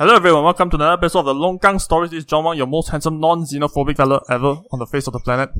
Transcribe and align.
Hello 0.00 0.14
everyone, 0.14 0.44
welcome 0.44 0.70
to 0.70 0.76
another 0.76 0.94
episode 0.94 1.18
of 1.18 1.26
the 1.26 1.34
Longkang 1.34 1.78
Stories. 1.78 2.10
This 2.10 2.20
is 2.20 2.24
John 2.24 2.44
Wang, 2.44 2.56
your 2.56 2.66
most 2.66 2.88
handsome 2.88 3.20
non-xenophobic 3.20 3.98
fella 3.98 4.22
ever 4.30 4.56
on 4.72 4.78
the 4.78 4.86
face 4.86 5.06
of 5.06 5.12
the 5.12 5.20
planet. 5.20 5.50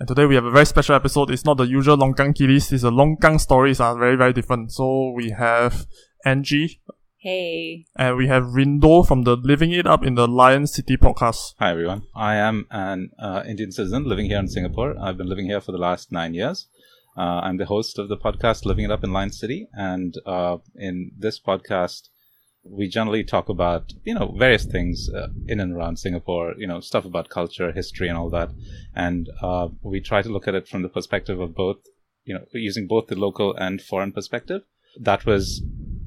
And 0.00 0.08
today 0.08 0.26
we 0.26 0.34
have 0.34 0.44
a 0.44 0.50
very 0.50 0.66
special 0.66 0.96
episode. 0.96 1.30
It's 1.30 1.44
not 1.44 1.58
the 1.58 1.62
usual 1.68 1.96
Longkang 1.96 2.34
Kiddies, 2.34 2.72
it's 2.72 2.82
a 2.82 2.90
Longkang 2.90 3.40
Stories 3.40 3.78
are 3.78 3.96
very, 3.96 4.16
very 4.16 4.32
different. 4.32 4.72
So 4.72 5.12
we 5.12 5.30
have 5.30 5.86
Angie, 6.24 6.80
Hey. 7.18 7.86
and 7.94 8.16
we 8.16 8.26
have 8.26 8.46
Rindo 8.46 9.06
from 9.06 9.22
the 9.22 9.36
Living 9.36 9.70
It 9.70 9.86
Up 9.86 10.04
in 10.04 10.16
the 10.16 10.26
Lion 10.26 10.66
City 10.66 10.96
podcast. 10.96 11.54
Hi 11.60 11.70
everyone. 11.70 12.02
I 12.16 12.34
am 12.34 12.66
an 12.72 13.12
uh, 13.16 13.44
Indian 13.46 13.70
citizen 13.70 14.02
living 14.08 14.26
here 14.26 14.40
in 14.40 14.48
Singapore. 14.48 14.96
I've 15.00 15.16
been 15.16 15.28
living 15.28 15.46
here 15.46 15.60
for 15.60 15.70
the 15.70 15.78
last 15.78 16.10
nine 16.10 16.34
years. 16.34 16.66
Uh, 17.16 17.42
I'm 17.44 17.58
the 17.58 17.66
host 17.66 18.00
of 18.00 18.08
the 18.08 18.16
podcast 18.16 18.64
Living 18.64 18.86
It 18.86 18.90
Up 18.90 19.04
in 19.04 19.12
Lion 19.12 19.30
City, 19.30 19.68
and 19.72 20.16
uh, 20.26 20.58
in 20.74 21.12
this 21.16 21.38
podcast, 21.38 22.08
we 22.70 22.88
generally 22.88 23.24
talk 23.24 23.48
about 23.48 23.92
you 24.04 24.14
know 24.14 24.34
various 24.38 24.64
things 24.64 25.08
uh, 25.14 25.28
in 25.46 25.60
and 25.60 25.74
around 25.74 25.98
Singapore. 25.98 26.54
You 26.56 26.66
know 26.66 26.80
stuff 26.80 27.04
about 27.04 27.28
culture, 27.28 27.72
history, 27.72 28.08
and 28.08 28.18
all 28.18 28.30
that. 28.30 28.50
And 28.94 29.28
uh, 29.42 29.68
we 29.82 30.00
try 30.00 30.22
to 30.22 30.28
look 30.28 30.48
at 30.48 30.54
it 30.54 30.68
from 30.68 30.82
the 30.82 30.88
perspective 30.88 31.40
of 31.40 31.54
both, 31.54 31.78
you 32.24 32.34
know, 32.34 32.44
using 32.52 32.86
both 32.86 33.06
the 33.08 33.16
local 33.16 33.54
and 33.54 33.80
foreign 33.80 34.12
perspective. 34.12 34.62
That 35.00 35.26
was 35.26 35.62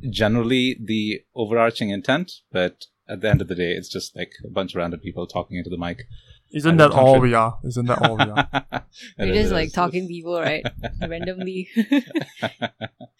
generally 0.09 0.77
the 0.83 1.21
overarching 1.35 1.89
intent, 1.89 2.31
but 2.51 2.85
at 3.07 3.21
the 3.21 3.29
end 3.29 3.41
of 3.41 3.47
the 3.47 3.55
day, 3.55 3.71
it's 3.71 3.89
just 3.89 4.15
like 4.15 4.31
a 4.45 4.49
bunch 4.49 4.73
of 4.73 4.77
random 4.77 4.99
people 4.99 5.27
talking 5.27 5.57
into 5.57 5.69
the 5.69 5.77
mic. 5.77 6.03
Isn't 6.53 6.77
that 6.77 6.91
all 6.91 7.13
country- 7.13 7.29
we 7.29 7.33
are? 7.35 7.57
Isn't 7.63 7.85
that 7.85 8.01
all 8.01 8.17
we 8.17 8.23
are? 8.23 8.49
It 9.17 9.25
We're 9.25 9.33
is, 9.33 9.43
just 9.43 9.53
like 9.53 9.71
talking 9.71 10.07
people, 10.07 10.37
right? 10.39 10.65
Randomly. 11.01 11.69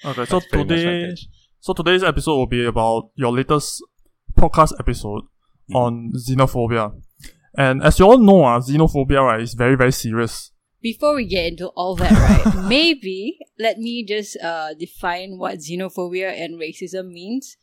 Okay, 0.04 0.26
so 0.26 0.40
That's 0.40 0.52
much 0.52 0.68
today, 0.68 1.06
pitch. 1.10 1.28
So 1.62 1.74
today's 1.74 2.04
episode 2.04 2.36
will 2.36 2.48
be 2.48 2.66
about 2.66 3.10
your 3.16 3.32
latest 3.32 3.82
podcast 4.38 4.74
episode 4.80 5.24
Mhm. 5.70 5.76
on 5.76 6.12
xenophobia. 6.18 6.92
And 7.58 7.84
as 7.84 8.00
you 8.00 8.06
all 8.06 8.18
know, 8.18 8.44
uh, 8.44 8.60
xenophobia, 8.60 9.22
right, 9.24 9.42
is 9.42 9.54
very, 9.54 9.76
very 9.76 9.92
serious. 9.92 10.52
Before 10.82 11.16
we 11.16 11.26
get 11.26 11.46
into 11.46 11.68
all 11.80 11.96
that, 11.98 12.12
right, 12.12 12.66
maybe 12.76 13.38
let 13.60 13.78
me 13.78 14.04
just 14.04 14.36
uh, 14.42 14.74
define 14.74 15.38
what 15.38 15.60
xenophobia 15.60 16.32
and 16.34 16.60
racism 16.60 17.12
means. 17.12 17.58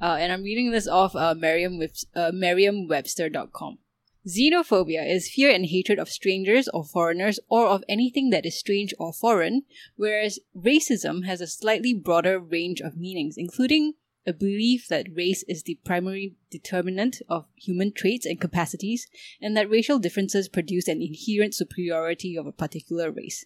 Uh, 0.00 0.16
and 0.18 0.32
I'm 0.32 0.42
reading 0.42 0.70
this 0.72 0.88
off 0.88 1.14
uh, 1.14 1.34
Merriam 1.36 1.78
uh, 2.16 2.30
Merriam-Webster.com. 2.32 3.78
Xenophobia 4.26 5.08
is 5.08 5.28
fear 5.28 5.50
and 5.50 5.66
hatred 5.66 5.98
of 5.98 6.08
strangers 6.08 6.68
or 6.68 6.84
foreigners 6.84 7.40
or 7.48 7.66
of 7.66 7.82
anything 7.88 8.30
that 8.30 8.46
is 8.46 8.58
strange 8.58 8.94
or 8.98 9.12
foreign, 9.12 9.62
whereas 9.96 10.38
racism 10.56 11.24
has 11.26 11.40
a 11.40 11.46
slightly 11.46 11.92
broader 11.92 12.38
range 12.38 12.80
of 12.80 12.96
meanings, 12.96 13.34
including 13.36 13.94
a 14.24 14.32
belief 14.32 14.86
that 14.88 15.08
race 15.12 15.42
is 15.48 15.64
the 15.64 15.80
primary 15.84 16.36
determinant 16.50 17.20
of 17.28 17.46
human 17.56 17.92
traits 17.92 18.24
and 18.24 18.40
capacities, 18.40 19.08
and 19.40 19.56
that 19.56 19.68
racial 19.68 19.98
differences 19.98 20.48
produce 20.48 20.86
an 20.86 21.02
inherent 21.02 21.54
superiority 21.54 22.36
of 22.36 22.46
a 22.46 22.52
particular 22.52 23.10
race. 23.10 23.44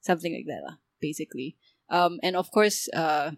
Something 0.00 0.32
like 0.32 0.46
that, 0.46 0.76
basically. 1.00 1.56
Um, 1.90 2.20
and 2.22 2.36
of 2.36 2.52
course, 2.52 2.88
uh, 2.94 3.32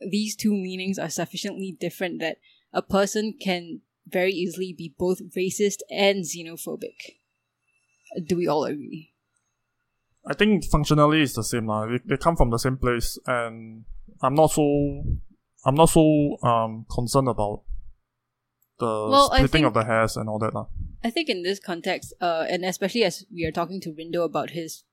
these 0.00 0.34
two 0.34 0.54
meanings 0.54 0.98
are 0.98 1.10
sufficiently 1.10 1.76
different 1.78 2.20
that 2.20 2.38
a 2.72 2.80
person 2.80 3.34
can 3.38 3.82
very 4.06 4.32
easily 4.32 4.72
be 4.76 4.94
both 4.98 5.20
racist 5.36 5.78
and 5.90 6.24
xenophobic. 6.24 7.16
Do 8.26 8.36
we 8.36 8.46
all 8.46 8.64
agree? 8.64 9.12
I 10.26 10.34
think 10.34 10.64
functionally 10.64 11.22
it's 11.22 11.34
the 11.34 11.42
same 11.44 11.66
lah. 11.66 11.86
They, 11.86 11.98
they 12.04 12.16
come 12.16 12.36
from 12.36 12.50
the 12.50 12.58
same 12.58 12.76
place, 12.76 13.18
and 13.26 13.84
I'm 14.22 14.34
not 14.34 14.52
so 14.52 15.02
I'm 15.64 15.74
not 15.74 15.90
so 15.90 16.36
um 16.42 16.86
concerned 16.90 17.28
about 17.28 17.62
the 18.78 18.86
Well, 18.86 19.28
splitting 19.28 19.48
think- 19.48 19.66
of 19.66 19.74
the 19.74 19.84
hairs 19.84 20.16
and 20.16 20.28
all 20.28 20.38
that 20.40 20.54
lah. 20.54 20.66
I 21.04 21.10
think 21.10 21.28
in 21.28 21.42
this 21.42 21.58
context, 21.58 22.14
uh, 22.20 22.46
and 22.48 22.64
especially 22.64 23.02
as 23.02 23.24
we 23.32 23.44
are 23.44 23.50
talking 23.50 23.80
to 23.80 23.90
Rindo 23.90 24.24
about 24.24 24.50
his 24.50 24.84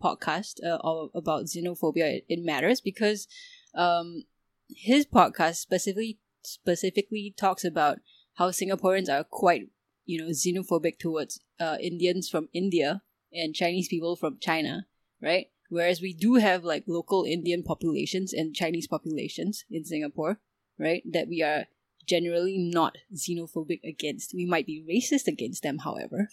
podcast 0.00 0.62
uh, 0.64 0.76
or 0.84 1.10
about 1.12 1.46
xenophobia, 1.46 2.18
it, 2.18 2.24
it 2.28 2.44
matters 2.44 2.80
because 2.80 3.26
um, 3.74 4.22
his 4.68 5.04
podcast 5.06 5.56
specifically 5.56 6.20
specifically 6.44 7.34
talks 7.36 7.64
about 7.64 7.98
how 8.34 8.50
Singaporeans 8.50 9.08
are 9.08 9.24
quite 9.24 9.68
you 10.04 10.18
know 10.18 10.30
xenophobic 10.30 10.98
towards 10.98 11.40
uh, 11.60 11.76
Indians 11.80 12.28
from 12.28 12.48
India 12.52 13.02
and 13.32 13.54
Chinese 13.54 13.88
people 13.88 14.16
from 14.16 14.38
China, 14.40 14.86
right? 15.20 15.46
Whereas 15.68 16.00
we 16.00 16.12
do 16.14 16.34
have 16.34 16.64
like 16.64 16.84
local 16.86 17.24
Indian 17.24 17.62
populations 17.62 18.32
and 18.32 18.54
Chinese 18.54 18.86
populations 18.86 19.64
in 19.70 19.84
Singapore, 19.84 20.38
right? 20.78 21.02
That 21.10 21.28
we 21.28 21.42
are 21.42 21.64
generally 22.06 22.58
not 22.58 22.96
xenophobic 23.14 23.80
against. 23.82 24.34
We 24.34 24.46
might 24.46 24.66
be 24.66 24.84
racist 24.86 25.26
against 25.26 25.62
them, 25.62 25.78
however. 25.78 26.28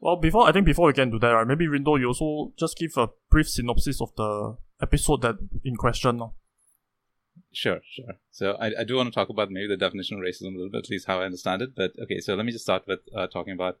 Well, 0.00 0.16
before 0.16 0.46
I 0.46 0.52
think 0.52 0.66
before 0.66 0.86
we 0.86 0.92
get 0.92 1.04
into 1.04 1.18
that, 1.18 1.30
right, 1.30 1.46
maybe 1.46 1.66
Rindo, 1.66 1.98
you 1.98 2.06
also 2.06 2.52
just 2.58 2.78
give 2.78 2.92
a 2.96 3.08
brief 3.30 3.48
synopsis 3.48 4.00
of 4.00 4.14
the 4.16 4.56
episode 4.80 5.22
that 5.22 5.36
in 5.64 5.74
question. 5.76 6.18
lor. 6.18 6.34
Sure, 7.58 7.80
sure. 7.90 8.14
So 8.30 8.52
I, 8.60 8.70
I 8.78 8.84
do 8.84 8.94
want 8.94 9.08
to 9.08 9.12
talk 9.12 9.30
about 9.30 9.50
maybe 9.50 9.66
the 9.66 9.76
definition 9.76 10.16
of 10.16 10.22
racism 10.22 10.54
a 10.54 10.58
little 10.58 10.70
bit, 10.70 10.84
at 10.84 10.90
least 10.90 11.08
how 11.08 11.20
I 11.20 11.24
understand 11.24 11.60
it. 11.60 11.74
But 11.74 11.90
okay, 12.00 12.20
so 12.20 12.36
let 12.36 12.46
me 12.46 12.52
just 12.52 12.62
start 12.62 12.84
with 12.86 13.00
uh, 13.12 13.26
talking 13.26 13.52
about 13.52 13.80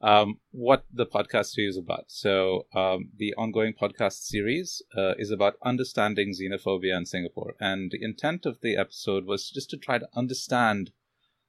um, 0.00 0.40
what 0.50 0.84
the 0.92 1.06
podcast 1.06 1.50
series 1.50 1.76
is 1.76 1.78
about. 1.78 2.06
So 2.08 2.66
um, 2.74 3.10
the 3.16 3.34
ongoing 3.34 3.72
podcast 3.72 4.24
series 4.24 4.82
uh, 4.96 5.14
is 5.16 5.30
about 5.30 5.58
understanding 5.62 6.34
xenophobia 6.34 6.96
in 6.96 7.06
Singapore, 7.06 7.54
and 7.60 7.92
the 7.92 8.02
intent 8.02 8.44
of 8.44 8.62
the 8.62 8.76
episode 8.76 9.26
was 9.26 9.48
just 9.48 9.70
to 9.70 9.76
try 9.76 9.98
to 9.98 10.08
understand 10.16 10.90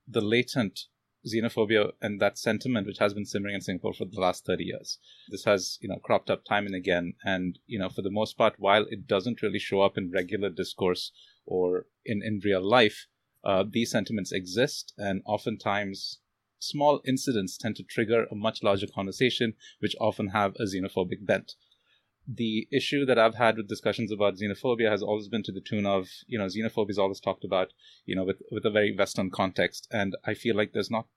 the 0.08 0.22
latent 0.22 0.82
xenophobia 1.28 1.92
and 2.02 2.20
that 2.22 2.38
sentiment 2.38 2.88
which 2.88 3.00
has 3.00 3.14
been 3.14 3.26
simmering 3.26 3.56
in 3.56 3.62
Singapore 3.62 3.94
for 3.94 4.06
the 4.06 4.20
last 4.20 4.46
30 4.46 4.64
years. 4.64 5.00
This 5.30 5.44
has, 5.44 5.78
you 5.82 5.90
know, 5.90 5.98
cropped 5.98 6.30
up 6.30 6.46
time 6.46 6.66
and 6.66 6.76
again 6.76 7.16
and, 7.24 7.60
you 7.66 7.80
know, 7.80 7.90
for 7.90 8.02
the 8.02 8.12
most 8.12 8.38
part 8.38 8.56
while 8.58 8.86
it 8.90 9.08
doesn't 9.08 9.42
really 9.42 9.60
show 9.60 9.82
up 9.82 9.98
in 9.98 10.12
regular 10.12 10.50
discourse 10.50 11.12
or 11.50 11.86
in 12.06 12.22
in 12.24 12.42
real 12.44 12.62
life, 12.62 13.08
uh, 13.44 13.64
these 13.70 13.92
sentiments 13.92 14.32
exist 14.32 14.94
and 14.98 15.22
oftentimes 15.26 16.20
small 16.60 17.02
incidents 17.06 17.58
tend 17.58 17.76
to 17.78 17.84
trigger 17.84 18.26
a 18.26 18.36
much 18.36 18.62
larger 18.64 18.88
conversation 18.88 19.54
which 19.80 19.96
often 20.00 20.30
have 20.30 20.56
a 20.56 20.64
xenophobic 20.64 21.26
bent. 21.26 21.54
The 22.28 22.68
issue 22.72 23.06
that 23.06 23.18
I've 23.18 23.36
had 23.36 23.58
with 23.58 23.68
discussions 23.68 24.12
about 24.12 24.36
xenophobia 24.36 24.92
has 24.92 25.02
always 25.02 25.30
been 25.30 25.44
to 25.44 25.52
the 25.52 25.62
tune 25.62 25.86
of, 25.86 26.08
you 26.28 26.38
know, 26.38 26.46
xenophobia 26.46 26.92
is 26.92 27.00
always 27.00 27.20
talked 27.20 27.44
about, 27.44 27.74
you 28.06 28.16
know, 28.16 28.26
with, 28.26 28.42
with 28.52 28.66
a 28.66 28.70
very 28.70 28.96
Western 28.96 29.32
context. 29.32 29.88
And 29.90 30.16
I 30.26 30.34
feel 30.36 30.56
like 30.56 30.74
there's 30.74 30.92
not 30.92 31.08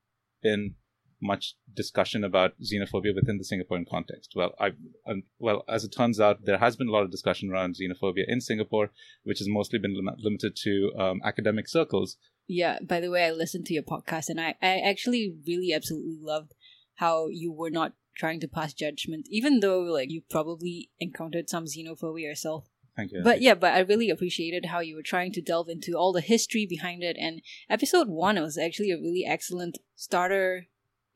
been 0.43 0.77
much 1.23 1.55
discussion 1.73 2.25
about 2.25 2.53
xenophobia 2.61 3.15
within 3.15 3.39
the 3.39 3.45
Singaporean 3.45 3.89
context. 3.89 4.33
Well, 4.35 4.55
I, 4.59 4.73
um, 5.07 5.23
well, 5.39 5.65
as 5.69 5.85
it 5.85 5.95
turns 5.97 6.21
out, 6.21 6.45
there 6.45 6.59
has 6.59 6.77
been 6.77 6.89
a 6.89 6.91
lot 6.91 7.05
of 7.05 7.11
discussion 7.11 7.51
around 7.51 7.77
xenophobia 7.77 8.25
in 8.27 8.41
Singapore, 8.41 8.91
which 9.23 9.39
has 9.39 9.49
mostly 9.49 9.79
been 9.79 9.95
lim- 9.95 10.17
limited 10.19 10.57
to 10.65 10.93
um, 10.99 11.21
academic 11.25 11.69
circles. 11.69 12.17
Yeah, 12.49 12.79
by 12.83 13.01
the 13.01 13.11
way, 13.11 13.25
I 13.27 13.31
listened 13.31 13.67
to 13.67 13.75
your 13.75 13.85
podcast 13.85 14.29
and 14.29 14.41
I, 14.41 14.57
I 14.61 14.81
actually 14.81 15.35
really 15.47 15.73
absolutely 15.73 16.19
loved 16.21 16.55
how 16.97 17.29
you 17.29 17.53
were 17.53 17.71
not 17.71 17.93
trying 18.17 18.41
to 18.41 18.49
pass 18.49 18.75
judgment, 18.75 19.27
even 19.31 19.61
though 19.61 19.81
like 19.81 20.11
you 20.11 20.23
probably 20.29 20.91
encountered 21.01 21.49
some 21.49 21.65
xenophobia 21.65 22.23
yourself. 22.23 22.69
Thank 22.97 23.13
you. 23.13 23.23
But 23.23 23.41
yeah, 23.41 23.55
but 23.55 23.73
I 23.73 23.81
really 23.81 24.11
appreciated 24.11 24.67
how 24.67 24.81
you 24.81 24.97
were 24.97 25.03
trying 25.03 25.33
to 25.33 25.41
delve 25.41 25.69
into 25.69 25.95
all 25.95 26.13
the 26.13 26.21
history 26.21 26.67
behind 26.67 27.03
it. 27.03 27.17
And 27.19 27.41
episode 27.71 28.09
one 28.09 28.41
was 28.41 28.59
actually 28.59 28.91
a 28.91 28.99
really 28.99 29.25
excellent 29.27 29.79
starter 29.97 30.67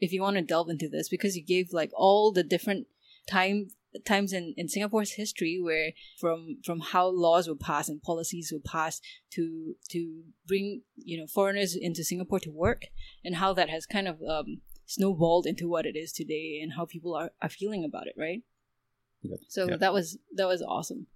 if 0.01 0.13
you 0.13 0.23
want 0.23 0.37
to 0.37 0.43
delve 0.43 0.69
into 0.69 0.89
this 0.89 1.09
because 1.09 1.37
you 1.37 1.45
gave 1.45 1.73
like 1.73 1.91
all 1.95 2.33
the 2.33 2.43
different 2.43 2.87
time 3.29 3.69
times 4.05 4.33
in, 4.33 4.53
in 4.57 4.69
Singapore's 4.69 5.13
history 5.13 5.59
where 5.63 5.93
from 6.19 6.59
from 6.65 6.81
how 6.81 7.07
laws 7.07 7.49
were 7.49 7.57
passed 7.57 7.89
and 7.89 8.03
policies 8.03 8.53
were 8.53 8.61
passed 8.61 9.03
to 9.33 9.75
to 9.89 10.23
bring 10.47 10.83
you 10.97 11.19
know 11.19 11.27
foreigners 11.27 11.75
into 11.75 12.05
Singapore 12.05 12.41
to 12.41 12.51
work 12.51 12.87
and 13.25 13.37
how 13.37 13.53
that 13.55 13.71
has 13.71 13.87
kind 13.87 14.07
of 14.07 14.21
um, 14.23 14.61
snowballed 14.85 15.47
into 15.47 15.69
what 15.69 15.87
it 15.87 15.97
is 15.97 16.13
today 16.13 16.61
and 16.63 16.73
how 16.77 16.85
people 16.85 17.15
are, 17.15 17.33
are 17.43 17.49
feeling 17.49 17.85
about 17.85 18.07
it, 18.07 18.15
right? 18.19 18.43
So 19.49 19.67
that 19.67 19.93
was 19.93 20.19
that 20.35 20.47
was 20.47 20.63
awesome. 20.63 21.07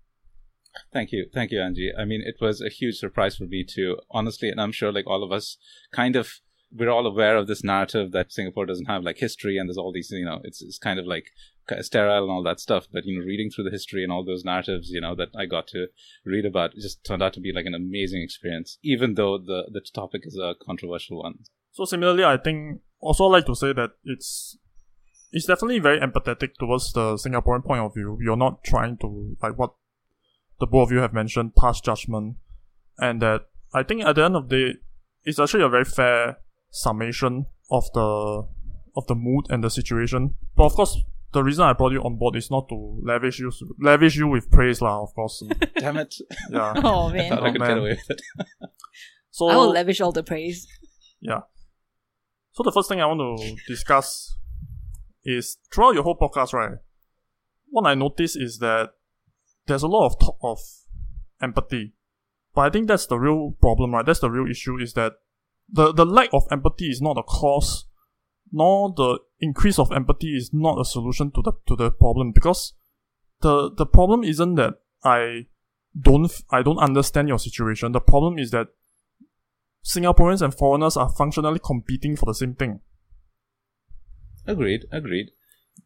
Thank 0.93 1.13
you. 1.13 1.27
Thank 1.33 1.51
you, 1.51 1.61
Angie. 1.61 1.93
I 1.97 2.05
mean, 2.05 2.23
it 2.25 2.37
was 2.41 2.61
a 2.61 2.69
huge 2.69 2.97
surprise 2.97 3.37
for 3.37 3.45
me 3.45 3.65
too, 3.65 3.97
honestly. 4.11 4.51
And 4.51 4.61
I'm 4.61 4.73
sure 4.73 4.93
like 4.93 5.07
all 5.07 5.25
of 5.25 5.33
us 5.33 5.57
kind 5.93 6.15
of, 6.15 6.41
we're 6.73 6.91
all 6.91 7.07
aware 7.07 7.37
of 7.37 7.47
this 7.47 7.65
narrative 7.65 8.13
that 8.13 8.33
Singapore 8.33 8.67
doesn't 8.67 8.87
have 8.87 9.03
like 9.03 9.19
history 9.19 9.59
and 9.59 9.69
there's 9.69 9.79
all 9.79 9.93
these, 9.93 10.11
you 10.11 10.25
know, 10.25 10.41
it's, 10.45 10.63
it's 10.63 10.79
kind 10.79 11.01
of 11.01 11.07
like 11.07 11.27
sterile 11.81 12.25
and 12.25 12.31
all 12.31 12.43
that 12.43 12.61
stuff. 12.61 12.87
But, 12.93 13.05
you 13.05 13.19
know, 13.19 13.25
reading 13.25 13.51
through 13.51 13.65
the 13.65 13.71
history 13.71 14.03
and 14.03 14.13
all 14.13 14.25
those 14.25 14.45
narratives, 14.45 14.91
you 14.91 15.01
know, 15.01 15.15
that 15.17 15.29
I 15.37 15.47
got 15.47 15.67
to 15.69 15.87
read 16.25 16.47
about 16.47 16.75
just 16.75 17.05
turned 17.05 17.23
out 17.23 17.33
to 17.35 17.41
be 17.41 17.53
like 17.53 17.67
an 17.67 17.75
amazing 17.75 18.23
experience, 18.23 18.79
even 18.83 19.15
though 19.15 19.39
the, 19.39 19.71
the 19.73 19.81
topic 19.93 20.23
is 20.25 20.39
a 20.41 20.55
controversial 20.65 21.23
one. 21.23 21.41
So 21.73 21.85
similarly, 21.85 22.25
I 22.25 22.37
think 22.37 22.81
also 23.01 23.25
like 23.25 23.47
to 23.47 23.55
say 23.55 23.73
that 23.73 23.91
it's 24.05 24.59
it's 25.33 25.47
definitely 25.47 25.79
very 25.79 26.01
empathetic 26.01 26.55
towards 26.59 26.93
the 26.93 27.15
Singaporean 27.15 27.65
point 27.65 27.81
of 27.81 27.95
view. 27.95 28.19
You're 28.21 28.37
not 28.37 28.65
trying 28.65 28.97
to 28.99 29.37
like 29.41 29.57
what 29.57 29.75
the 30.59 30.67
both 30.67 30.89
of 30.89 30.93
you 30.93 30.99
have 30.99 31.13
mentioned, 31.13 31.55
pass 31.55 31.81
judgment, 31.81 32.37
and 32.99 33.23
that 33.23 33.43
I 33.73 33.83
think 33.83 34.05
at 34.05 34.17
the 34.17 34.25
end 34.25 34.37
of 34.37 34.49
the 34.49 34.57
day, 34.57 34.79
it's 35.25 35.39
actually 35.39 35.63
a 35.63 35.69
very 35.69 35.85
fair 35.85 36.39
summation 36.71 37.47
of 37.71 37.85
the 37.95 38.47
of 38.97 39.07
the 39.07 39.15
mood 39.15 39.47
and 39.51 39.63
the 39.63 39.71
situation. 39.71 40.35
But 40.57 40.65
of 40.65 40.75
course, 40.75 40.99
the 41.33 41.43
reason 41.45 41.65
I 41.65 41.73
brought 41.73 41.93
you 41.93 42.03
on 42.03 42.17
board 42.17 42.35
is 42.37 42.51
not 42.51 42.69
to 42.71 43.01
lavish 43.05 43.39
you 43.39 43.53
lavish 43.81 44.17
you 44.17 44.27
with 44.29 44.51
praise, 44.51 44.81
lah. 44.83 45.03
Of 45.03 45.15
course, 45.15 45.43
Damn 45.79 45.97
it! 45.99 46.15
yeah. 46.51 46.75
Oh 46.85 47.09
I 47.09 47.13
man, 47.13 47.31
thought 47.31 47.43
I 47.45 47.49
Oh, 47.49 47.53
could 47.53 47.61
man. 47.61 47.69
get 47.69 47.79
away 47.79 47.91
with 47.91 48.11
it. 48.11 48.23
So 49.33 49.47
I 49.49 49.55
will 49.57 49.71
lavish 49.71 50.01
all 50.01 50.11
the 50.13 50.25
praise. 50.25 50.67
Yeah. 51.21 51.41
So 52.53 52.65
the 52.65 52.73
first 52.73 52.89
thing 52.89 53.01
I 53.01 53.07
want 53.07 53.21
to 53.21 53.57
discuss 53.69 54.37
is 55.25 55.57
throughout 55.73 55.95
your 55.95 56.03
whole 56.03 56.17
podcast, 56.19 56.53
right? 56.53 56.79
What 57.69 57.87
I 57.87 57.95
notice 57.95 58.35
is 58.35 58.59
that 58.59 58.91
there's 59.67 59.85
a 59.85 59.89
lot 59.89 60.07
of 60.07 60.19
talk 60.19 60.37
of 60.43 60.59
empathy, 61.41 61.95
but 62.55 62.63
I 62.63 62.71
think 62.71 62.89
that's 62.89 63.07
the 63.07 63.19
real 63.19 63.53
problem, 63.61 63.93
right? 63.95 64.05
That's 64.05 64.19
the 64.19 64.31
real 64.31 64.51
issue 64.51 64.77
is 64.79 64.95
that 64.95 65.13
the 65.73 65.93
the 65.93 66.07
lack 66.07 66.31
of 66.33 66.47
empathy 66.51 66.87
is 66.87 67.01
not 67.01 67.19
a 67.19 67.23
cause, 67.23 67.87
nor 68.53 68.93
the 68.97 69.19
increase 69.41 69.79
of 69.79 69.93
empathy 69.93 70.37
is 70.37 70.51
not 70.53 70.81
a 70.81 70.85
solution 70.85 71.31
to 71.33 71.43
the 71.43 71.53
to 71.67 71.77
the 71.77 71.91
problem 71.91 72.33
because 72.33 72.75
the 73.41 73.71
the 73.71 73.87
problem 73.87 74.25
isn't 74.25 74.55
that 74.57 74.75
I 75.05 75.47
don't 75.99 76.31
I 76.51 76.63
don't 76.63 76.79
understand 76.79 77.29
your 77.29 77.39
situation. 77.39 77.93
The 77.93 78.01
problem 78.01 78.39
is 78.39 78.51
that 78.51 78.69
Singaporeans 79.85 80.43
and 80.43 80.55
foreigners 80.55 80.97
are 80.97 81.09
functionally 81.09 81.61
competing 81.63 82.17
for 82.17 82.27
the 82.27 82.35
same 82.35 82.55
thing. 82.55 82.81
Agreed, 84.47 84.87
agreed. 84.93 85.31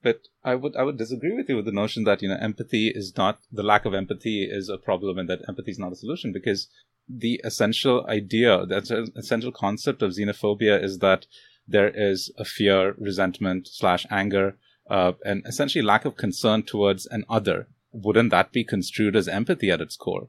But 0.03 0.23
I 0.43 0.55
would 0.57 0.77
I 0.77 0.83
would 0.83 0.99
disagree 0.99 1.35
with 1.35 1.49
you 1.49 1.57
with 1.57 1.67
the 1.67 1.73
notion 1.73 2.05
that 2.05 2.23
you 2.23 2.29
know 2.29 2.39
empathy 2.41 2.89
is 2.89 3.17
not 3.17 3.41
the 3.53 3.63
lack 3.63 3.85
of 3.85 3.95
empathy 3.95 4.45
is 4.51 4.69
a 4.69 4.79
problem 4.79 5.19
and 5.19 5.29
that 5.29 5.43
empathy 5.49 5.71
is 5.71 5.79
not 5.79 5.93
a 5.93 5.97
solution 5.97 6.33
because 6.33 6.69
the 7.09 7.41
essential 7.45 8.07
idea, 8.09 8.65
the 8.67 9.11
essential 9.17 9.53
concept 9.53 10.03
of 10.03 10.13
xenophobia 10.13 10.83
is 10.83 10.99
that 10.99 11.27
there 11.67 11.91
is 11.95 12.33
a 12.39 12.45
fear, 12.45 12.95
resentment 12.99 13.69
slash 13.69 14.07
anger, 14.11 14.57
uh, 14.91 15.13
and 15.25 15.43
essentially 15.47 15.83
lack 15.83 16.05
of 16.05 16.17
concern 16.17 16.63
towards 16.63 17.07
an 17.07 17.25
other. 17.29 17.69
Wouldn't 17.93 18.31
that 18.31 18.53
be 18.53 18.65
construed 18.65 19.17
as 19.17 19.29
empathy 19.29 19.71
at 19.71 19.81
its 19.81 19.97
core, 19.97 20.29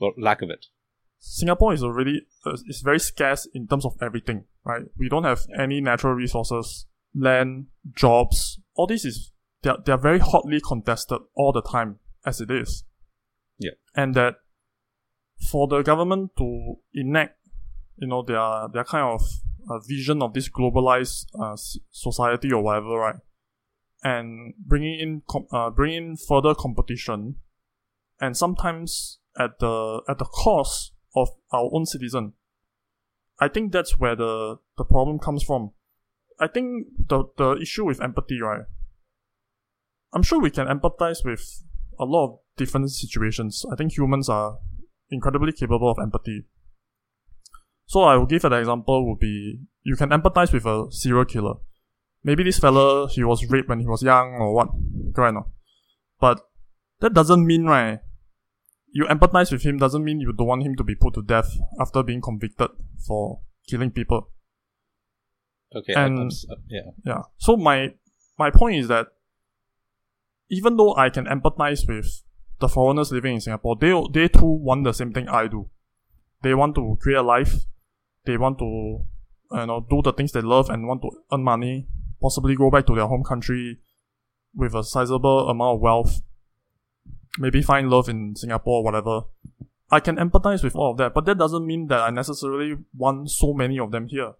or 0.00 0.12
lack 0.18 0.42
of 0.42 0.50
it? 0.50 0.66
Singapore 1.18 1.72
is 1.72 1.82
already 1.82 2.26
uh, 2.44 2.56
is 2.66 2.82
very 2.84 2.98
scarce 2.98 3.46
in 3.54 3.66
terms 3.66 3.84
of 3.84 3.94
everything, 4.02 4.44
right? 4.64 4.82
We 4.98 5.08
don't 5.08 5.24
have 5.24 5.46
any 5.56 5.80
natural 5.80 6.14
resources, 6.14 6.86
land, 7.14 7.66
jobs. 7.94 8.60
All 8.74 8.86
this 8.86 9.04
is 9.04 9.30
they're 9.62 9.76
they're 9.84 9.96
very 9.98 10.18
hotly 10.18 10.60
contested 10.60 11.20
all 11.34 11.52
the 11.52 11.62
time 11.62 12.00
as 12.26 12.40
it 12.40 12.50
is. 12.50 12.84
Yeah. 13.58 13.72
And 13.94 14.14
that 14.14 14.34
for 15.50 15.66
the 15.66 15.82
government 15.82 16.32
to 16.38 16.76
enact, 16.94 17.38
you 17.96 18.08
know, 18.08 18.22
their 18.22 18.68
their 18.72 18.84
kind 18.84 19.14
of 19.14 19.22
uh, 19.68 19.78
vision 19.80 20.22
of 20.22 20.34
this 20.34 20.48
globalized 20.48 21.26
uh, 21.40 21.56
society 21.90 22.52
or 22.52 22.62
whatever, 22.62 22.98
right? 22.98 23.16
And 24.02 24.54
bringing 24.58 24.98
in 24.98 25.22
com- 25.28 25.46
uh, 25.52 25.70
bringing 25.70 26.10
in 26.10 26.16
further 26.16 26.54
competition, 26.54 27.36
and 28.20 28.36
sometimes 28.36 29.18
at 29.38 29.58
the 29.58 30.02
at 30.08 30.18
the 30.18 30.24
cost 30.24 30.92
of 31.14 31.28
our 31.52 31.68
own 31.72 31.86
citizen. 31.86 32.34
I 33.40 33.48
think 33.48 33.72
that's 33.72 33.98
where 33.98 34.14
the 34.14 34.56
the 34.76 34.84
problem 34.84 35.18
comes 35.18 35.42
from. 35.42 35.72
I 36.38 36.48
think 36.48 36.86
the 37.08 37.24
the 37.36 37.58
issue 37.60 37.84
with 37.84 38.00
empathy, 38.00 38.40
right? 38.40 38.64
I'm 40.12 40.22
sure 40.22 40.40
we 40.40 40.50
can 40.50 40.66
empathize 40.66 41.24
with 41.24 41.64
a 41.98 42.04
lot 42.04 42.24
of 42.24 42.38
different 42.56 42.90
situations. 42.90 43.64
I 43.72 43.76
think 43.76 43.96
humans 43.96 44.28
are 44.28 44.58
incredibly 45.12 45.52
capable 45.52 45.90
of 45.90 45.98
empathy. 46.00 46.44
So 47.86 48.02
I 48.02 48.16
will 48.16 48.26
give 48.26 48.44
an 48.44 48.52
example 48.54 49.08
would 49.08 49.18
be 49.20 49.60
you 49.82 49.96
can 49.96 50.10
empathize 50.10 50.52
with 50.52 50.64
a 50.66 50.86
serial 50.90 51.24
killer. 51.24 51.54
Maybe 52.24 52.42
this 52.42 52.58
fella 52.58 53.08
he 53.08 53.24
was 53.24 53.44
raped 53.50 53.68
when 53.68 53.80
he 53.80 53.86
was 53.86 54.02
young 54.02 54.34
or 54.34 54.54
what, 54.54 54.68
correct? 55.14 55.34
No? 55.34 55.46
But 56.20 56.40
that 57.00 57.12
doesn't 57.12 57.46
mean 57.46 57.66
right 57.66 58.00
you 58.92 59.06
empathize 59.06 59.50
with 59.50 59.62
him 59.62 59.78
doesn't 59.78 60.04
mean 60.04 60.20
you 60.20 60.32
don't 60.32 60.46
want 60.46 60.62
him 60.62 60.76
to 60.76 60.84
be 60.84 60.94
put 60.94 61.14
to 61.14 61.22
death 61.22 61.50
after 61.80 62.02
being 62.02 62.20
convicted 62.20 62.68
for 63.06 63.40
killing 63.68 63.90
people. 63.90 64.30
Okay, 65.74 65.94
And- 65.94 66.18
I'm 66.18 66.26
uh, 66.28 66.56
yeah, 66.68 66.90
Yeah. 67.04 67.22
So 67.38 67.56
my 67.56 67.94
my 68.38 68.50
point 68.50 68.76
is 68.76 68.88
that 68.88 69.06
even 70.50 70.76
though 70.76 70.94
I 70.94 71.08
can 71.08 71.24
empathize 71.24 71.88
with 71.88 72.22
the 72.62 72.68
foreigners 72.68 73.12
living 73.12 73.34
in 73.34 73.40
Singapore, 73.40 73.76
they 73.76 73.92
they 74.12 74.28
too 74.28 74.46
want 74.46 74.84
the 74.84 74.92
same 74.92 75.12
thing 75.12 75.28
I 75.28 75.46
do. 75.48 75.68
They 76.42 76.54
want 76.54 76.74
to 76.76 76.96
create 77.00 77.18
a 77.18 77.22
life. 77.22 77.54
They 78.24 78.38
want 78.38 78.58
to 78.58 78.64
you 78.64 79.66
know 79.66 79.86
do 79.90 80.00
the 80.02 80.12
things 80.12 80.32
they 80.32 80.40
love 80.40 80.70
and 80.70 80.88
want 80.88 81.02
to 81.02 81.10
earn 81.32 81.44
money, 81.44 81.88
possibly 82.20 82.56
go 82.56 82.70
back 82.70 82.86
to 82.86 82.94
their 82.94 83.06
home 83.06 83.24
country 83.24 83.78
with 84.54 84.74
a 84.74 84.82
sizable 84.82 85.48
amount 85.48 85.76
of 85.76 85.80
wealth. 85.80 86.22
Maybe 87.38 87.62
find 87.62 87.90
love 87.90 88.08
in 88.08 88.36
Singapore 88.36 88.80
or 88.80 88.84
whatever. 88.84 89.22
I 89.90 90.00
can 90.00 90.16
empathize 90.16 90.64
with 90.64 90.74
all 90.74 90.92
of 90.92 90.96
that, 90.98 91.12
but 91.12 91.26
that 91.26 91.38
doesn't 91.38 91.66
mean 91.66 91.88
that 91.88 92.00
I 92.00 92.10
necessarily 92.10 92.76
want 92.96 93.30
so 93.30 93.52
many 93.52 93.78
of 93.78 93.90
them 93.90 94.08
here. 94.08 94.32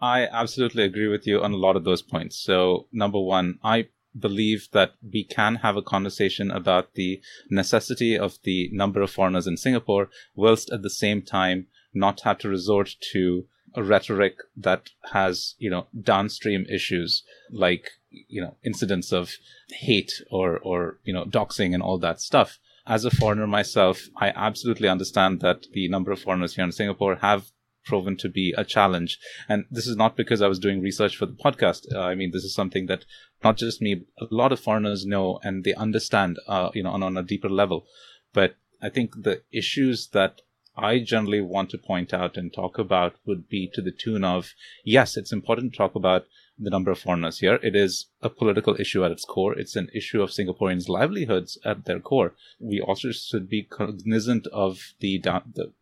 I 0.00 0.26
absolutely 0.26 0.84
agree 0.84 1.08
with 1.08 1.26
you 1.26 1.42
on 1.42 1.52
a 1.52 1.56
lot 1.56 1.76
of 1.76 1.84
those 1.84 2.02
points. 2.02 2.36
So, 2.36 2.86
number 2.92 3.20
one, 3.20 3.58
I 3.62 3.88
believe 4.18 4.68
that 4.72 4.92
we 5.12 5.24
can 5.24 5.56
have 5.56 5.76
a 5.76 5.82
conversation 5.82 6.50
about 6.50 6.94
the 6.94 7.20
necessity 7.50 8.18
of 8.18 8.38
the 8.44 8.68
number 8.72 9.00
of 9.02 9.10
foreigners 9.10 9.46
in 9.46 9.56
Singapore, 9.56 10.08
whilst 10.34 10.70
at 10.70 10.82
the 10.82 10.90
same 10.90 11.22
time 11.22 11.66
not 11.94 12.20
have 12.20 12.38
to 12.38 12.48
resort 12.48 12.96
to 13.12 13.46
a 13.74 13.82
rhetoric 13.82 14.36
that 14.56 14.90
has, 15.12 15.54
you 15.58 15.70
know, 15.70 15.86
downstream 16.00 16.64
issues 16.68 17.22
like, 17.50 17.90
you 18.10 18.40
know, 18.40 18.56
incidents 18.64 19.12
of 19.12 19.36
hate 19.70 20.12
or, 20.30 20.58
or, 20.58 20.98
you 21.04 21.12
know, 21.12 21.24
doxing 21.24 21.74
and 21.74 21.82
all 21.82 21.98
that 21.98 22.20
stuff. 22.20 22.58
As 22.86 23.04
a 23.04 23.10
foreigner 23.10 23.46
myself, 23.46 24.08
I 24.16 24.32
absolutely 24.34 24.88
understand 24.88 25.40
that 25.40 25.66
the 25.72 25.88
number 25.88 26.10
of 26.10 26.20
foreigners 26.20 26.56
here 26.56 26.64
in 26.64 26.72
Singapore 26.72 27.16
have 27.16 27.50
proven 27.88 28.16
to 28.18 28.28
be 28.28 28.54
a 28.56 28.64
challenge. 28.64 29.18
And 29.48 29.64
this 29.70 29.86
is 29.86 29.96
not 29.96 30.16
because 30.16 30.42
I 30.42 30.48
was 30.48 30.58
doing 30.58 30.80
research 30.80 31.16
for 31.16 31.26
the 31.26 31.32
podcast. 31.32 31.92
Uh, 31.92 32.00
I 32.00 32.14
mean, 32.14 32.30
this 32.32 32.44
is 32.44 32.54
something 32.54 32.86
that 32.86 33.04
not 33.42 33.56
just 33.56 33.80
me, 33.80 34.04
a 34.20 34.26
lot 34.30 34.52
of 34.52 34.60
foreigners 34.60 35.06
know 35.06 35.40
and 35.42 35.64
they 35.64 35.74
understand, 35.74 36.38
uh, 36.46 36.70
you 36.74 36.82
know, 36.82 36.90
on, 36.90 37.02
on 37.02 37.16
a 37.16 37.22
deeper 37.22 37.48
level. 37.48 37.86
But 38.32 38.56
I 38.82 38.90
think 38.90 39.22
the 39.22 39.42
issues 39.50 40.08
that 40.08 40.42
I 40.76 41.00
generally 41.00 41.40
want 41.40 41.70
to 41.70 41.78
point 41.78 42.14
out 42.14 42.36
and 42.36 42.52
talk 42.52 42.78
about 42.78 43.16
would 43.26 43.48
be 43.48 43.68
to 43.74 43.82
the 43.82 43.90
tune 43.90 44.22
of 44.22 44.54
yes, 44.84 45.16
it's 45.16 45.32
important 45.32 45.72
to 45.72 45.78
talk 45.78 45.96
about 45.96 46.26
the 46.58 46.70
number 46.70 46.90
of 46.90 47.00
foreigners 47.00 47.38
here. 47.38 47.58
It 47.62 47.74
is 47.74 48.06
a 48.22 48.30
political 48.30 48.76
issue 48.78 49.04
at 49.04 49.10
its 49.10 49.24
core. 49.24 49.58
It's 49.58 49.76
an 49.76 49.88
issue 49.94 50.22
of 50.22 50.30
Singaporeans' 50.30 50.88
livelihoods 50.88 51.58
at 51.64 51.84
their 51.84 52.00
core. 52.00 52.34
We 52.60 52.80
also 52.80 53.10
should 53.12 53.48
be 53.48 53.62
cognizant 53.62 54.46
of 54.48 54.94
the 55.00 55.18
the 55.18 55.72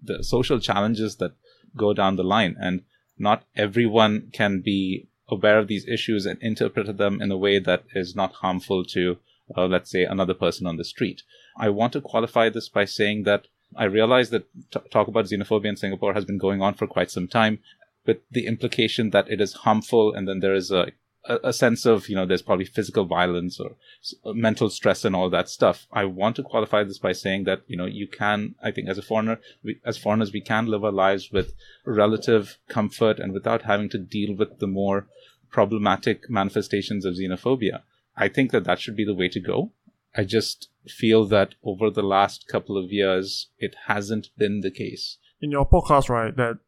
the 0.00 0.22
social 0.22 0.60
challenges 0.60 1.16
that 1.16 1.32
go 1.76 1.92
down 1.92 2.16
the 2.16 2.24
line, 2.24 2.56
and 2.60 2.82
not 3.18 3.44
everyone 3.56 4.30
can 4.32 4.60
be 4.60 5.08
aware 5.28 5.58
of 5.58 5.68
these 5.68 5.86
issues 5.86 6.24
and 6.26 6.38
interpret 6.40 6.96
them 6.96 7.20
in 7.20 7.30
a 7.30 7.36
way 7.36 7.58
that 7.58 7.84
is 7.94 8.16
not 8.16 8.32
harmful 8.34 8.84
to, 8.84 9.18
uh, 9.56 9.66
let's 9.66 9.90
say, 9.90 10.04
another 10.04 10.34
person 10.34 10.66
on 10.66 10.76
the 10.76 10.84
street. 10.84 11.22
I 11.56 11.68
want 11.68 11.92
to 11.94 12.00
qualify 12.00 12.48
this 12.48 12.68
by 12.68 12.84
saying 12.84 13.24
that 13.24 13.46
I 13.76 13.84
realize 13.84 14.30
that 14.30 14.46
t- 14.70 14.80
talk 14.90 15.08
about 15.08 15.26
xenophobia 15.26 15.66
in 15.66 15.76
Singapore 15.76 16.14
has 16.14 16.24
been 16.24 16.38
going 16.38 16.62
on 16.62 16.74
for 16.74 16.86
quite 16.86 17.10
some 17.10 17.28
time, 17.28 17.58
with 18.06 18.18
the 18.30 18.46
implication 18.46 19.10
that 19.10 19.30
it 19.30 19.40
is 19.40 19.52
harmful, 19.52 20.14
and 20.14 20.26
then 20.26 20.40
there 20.40 20.54
is 20.54 20.70
a 20.70 20.92
a, 21.24 21.38
a 21.44 21.52
sense 21.52 21.86
of 21.86 22.08
you 22.08 22.16
know 22.16 22.26
there's 22.26 22.42
probably 22.42 22.64
physical 22.64 23.04
violence 23.04 23.60
or 23.60 23.76
uh, 24.24 24.32
mental 24.32 24.70
stress 24.70 25.04
and 25.04 25.14
all 25.14 25.30
that 25.30 25.48
stuff. 25.48 25.86
I 25.92 26.04
want 26.04 26.36
to 26.36 26.42
qualify 26.42 26.84
this 26.84 26.98
by 26.98 27.12
saying 27.12 27.44
that 27.44 27.62
you 27.66 27.76
know 27.76 27.86
you 27.86 28.06
can 28.06 28.54
I 28.62 28.70
think 28.70 28.88
as 28.88 28.98
a 28.98 29.02
foreigner 29.02 29.40
we, 29.62 29.80
as 29.84 29.96
foreigners 29.96 30.32
we 30.32 30.40
can 30.40 30.66
live 30.66 30.84
our 30.84 30.92
lives 30.92 31.30
with 31.32 31.54
relative 31.84 32.58
comfort 32.68 33.18
and 33.18 33.32
without 33.32 33.62
having 33.62 33.88
to 33.90 33.98
deal 33.98 34.34
with 34.34 34.58
the 34.58 34.66
more 34.66 35.06
problematic 35.50 36.28
manifestations 36.28 37.04
of 37.04 37.14
xenophobia. 37.14 37.82
I 38.16 38.28
think 38.28 38.50
that 38.50 38.64
that 38.64 38.80
should 38.80 38.96
be 38.96 39.04
the 39.04 39.14
way 39.14 39.28
to 39.28 39.40
go. 39.40 39.72
I 40.16 40.24
just 40.24 40.68
feel 40.86 41.24
that 41.26 41.54
over 41.62 41.90
the 41.90 42.02
last 42.02 42.48
couple 42.48 42.76
of 42.76 42.90
years 42.90 43.48
it 43.58 43.76
hasn't 43.86 44.30
been 44.36 44.60
the 44.60 44.70
case. 44.70 45.18
in 45.40 45.50
your 45.50 45.68
podcast, 45.68 46.08
right, 46.08 46.34
that 46.36 46.58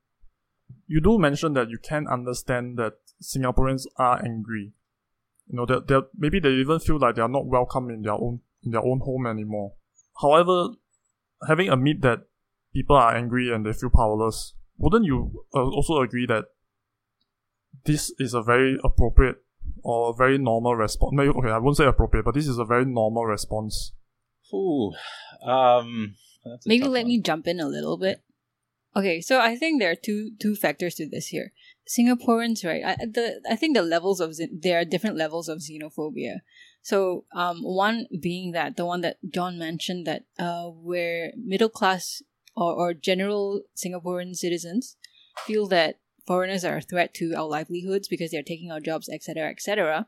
you 0.86 1.00
do 1.00 1.18
mention 1.18 1.54
that 1.54 1.70
you 1.70 1.78
can 1.78 2.06
understand 2.06 2.78
that 2.78 2.94
Singaporeans 3.22 3.84
are 3.96 4.22
angry. 4.24 4.72
You 5.46 5.56
know 5.56 5.66
that 5.66 5.88
they 5.88 5.98
maybe 6.16 6.40
they 6.40 6.50
even 6.50 6.78
feel 6.78 6.98
like 6.98 7.16
they 7.16 7.22
are 7.22 7.28
not 7.28 7.46
welcome 7.46 7.90
in 7.90 8.02
their 8.02 8.14
own 8.14 8.40
in 8.62 8.70
their 8.72 8.84
own 8.84 9.00
home 9.00 9.26
anymore. 9.26 9.74
However, 10.20 10.68
having 11.46 11.68
admit 11.68 12.02
that 12.02 12.20
people 12.72 12.96
are 12.96 13.14
angry 13.14 13.52
and 13.52 13.66
they 13.66 13.72
feel 13.72 13.90
powerless, 13.90 14.54
wouldn't 14.78 15.04
you 15.06 15.44
uh, 15.54 15.58
also 15.62 16.00
agree 16.00 16.26
that 16.26 16.46
this 17.84 18.12
is 18.18 18.34
a 18.34 18.42
very 18.42 18.78
appropriate 18.84 19.36
or 19.82 20.10
a 20.10 20.14
very 20.14 20.38
normal 20.38 20.76
response? 20.76 21.12
Maybe 21.14 21.30
okay, 21.30 21.50
I 21.50 21.58
won't 21.58 21.76
say 21.76 21.86
appropriate, 21.86 22.24
but 22.24 22.34
this 22.34 22.46
is 22.46 22.58
a 22.58 22.64
very 22.64 22.84
normal 22.84 23.24
response. 23.24 23.92
Ooh, 24.52 24.92
um, 25.44 26.14
Maybe 26.66 26.84
let 26.84 27.02
one. 27.02 27.08
me 27.08 27.20
jump 27.20 27.46
in 27.46 27.60
a 27.60 27.68
little 27.68 27.96
bit. 27.96 28.22
Okay, 28.96 29.20
so 29.20 29.40
I 29.40 29.56
think 29.56 29.80
there 29.80 29.90
are 29.90 29.96
two 29.96 30.32
two 30.40 30.56
factors 30.56 30.94
to 30.96 31.08
this 31.08 31.28
here. 31.28 31.52
Singaporeans, 31.88 32.64
right? 32.64 32.84
I, 32.84 32.96
the 33.04 33.40
I 33.48 33.56
think 33.56 33.76
the 33.76 33.82
levels 33.82 34.20
of 34.20 34.36
there 34.52 34.80
are 34.80 34.84
different 34.84 35.16
levels 35.16 35.48
of 35.48 35.58
xenophobia. 35.58 36.40
So, 36.82 37.24
um, 37.34 37.62
one 37.62 38.06
being 38.20 38.52
that 38.52 38.76
the 38.76 38.86
one 38.86 39.02
that 39.02 39.18
John 39.28 39.58
mentioned 39.58 40.06
that 40.06 40.24
uh, 40.38 40.66
where 40.66 41.32
middle 41.36 41.68
class 41.68 42.22
or, 42.56 42.72
or 42.72 42.94
general 42.94 43.62
Singaporean 43.76 44.34
citizens 44.34 44.96
feel 45.46 45.68
that 45.68 46.00
foreigners 46.26 46.64
are 46.64 46.78
a 46.78 46.82
threat 46.82 47.14
to 47.14 47.34
our 47.34 47.46
livelihoods 47.46 48.08
because 48.08 48.30
they're 48.30 48.42
taking 48.42 48.70
our 48.70 48.80
jobs, 48.80 49.08
etc., 49.08 49.50
etc. 49.50 50.06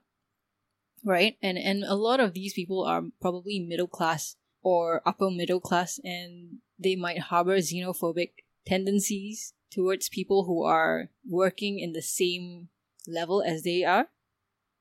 Right, 1.04 1.36
and 1.42 1.58
and 1.58 1.84
a 1.84 1.94
lot 1.94 2.20
of 2.20 2.32
these 2.32 2.54
people 2.54 2.84
are 2.84 3.02
probably 3.20 3.60
middle 3.60 3.88
class 3.88 4.36
or 4.62 5.02
upper 5.06 5.30
middle 5.30 5.60
class, 5.60 6.00
and 6.02 6.58
they 6.78 6.96
might 6.96 7.18
harbor 7.18 7.58
xenophobic 7.58 8.30
tendencies 8.66 9.54
towards 9.70 10.08
people 10.08 10.44
who 10.44 10.64
are 10.64 11.10
working 11.28 11.78
in 11.78 11.92
the 11.92 12.02
same 12.02 12.68
level 13.06 13.42
as 13.42 13.62
they 13.62 13.84
are. 13.84 14.08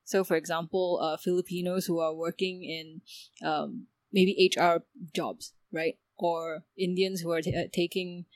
So, 0.04 0.24
for 0.24 0.36
example, 0.36 0.98
uh, 1.00 1.16
Filipinos 1.16 1.86
who 1.86 2.00
are 2.00 2.14
working 2.14 2.64
in 2.64 3.00
um, 3.46 3.86
maybe 4.12 4.52
HR 4.54 4.82
jobs, 5.14 5.52
right? 5.72 5.96
Or 6.18 6.64
Indians 6.76 7.20
who 7.20 7.30
are 7.32 7.40
t- 7.40 7.56
uh, 7.56 7.68
taking 7.72 8.26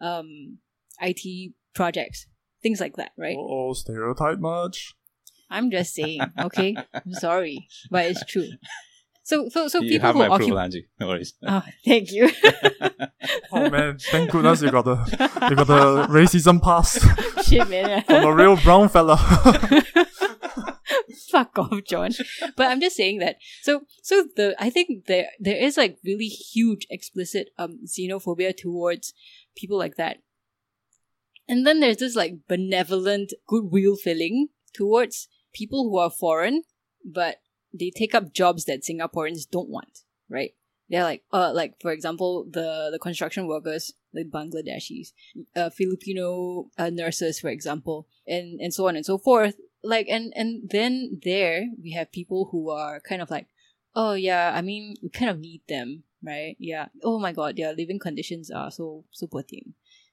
um, 0.00 0.58
IT 1.00 1.52
projects, 1.74 2.26
things 2.62 2.80
like 2.80 2.96
that, 2.96 3.12
right? 3.16 3.36
Oh, 3.38 3.72
stereotype 3.72 4.38
much? 4.38 4.94
I'm 5.50 5.70
just 5.70 5.94
saying, 5.94 6.32
okay? 6.40 6.76
I'm 6.94 7.14
sorry, 7.14 7.68
but 7.90 8.06
it's 8.06 8.24
true. 8.24 8.48
So, 9.24 9.48
so, 9.48 9.68
so 9.68 9.80
you 9.80 9.88
people 9.90 10.06
have 10.06 10.14
who 10.14 10.18
my 10.20 10.26
approval, 10.26 10.58
occupy. 10.58 10.64
Angie. 10.64 10.86
No 10.98 11.06
worries. 11.08 11.34
Oh, 11.46 11.62
thank 11.84 12.10
you. 12.12 12.28
Oh 13.52 13.70
man, 13.70 13.98
thank 13.98 14.30
goodness 14.30 14.62
you 14.62 14.70
got 14.70 14.84
the 14.84 14.96
you 15.48 15.56
got 15.56 15.66
the 15.68 16.06
racism 16.10 16.60
pass 16.60 16.98
Shit, 17.46 17.68
man. 17.68 18.02
from 18.04 18.24
a 18.24 18.34
real 18.34 18.56
brown 18.56 18.88
fella. 18.88 19.16
Fuck 21.30 21.58
off, 21.58 21.84
John. 21.86 22.10
But 22.56 22.68
I'm 22.70 22.80
just 22.80 22.96
saying 22.96 23.18
that. 23.20 23.36
So, 23.62 23.82
so 24.02 24.26
the 24.36 24.54
I 24.58 24.70
think 24.70 25.06
there 25.06 25.28
there 25.38 25.56
is 25.56 25.76
like 25.76 25.98
really 26.04 26.26
huge 26.28 26.86
explicit 26.90 27.48
um 27.58 27.80
xenophobia 27.86 28.56
towards 28.56 29.14
people 29.56 29.78
like 29.78 29.96
that, 29.96 30.18
and 31.48 31.66
then 31.66 31.80
there's 31.80 31.98
this 31.98 32.16
like 32.16 32.34
benevolent 32.48 33.32
goodwill 33.46 33.96
feeling 33.96 34.48
towards 34.74 35.28
people 35.54 35.84
who 35.84 35.96
are 35.98 36.10
foreign, 36.10 36.62
but 37.04 37.36
they 37.72 37.90
take 37.90 38.14
up 38.14 38.32
jobs 38.32 38.64
that 38.66 38.82
Singaporeans 38.82 39.48
don't 39.50 39.68
want. 39.68 40.00
Right? 40.28 40.54
They're 40.88 41.04
like, 41.04 41.22
uh, 41.32 41.52
like 41.54 41.80
for 41.80 41.90
example, 41.90 42.44
the 42.50 42.90
the 42.92 42.98
construction 42.98 43.46
workers, 43.46 43.94
the 44.12 44.24
Bangladeshis, 44.24 45.12
uh, 45.56 45.70
Filipino 45.70 46.68
uh, 46.76 46.90
nurses, 46.90 47.40
for 47.40 47.48
example, 47.48 48.06
and 48.26 48.60
and 48.60 48.74
so 48.74 48.88
on 48.88 48.96
and 48.96 49.06
so 49.06 49.16
forth. 49.16 49.56
Like, 49.82 50.06
and 50.08 50.32
and 50.36 50.68
then 50.68 51.18
there 51.24 51.64
we 51.82 51.92
have 51.92 52.12
people 52.12 52.48
who 52.52 52.70
are 52.70 53.00
kind 53.00 53.22
of 53.22 53.30
like, 53.30 53.46
oh 53.94 54.12
yeah, 54.12 54.52
I 54.54 54.60
mean, 54.60 54.94
we 55.02 55.08
kind 55.08 55.30
of 55.30 55.40
need 55.40 55.62
them, 55.66 56.04
right? 56.22 56.56
Yeah. 56.58 56.88
Oh 57.02 57.18
my 57.18 57.32
god, 57.32 57.56
their 57.56 57.74
living 57.74 57.98
conditions 57.98 58.50
are 58.50 58.70
so 58.70 59.04
so 59.10 59.26
poor 59.26 59.42
thing. 59.42 59.72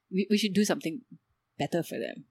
We 0.09 0.27
we 0.29 0.37
should 0.37 0.53
do 0.53 0.63
something 0.63 1.01
better 1.57 1.83
for 1.83 1.99
them. 1.99 2.23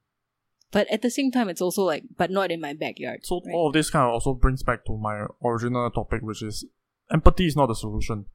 But 0.70 0.86
at 0.90 1.02
the 1.02 1.10
same 1.10 1.30
time, 1.30 1.48
it's 1.48 1.62
also 1.62 1.82
like, 1.82 2.04
but 2.16 2.30
not 2.30 2.50
in 2.50 2.60
my 2.60 2.74
backyard. 2.74 3.20
So 3.24 3.40
right? 3.44 3.54
all 3.54 3.68
of 3.68 3.72
this 3.72 3.90
kind 3.90 4.06
of 4.06 4.12
also 4.12 4.34
brings 4.34 4.62
back 4.62 4.84
to 4.86 4.96
my 4.96 5.26
original 5.44 5.90
topic, 5.90 6.20
which 6.22 6.42
is 6.42 6.66
empathy 7.10 7.46
is 7.46 7.56
not 7.56 7.70
a 7.70 7.74
solution. 7.74 8.26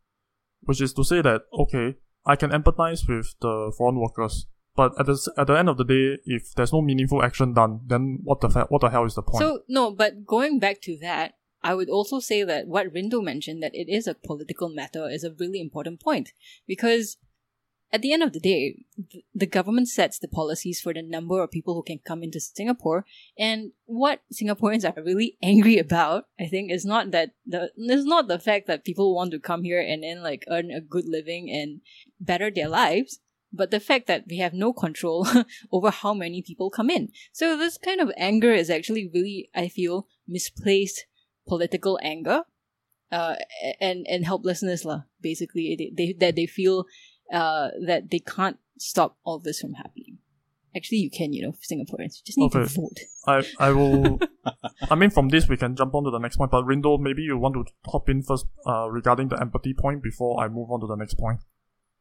Which 0.62 0.82
is 0.82 0.94
to 0.94 1.04
say 1.04 1.22
that 1.22 1.42
okay, 1.54 1.96
I 2.26 2.36
can 2.36 2.50
empathize 2.50 3.08
with 3.08 3.36
the 3.42 3.72
foreign 3.78 4.00
workers, 4.00 4.48
but 4.76 4.98
at 5.00 5.06
the 5.06 5.32
at 5.38 5.48
the 5.48 5.58
end 5.58 5.70
of 5.70 5.78
the 5.78 5.84
day, 5.84 6.18
if 6.26 6.54
there's 6.56 6.74
no 6.74 6.82
meaningful 6.82 7.22
action 7.22 7.54
done, 7.54 7.82
then 7.86 8.20
what 8.24 8.42
the 8.42 8.50
fa- 8.50 8.68
what 8.70 8.82
the 8.82 8.90
hell 8.90 9.06
is 9.06 9.16
the 9.16 9.22
point? 9.22 9.42
So 9.42 9.64
no, 9.68 9.92
but 9.92 10.26
going 10.26 10.60
back 10.60 10.82
to 10.84 10.98
that, 11.02 11.34
I 11.62 11.76
would 11.76 11.90
also 11.90 12.20
say 12.20 12.44
that 12.44 12.68
what 12.68 12.94
Rindo 12.94 13.24
mentioned 13.24 13.62
that 13.62 13.76
it 13.76 13.90
is 13.90 14.08
a 14.08 14.16
political 14.16 14.70
matter 14.70 15.10
is 15.10 15.24
a 15.24 15.34
really 15.38 15.62
important 15.62 16.00
point 16.02 16.32
because 16.66 17.18
at 17.94 18.02
the 18.02 18.12
end 18.12 18.24
of 18.24 18.34
the 18.34 18.40
day, 18.40 18.86
the 19.36 19.46
government 19.46 19.88
sets 19.88 20.18
the 20.18 20.28
policies 20.28 20.82
for 20.82 20.96
the 20.96 21.04
number 21.04 21.44
of 21.44 21.52
people 21.52 21.76
who 21.76 21.84
can 21.84 22.00
come 22.00 22.24
into 22.24 22.40
Singapore, 22.40 23.06
and 23.38 23.72
what 23.86 24.22
Singaporeans 24.34 24.84
are 24.84 25.04
really 25.04 25.38
angry 25.44 25.78
about, 25.78 26.26
I 26.40 26.48
think, 26.48 26.72
is 26.72 26.86
not 26.86 27.12
that 27.12 27.36
the 27.46 27.70
is 27.78 28.06
not 28.06 28.28
the 28.28 28.40
fact 28.40 28.66
that 28.66 28.84
people 28.84 29.14
want 29.14 29.30
to 29.32 29.40
come 29.40 29.64
here 29.64 29.80
and 29.80 30.02
then 30.02 30.24
like 30.24 30.44
earn 30.50 30.72
a 30.72 30.82
good 30.82 31.06
living 31.08 31.52
and 31.52 31.82
better 32.20 32.50
their 32.50 32.68
lives, 32.68 33.20
but 33.54 33.70
the 33.70 33.80
fact 33.80 34.08
that 34.08 34.26
we 34.28 34.38
have 34.38 34.54
no 34.56 34.74
control 34.74 35.28
over 35.72 35.92
how 35.92 36.16
many 36.16 36.42
people 36.42 36.72
come 36.72 36.90
in. 36.90 37.10
So 37.32 37.56
this 37.56 37.78
kind 37.78 38.02
of 38.02 38.12
anger 38.18 38.52
is 38.52 38.72
actually 38.72 39.08
really, 39.14 39.52
I 39.54 39.68
feel, 39.68 40.08
misplaced 40.28 41.06
political 41.48 42.00
anger, 42.02 42.42
uh, 43.12 43.36
and 43.80 44.08
and 44.10 44.26
helplessness 44.26 44.84
lah. 44.84 45.04
Basically, 45.22 45.76
they, 45.78 45.92
they 45.96 46.14
that 46.18 46.36
they 46.36 46.48
feel 46.48 46.86
uh 47.34 47.70
that 47.86 48.10
they 48.12 48.20
can't 48.20 48.58
stop 48.78 49.18
all 49.24 49.40
this 49.40 49.60
from 49.60 49.74
happening. 49.74 50.20
Actually, 50.76 51.00
you 51.00 51.12
can, 51.12 51.34
you 51.34 51.42
know, 51.44 51.52
Singaporeans 51.52 52.18
you 52.18 52.24
just 52.26 52.38
need 52.38 52.52
to 52.52 52.60
Okay. 52.60 52.74
vote. 52.74 53.00
I 53.28 53.44
I 53.60 53.72
will. 53.72 54.20
I 54.90 54.96
mean, 54.96 55.10
from 55.10 55.30
this 55.30 55.48
we 55.48 55.58
can 55.58 55.76
jump 55.76 55.94
on 55.96 56.04
to 56.06 56.12
the 56.12 56.20
next 56.20 56.38
point. 56.38 56.52
But 56.52 56.66
Rindo, 56.66 57.00
maybe 57.00 57.22
you 57.24 57.38
want 57.38 57.56
to 57.56 57.66
hop 57.92 58.10
in 58.10 58.24
first 58.24 58.48
uh, 58.66 58.88
regarding 58.90 59.28
the 59.30 59.40
empathy 59.40 59.74
point 59.74 60.02
before 60.02 60.40
I 60.44 60.48
move 60.48 60.72
on 60.72 60.80
to 60.82 60.88
the 60.88 60.96
next 60.96 61.16
point. 61.16 61.40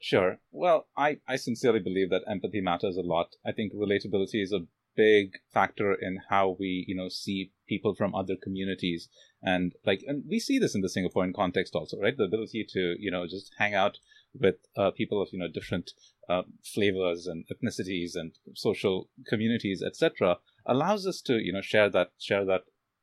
Sure. 0.00 0.38
Well, 0.50 0.88
I, 0.96 1.18
I 1.28 1.36
sincerely 1.36 1.78
believe 1.78 2.10
that 2.10 2.24
empathy 2.28 2.60
matters 2.60 2.96
a 2.96 3.02
lot. 3.02 3.36
I 3.46 3.52
think 3.52 3.72
relatability 3.72 4.42
is 4.42 4.52
a 4.52 4.66
big 4.96 5.38
factor 5.54 5.94
in 5.94 6.18
how 6.28 6.56
we, 6.58 6.84
you 6.88 6.96
know, 6.96 7.08
see 7.08 7.52
people 7.68 7.94
from 7.94 8.12
other 8.14 8.34
communities. 8.42 9.08
And 9.42 9.74
like, 9.86 10.02
and 10.06 10.24
we 10.28 10.40
see 10.40 10.58
this 10.58 10.74
in 10.74 10.80
the 10.80 10.88
Singaporean 10.88 11.34
context 11.34 11.76
also, 11.76 11.98
right? 12.00 12.16
The 12.16 12.24
ability 12.24 12.66
to, 12.70 12.96
you 12.98 13.12
know, 13.12 13.26
just 13.28 13.52
hang 13.58 13.74
out 13.74 13.98
with 14.38 14.56
uh, 14.76 14.90
people 14.90 15.20
of, 15.20 15.28
you 15.32 15.38
know, 15.38 15.48
different 15.48 15.92
uh, 16.28 16.42
flavors 16.64 17.26
and 17.26 17.44
ethnicities 17.52 18.12
and 18.14 18.32
social 18.54 19.08
communities, 19.26 19.82
etc., 19.82 20.38
allows 20.66 21.06
us 21.06 21.20
to, 21.22 21.34
you 21.34 21.52
know, 21.52 21.60
share 21.60 21.90
that, 21.90 22.12
share 22.18 22.44
that 22.44 22.62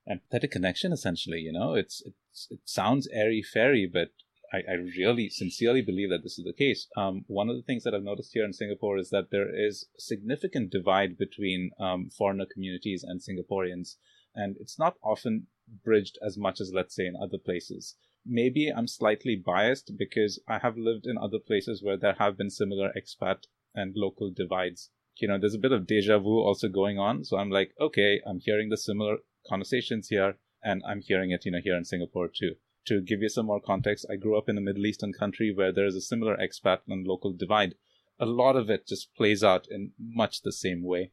empathetic 0.09 0.51
connection 0.51 0.91
essentially, 0.91 1.39
you 1.39 1.51
know, 1.51 1.73
it's, 1.75 2.01
it's, 2.05 2.47
it 2.49 2.59
sounds 2.65 3.07
airy 3.11 3.43
fairy, 3.43 3.89
but 3.91 4.09
I, 4.51 4.57
I 4.69 4.73
really 4.97 5.29
sincerely 5.29 5.81
believe 5.81 6.09
that 6.09 6.23
this 6.23 6.39
is 6.39 6.45
the 6.45 6.53
case. 6.53 6.87
Um, 6.97 7.25
one 7.27 7.49
of 7.49 7.55
the 7.55 7.61
things 7.61 7.83
that 7.83 7.93
I've 7.93 8.03
noticed 8.03 8.31
here 8.33 8.45
in 8.45 8.53
Singapore 8.53 8.97
is 8.97 9.09
that 9.11 9.29
there 9.31 9.47
is 9.53 9.87
a 9.97 10.01
significant 10.01 10.71
divide 10.71 11.17
between 11.17 11.71
um, 11.79 12.09
foreigner 12.09 12.45
communities 12.51 13.03
and 13.03 13.21
Singaporeans, 13.21 13.95
and 14.33 14.55
it's 14.59 14.79
not 14.79 14.95
often 15.03 15.47
bridged 15.83 16.17
as 16.25 16.37
much 16.37 16.59
as, 16.59 16.71
let's 16.73 16.95
say, 16.95 17.05
in 17.05 17.15
other 17.15 17.37
places. 17.37 17.95
Maybe 18.29 18.69
I'm 18.69 18.87
slightly 18.87 19.35
biased 19.35 19.97
because 19.97 20.39
I 20.47 20.59
have 20.59 20.77
lived 20.77 21.07
in 21.07 21.17
other 21.17 21.39
places 21.39 21.81
where 21.81 21.97
there 21.97 22.13
have 22.19 22.37
been 22.37 22.51
similar 22.51 22.93
expat 22.95 23.47
and 23.73 23.95
local 23.95 24.29
divides. 24.29 24.91
You 25.17 25.27
know, 25.27 25.39
there's 25.39 25.55
a 25.55 25.65
bit 25.65 25.71
of 25.71 25.87
deja 25.87 26.19
vu 26.19 26.39
also 26.39 26.69
going 26.69 26.99
on. 26.99 27.25
So 27.25 27.37
I'm 27.37 27.49
like, 27.49 27.73
okay, 27.81 28.21
I'm 28.25 28.39
hearing 28.39 28.69
the 28.69 28.77
similar 28.77 29.17
conversations 29.47 30.09
here, 30.09 30.37
and 30.63 30.83
I'm 30.87 31.01
hearing 31.01 31.31
it, 31.31 31.45
you 31.45 31.51
know, 31.51 31.61
here 31.63 31.75
in 31.75 31.85
Singapore 31.85 32.29
too 32.29 32.55
to 32.89 33.01
give 33.01 33.21
you 33.21 33.29
some 33.29 33.45
more 33.45 33.61
context, 33.61 34.05
I 34.09 34.15
grew 34.15 34.35
up 34.35 34.49
in 34.49 34.57
a 34.57 34.61
Middle 34.61 34.85
Eastern 34.85 35.13
country 35.13 35.53
where 35.53 35.71
there 35.71 35.85
is 35.85 35.95
a 35.95 36.01
similar 36.01 36.35
expat 36.37 36.79
and 36.87 37.05
local 37.05 37.31
divide. 37.33 37.75
A 38.19 38.25
lot 38.25 38.55
of 38.55 38.69
it 38.69 38.87
just 38.87 39.13
plays 39.15 39.43
out 39.43 39.67
in 39.69 39.91
much 39.99 40.41
the 40.41 40.51
same 40.51 40.83
way. 40.83 41.11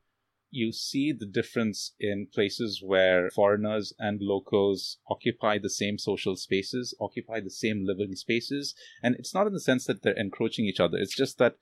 You 0.50 0.72
see 0.72 1.12
the 1.12 1.26
difference 1.26 1.92
in 1.98 2.28
places 2.32 2.80
where 2.82 3.30
foreigners 3.30 3.92
and 3.98 4.20
locals 4.22 4.98
occupy 5.08 5.58
the 5.58 5.70
same 5.70 5.98
social 5.98 6.36
spaces, 6.36 6.94
occupy 7.00 7.40
the 7.40 7.50
same 7.50 7.84
living 7.84 8.14
spaces. 8.14 8.74
And 9.02 9.16
it's 9.16 9.34
not 9.34 9.46
in 9.46 9.52
the 9.52 9.60
sense 9.60 9.84
that 9.86 10.02
they're 10.02 10.18
encroaching 10.18 10.66
each 10.66 10.80
other. 10.80 10.98
It's 10.98 11.16
just 11.16 11.38
that 11.38 11.56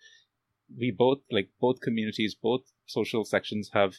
we 0.79 0.91
both, 0.91 1.19
like 1.31 1.51
both 1.61 1.81
communities, 1.81 2.35
both 2.35 2.73
social 2.87 3.25
sections 3.25 3.71
have 3.73 3.97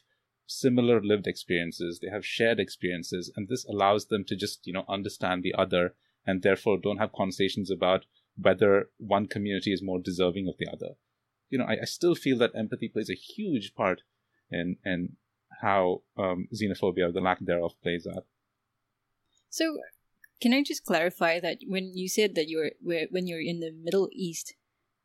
similar 0.48 1.01
lived 1.01 1.25
experiences 1.27 2.00
they 2.01 2.10
have 2.10 2.25
shared 2.25 2.60
experiences 2.60 3.32
and 3.36 3.48
this 3.48 3.65
allows 3.65 4.08
them 4.08 4.24
to 4.24 4.36
just 4.36 4.65
you 4.68 4.74
know 4.74 4.86
understand 4.88 5.42
the 5.42 5.56
other 5.56 5.96
and 6.25 6.42
therefore 6.42 6.77
don't 6.77 7.00
have 7.00 7.12
conversations 7.13 7.72
about 7.72 8.06
whether 8.39 8.89
one 8.98 9.27
community 9.27 9.74
is 9.74 9.82
more 9.82 10.00
deserving 10.00 10.48
of 10.48 10.56
the 10.60 10.68
other 10.72 10.96
you 11.50 11.58
know 11.58 11.65
i, 11.65 11.77
I 11.82 11.86
still 11.86 12.15
feel 12.15 12.38
that 12.39 12.51
empathy 12.56 12.88
plays 12.88 13.10
a 13.10 13.15
huge 13.15 13.74
part 13.74 14.01
in 14.52 14.78
in 14.86 15.16
how 15.62 16.02
um, 16.18 16.48
xenophobia 16.54 17.08
or 17.08 17.12
the 17.12 17.22
lack 17.22 17.40
thereof 17.40 17.74
plays 17.82 18.06
out 18.08 18.25
So, 19.50 19.80
can 20.42 20.54
I 20.54 20.64
just 20.64 20.84
clarify 20.84 21.40
that 21.40 21.60
when 21.66 21.94
you 21.96 22.10
said 22.10 22.36
that 22.36 22.50
you're 22.50 22.72
when 22.82 23.25
you're 23.25 23.40
in 23.42 23.62
the 23.62 23.72
Middle 23.72 24.10
East, 24.12 24.54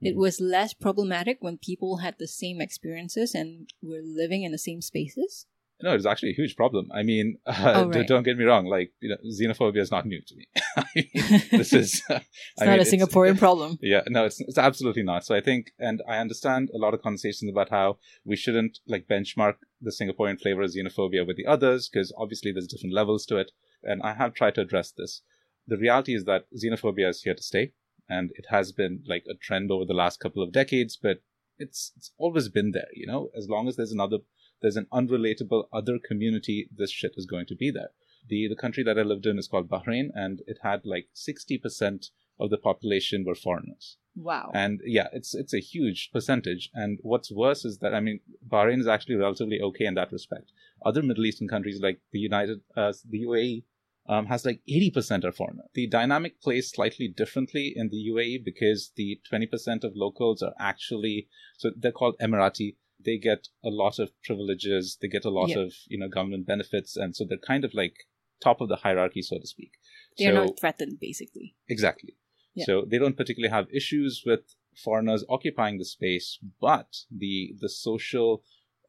it 0.03 0.15
Mhm. 0.15 0.19
was 0.19 0.41
less 0.41 0.75
problematic 0.75 1.39
when 1.41 1.57
people 1.59 1.99
had 1.99 2.19
the 2.19 2.27
same 2.27 2.61
experiences 2.61 3.35
and 3.35 3.73
were 3.81 4.03
living 4.03 4.43
in 4.43 4.51
the 4.51 4.59
same 4.59 4.83
spaces? 4.83 5.47
No, 5.83 5.95
it's 5.95 6.07
actually 6.07 6.31
a 6.31 6.35
huge 6.35 6.57
problem. 6.57 6.89
I 6.93 7.03
mean, 7.03 7.39
uh, 7.47 7.73
Oh, 7.77 7.91
d- 7.91 7.99
right. 8.01 8.09
don't 8.09 8.23
get 8.23 8.37
me 8.37 8.45
wrong. 8.45 8.67
Like, 8.67 8.93
you 9.01 9.09
know, 9.11 9.17
xenophobia 9.27 9.79
is 9.81 9.91
not 9.91 10.07
new 10.07 10.21
to 10.27 10.35
me. 10.37 10.47
I 10.77 10.85
mean, 10.95 11.09
this 11.51 11.73
is. 11.73 12.03
It's 12.09 12.25
I 12.61 12.65
not 12.67 12.73
mean, 12.73 12.81
a 12.81 12.85
Singaporean 12.85 13.39
problem. 13.39 13.79
Yeah, 13.81 14.03
no, 14.09 14.25
it's 14.27 14.41
it's 14.41 14.59
absolutely 14.59 15.03
not. 15.03 15.25
So 15.25 15.35
I 15.35 15.41
think, 15.41 15.73
and 15.79 16.03
I 16.09 16.19
understand 16.19 16.71
a 16.75 16.79
lot 16.79 16.95
of 16.95 17.03
conversations 17.03 17.51
about 17.51 17.71
how 17.71 17.99
we 18.25 18.37
shouldn't 18.37 18.79
like 18.87 19.07
benchmark 19.09 19.55
the 19.81 19.91
Singaporean 19.91 20.41
flavor 20.41 20.63
of 20.63 20.71
xenophobia 20.71 21.27
with 21.27 21.37
the 21.37 21.47
others 21.47 21.89
because 21.89 22.13
obviously 22.19 22.53
there's 22.53 22.67
different 22.67 22.95
levels 22.95 23.25
to 23.27 23.37
it. 23.39 23.51
And 23.83 24.03
I 24.03 24.15
have 24.15 24.35
tried 24.35 24.55
to 24.57 24.61
address 24.61 24.93
this. 24.93 25.23
The 25.67 25.79
reality 25.79 26.15
is 26.15 26.25
that 26.25 26.47
xenophobia 26.55 27.09
is 27.09 27.23
here 27.23 27.35
to 27.35 27.43
stay, 27.43 27.73
and 28.09 28.31
it 28.35 28.47
has 28.51 28.73
been 28.73 29.03
like 29.07 29.25
a 29.31 29.35
trend 29.35 29.71
over 29.71 29.85
the 29.87 29.95
last 29.95 30.21
couple 30.21 30.43
of 30.43 30.53
decades. 30.53 30.99
But 31.01 31.23
it's 31.59 31.93
it's 31.97 32.13
always 32.19 32.49
been 32.49 32.73
there. 32.73 32.89
You 32.95 33.07
know, 33.07 33.31
as 33.37 33.49
long 33.49 33.69
as 33.69 33.77
there's 33.77 33.93
another 33.93 34.19
there's 34.61 34.77
an 34.77 34.87
unrelatable 34.93 35.65
other 35.73 35.99
community, 35.99 36.69
this 36.75 36.91
shit 36.91 37.15
is 37.17 37.27
going 37.27 37.47
to 37.47 37.55
be 37.55 37.71
there. 37.71 37.91
The 38.29 38.49
the 38.49 38.57
country 38.57 38.83
that 38.85 38.99
I 38.99 39.03
lived 39.03 39.27
in 39.27 39.39
is 39.39 39.49
called 39.49 39.69
Bahrain, 39.69 40.11
and 40.15 40.43
it 40.47 40.59
had 40.63 40.85
like 40.85 41.09
sixty 41.13 41.59
percent 41.59 42.11
of 42.39 42.51
the 42.51 42.59
population 42.59 43.25
were 43.25 43.35
foreigners. 43.35 43.97
Wow. 44.17 44.51
And 44.55 44.81
yeah, 44.85 45.09
it's 45.13 45.35
it's 45.35 45.55
a 45.55 45.61
huge 45.61 46.11
percentage. 46.13 46.71
And 46.75 46.99
what's 47.03 47.31
worse 47.31 47.65
is 47.65 47.79
that 47.79 47.95
I 47.95 48.01
mean, 48.01 48.21
Bahrain 48.47 48.81
is 48.81 48.89
actually 48.89 49.17
relatively 49.17 49.61
okay 49.61 49.87
in 49.87 49.95
that 49.95 50.13
respect. 50.13 50.53
Other 50.85 51.03
Middle 51.03 51.27
Eastern 51.27 51.49
countries 51.49 51.81
like 51.81 52.01
the 52.13 52.19
United, 52.19 52.61
uh, 52.77 52.93
the 53.09 53.25
UAE, 53.25 53.65
um, 54.09 54.27
has 54.27 54.45
like 54.45 54.61
eighty 54.67 54.91
percent 54.91 55.25
are 55.25 55.33
foreigner. 55.33 55.65
The 55.75 55.87
dynamic 55.87 56.41
plays 56.41 56.71
slightly 56.71 57.09
differently 57.09 57.73
in 57.75 57.91
the 57.91 58.11
UAE 58.11 58.45
because 58.45 58.93
the 58.97 59.21
twenty 59.29 59.47
percent 59.47 59.85
of 59.85 59.93
locals 59.95 60.43
are 60.43 60.55
actually 60.59 61.29
so 61.57 61.71
they're 61.77 61.93
called 61.93 62.17
Emirati. 62.21 62.77
They 63.05 63.19
get 63.19 63.49
a 63.65 63.71
lot 63.71 63.99
of 63.99 64.11
privileges. 64.23 64.99
They 65.01 65.09
get 65.09 65.25
a 65.25 65.31
lot 65.31 65.51
Yeah. 65.51 65.61
of 65.61 65.75
you 65.89 65.99
know 65.99 66.09
government 66.09 66.47
benefits, 66.47 66.97
and 66.97 67.15
so 67.17 67.25
they're 67.25 67.39
kind 67.39 67.65
of 67.65 67.73
like 67.75 67.97
top 68.41 68.61
of 68.61 68.69
the 68.69 68.77
hierarchy, 68.77 69.23
so 69.23 69.39
to 69.39 69.47
speak. 69.47 69.73
They're 70.19 70.35
so, 70.35 70.45
not 70.45 70.59
threatened, 70.61 70.99
basically. 71.01 71.55
Exactly. 71.69 72.15
Yeah. 72.55 72.65
So 72.65 72.85
they 72.91 72.99
don't 72.99 73.17
particularly 73.17 73.51
have 73.53 73.69
issues 73.73 74.23
with 74.27 74.41
foreigners 74.85 75.25
occupying 75.29 75.79
the 75.79 75.85
space, 75.85 76.39
but 76.61 76.89
the 77.11 77.55
the 77.59 77.69
social 77.69 78.43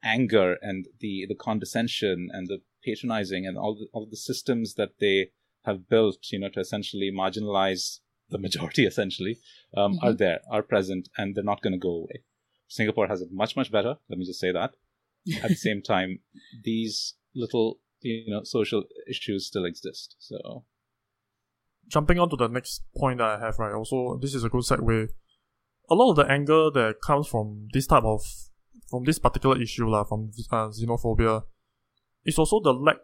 anger 0.03 0.57
and 0.61 0.87
the 0.99 1.25
the 1.27 1.35
condescension 1.35 2.29
and 2.31 2.47
the 2.47 2.61
patronizing 2.83 3.45
and 3.45 3.57
all 3.57 3.75
the, 3.75 3.87
all 3.93 4.07
the 4.07 4.17
systems 4.17 4.73
that 4.75 4.93
they 4.99 5.31
have 5.65 5.87
built, 5.87 6.17
you 6.31 6.39
know, 6.39 6.49
to 6.49 6.59
essentially 6.59 7.11
marginalize 7.11 7.99
the 8.29 8.39
majority, 8.39 8.85
essentially, 8.91 9.37
um, 9.77 9.99
are 10.01 10.13
Mhm. 10.13 10.17
there, 10.17 10.39
are 10.49 10.63
present, 10.63 11.09
and 11.17 11.35
they're 11.35 11.43
not 11.43 11.61
going 11.61 11.73
to 11.73 11.77
go 11.79 11.91
away. 11.91 12.23
Singapore 12.71 13.07
has 13.07 13.19
it 13.21 13.29
much 13.31 13.57
much 13.57 13.69
better. 13.69 13.95
Let 14.09 14.17
me 14.17 14.25
just 14.25 14.39
say 14.39 14.51
that. 14.53 14.71
At 15.43 15.49
the 15.49 15.55
same 15.55 15.81
time, 15.81 16.19
these 16.63 17.15
little 17.35 17.79
you 17.99 18.31
know 18.31 18.43
social 18.43 18.83
issues 19.09 19.47
still 19.47 19.65
exist. 19.65 20.15
So 20.19 20.63
jumping 21.89 22.17
on 22.17 22.29
to 22.29 22.37
the 22.37 22.47
next 22.47 22.83
point 22.97 23.17
that 23.17 23.27
I 23.27 23.39
have, 23.45 23.59
right? 23.59 23.73
Also, 23.73 24.17
this 24.21 24.33
is 24.33 24.45
a 24.45 24.49
good 24.49 24.63
segue. 24.63 25.09
A 25.89 25.93
lot 25.93 26.11
of 26.11 26.15
the 26.15 26.31
anger 26.31 26.71
that 26.71 26.95
comes 27.03 27.27
from 27.27 27.67
this 27.73 27.87
type 27.87 28.05
of, 28.05 28.21
from 28.89 29.03
this 29.03 29.19
particular 29.19 29.61
issue, 29.61 29.89
lah, 29.89 30.05
from 30.05 30.31
uh, 30.51 30.69
xenophobia, 30.69 31.43
is 32.25 32.39
also 32.39 32.61
the 32.61 32.71
lack, 32.71 32.99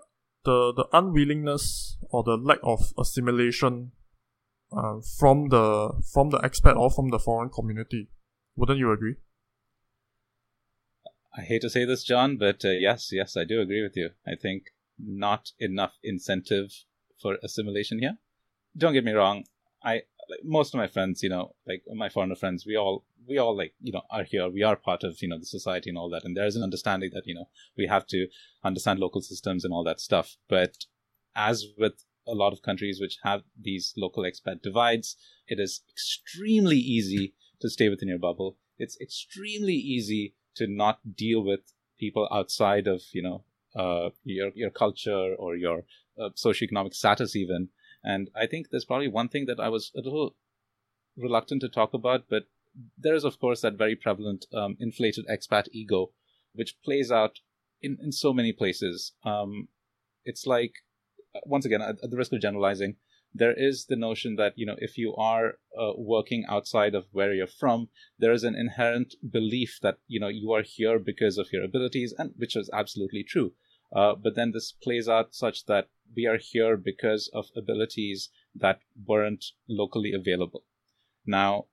the 0.45 0.71
the 0.77 0.86
unwillingness 0.93 1.97
or 2.09 2.24
the 2.24 2.38
lack 2.38 2.59
of 2.63 2.93
assimilation, 2.97 3.91
uh, 4.71 5.01
from 5.19 5.50
the 5.50 5.91
from 6.13 6.29
the 6.29 6.39
expat 6.39 6.77
or 6.77 6.89
from 6.89 7.09
the 7.09 7.19
foreign 7.19 7.50
community. 7.50 8.07
Wouldn't 8.55 8.79
you 8.79 8.91
agree? 8.93 9.15
I 11.38 11.41
hate 11.41 11.62
to 11.62 11.70
say 11.70 11.86
this, 11.86 12.03
John, 12.03 12.38
but 12.38 12.65
uh, 12.65 12.70
yes, 12.70 13.12
yes, 13.12 13.38
I 13.38 13.44
do 13.44 13.62
agree 13.62 13.84
with 13.84 13.96
you. 13.96 14.10
I 14.25 14.34
think 14.34 14.72
not 14.98 15.51
enough 15.60 15.94
incentive 16.03 16.72
for 17.22 17.38
assimilation 17.44 18.00
here. 18.00 18.17
Don't 18.75 18.94
get 18.94 19.06
me 19.06 19.12
wrong. 19.12 19.46
I 19.84 20.01
like 20.29 20.44
most 20.44 20.74
of 20.74 20.79
my 20.79 20.88
friends, 20.88 21.22
you 21.22 21.29
know, 21.29 21.56
like 21.67 21.84
my 21.94 22.10
foreigner 22.10 22.36
friends, 22.36 22.65
we 22.65 22.75
all 22.75 23.06
we 23.27 23.38
all 23.38 23.56
like 23.56 23.76
you 23.80 23.91
know 23.91 24.02
are 24.10 24.23
here. 24.23 24.50
We 24.50 24.63
are 24.63 24.76
part 24.76 25.04
of 25.04 25.21
you 25.21 25.28
know 25.28 25.38
the 25.38 25.45
society 25.45 25.91
and 25.91 25.97
all 25.97 26.10
that, 26.10 26.26
and 26.26 26.36
there 26.36 26.47
is 26.47 26.56
an 26.56 26.63
understanding 26.63 27.12
that 27.13 27.28
you 27.28 27.36
know 27.36 27.50
we 27.78 27.86
have 27.86 28.08
to 28.08 28.28
understand 28.63 29.00
local 29.00 29.21
systems 29.21 29.63
and 29.63 29.71
all 29.71 29.84
that 29.84 30.00
stuff. 30.00 30.38
But 30.50 30.86
as 31.36 31.65
with 31.78 32.04
a 32.28 32.34
lot 32.34 32.52
of 32.52 32.63
countries 32.63 33.00
which 33.00 33.19
have 33.23 33.43
these 33.60 33.93
local 33.95 34.23
expat 34.23 34.63
divides, 34.63 35.15
it 35.47 35.60
is 35.60 35.82
extremely 35.88 36.78
easy 36.78 37.36
to 37.62 37.69
stay 37.69 37.89
within 37.89 38.10
your 38.10 38.19
bubble. 38.19 38.58
It's 38.80 39.00
extremely 39.00 39.76
easy 39.76 40.34
to 40.58 40.67
not 40.67 41.15
deal 41.15 41.43
with 41.43 41.62
people 42.00 42.28
outside 42.32 42.88
of 42.88 43.02
you 43.13 43.22
know 43.22 43.43
uh, 43.76 44.10
your 44.24 44.52
your 44.56 44.70
culture 44.70 45.36
or 45.38 45.56
your 45.56 45.84
uh, 46.20 46.30
socioeconomic 46.36 46.93
status 46.93 47.36
even. 47.36 47.70
And 48.04 48.30
I 48.36 48.48
think 48.48 48.67
there's 48.70 48.86
probably 48.86 49.08
one 49.08 49.30
thing 49.30 49.46
that 49.48 49.60
I 49.60 49.70
was 49.70 49.91
a 49.96 50.02
little 50.02 50.36
reluctant 51.17 51.62
to 51.62 51.70
talk 51.70 51.93
about, 51.93 52.26
but 52.30 52.43
there 52.98 53.15
is 53.15 53.24
of 53.24 53.39
course 53.39 53.62
that 53.62 53.74
very 53.74 53.96
prevalent 53.96 54.46
um, 54.54 54.78
inflated 54.80 55.26
expat 55.28 55.67
ego, 55.72 56.12
which 56.54 56.76
plays 56.84 57.12
out 57.12 57.39
in, 57.82 57.98
in 58.02 58.12
so 58.12 58.34
many 58.34 58.54
places. 58.54 59.13
Um, 59.24 59.67
it's 60.26 60.46
like 60.46 60.74
once 61.46 61.65
again 61.65 61.82
at 61.82 61.98
the 62.02 62.17
risk 62.17 62.34
of 62.34 62.41
generalizing, 62.41 62.96
there 63.34 63.54
is 63.54 63.86
the 63.86 63.96
notion 63.96 64.36
that 64.36 64.54
you 64.56 64.66
know 64.66 64.76
if 64.80 64.98
you 64.98 65.16
are 65.16 65.56
uh, 65.80 65.92
working 65.96 66.46
outside 66.50 66.96
of 66.96 67.06
where 67.12 67.34
you're 67.34 67.48
from 67.48 67.90
there 68.18 68.32
is 68.32 68.44
an 68.44 68.56
inherent 68.56 69.16
belief 69.32 69.80
that 69.82 69.98
you 70.08 70.20
know 70.20 70.28
you 70.28 70.52
are 70.52 70.63
here 70.63 71.00
because 71.00 71.38
of 71.38 71.52
your 71.52 71.63
abilities 71.63 72.13
and 72.18 72.34
which 72.38 72.56
is 72.56 72.70
absolutely 72.74 73.24
true. 73.24 73.54
Uh, 73.96 74.13
but 74.22 74.36
then 74.36 74.52
this 74.52 74.74
plays 74.74 75.08
out 75.08 75.34
such 75.34 75.66
that 75.66 75.88
we 76.13 76.26
are 76.26 76.38
here 76.38 76.76
because 76.76 77.30
of 77.34 77.46
abilities 77.56 78.30
that 78.54 78.80
weren't 79.06 79.46
locally 79.70 80.12
available. 80.13 80.63
Now 81.26 81.66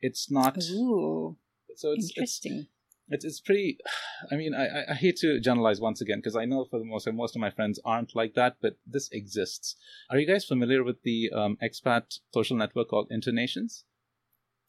it's 0.00 0.30
not 0.30 0.56
Ooh, 0.70 1.36
so 1.74 1.92
it's, 1.92 2.10
interesting. 2.10 2.52
it's 2.52 2.68
it's 3.10 3.24
it's 3.24 3.40
pretty. 3.40 3.78
I 4.32 4.36
mean, 4.36 4.54
I 4.54 4.66
I- 4.66 4.84
I 4.92 4.94
hate 4.94 5.16
to 5.18 5.40
generalize 5.40 5.80
once 5.80 6.00
again 6.00 6.18
because 6.18 6.36
I 6.36 6.44
know 6.44 6.64
for 6.64 6.78
the 6.78 6.84
most 6.84 7.06
most 7.12 7.36
of 7.36 7.40
my 7.40 7.50
friends 7.50 7.80
aren't 7.84 8.14
like 8.14 8.34
that, 8.34 8.56
but 8.60 8.76
this 8.86 9.08
exists. 9.12 9.76
Are 10.10 10.18
you 10.18 10.26
guys 10.26 10.44
familiar 10.44 10.82
with 10.84 11.02
the 11.02 11.30
um, 11.34 11.56
expat 11.62 12.20
social 12.32 12.56
network 12.56 12.88
called 12.88 13.08
Internations? 13.10 13.84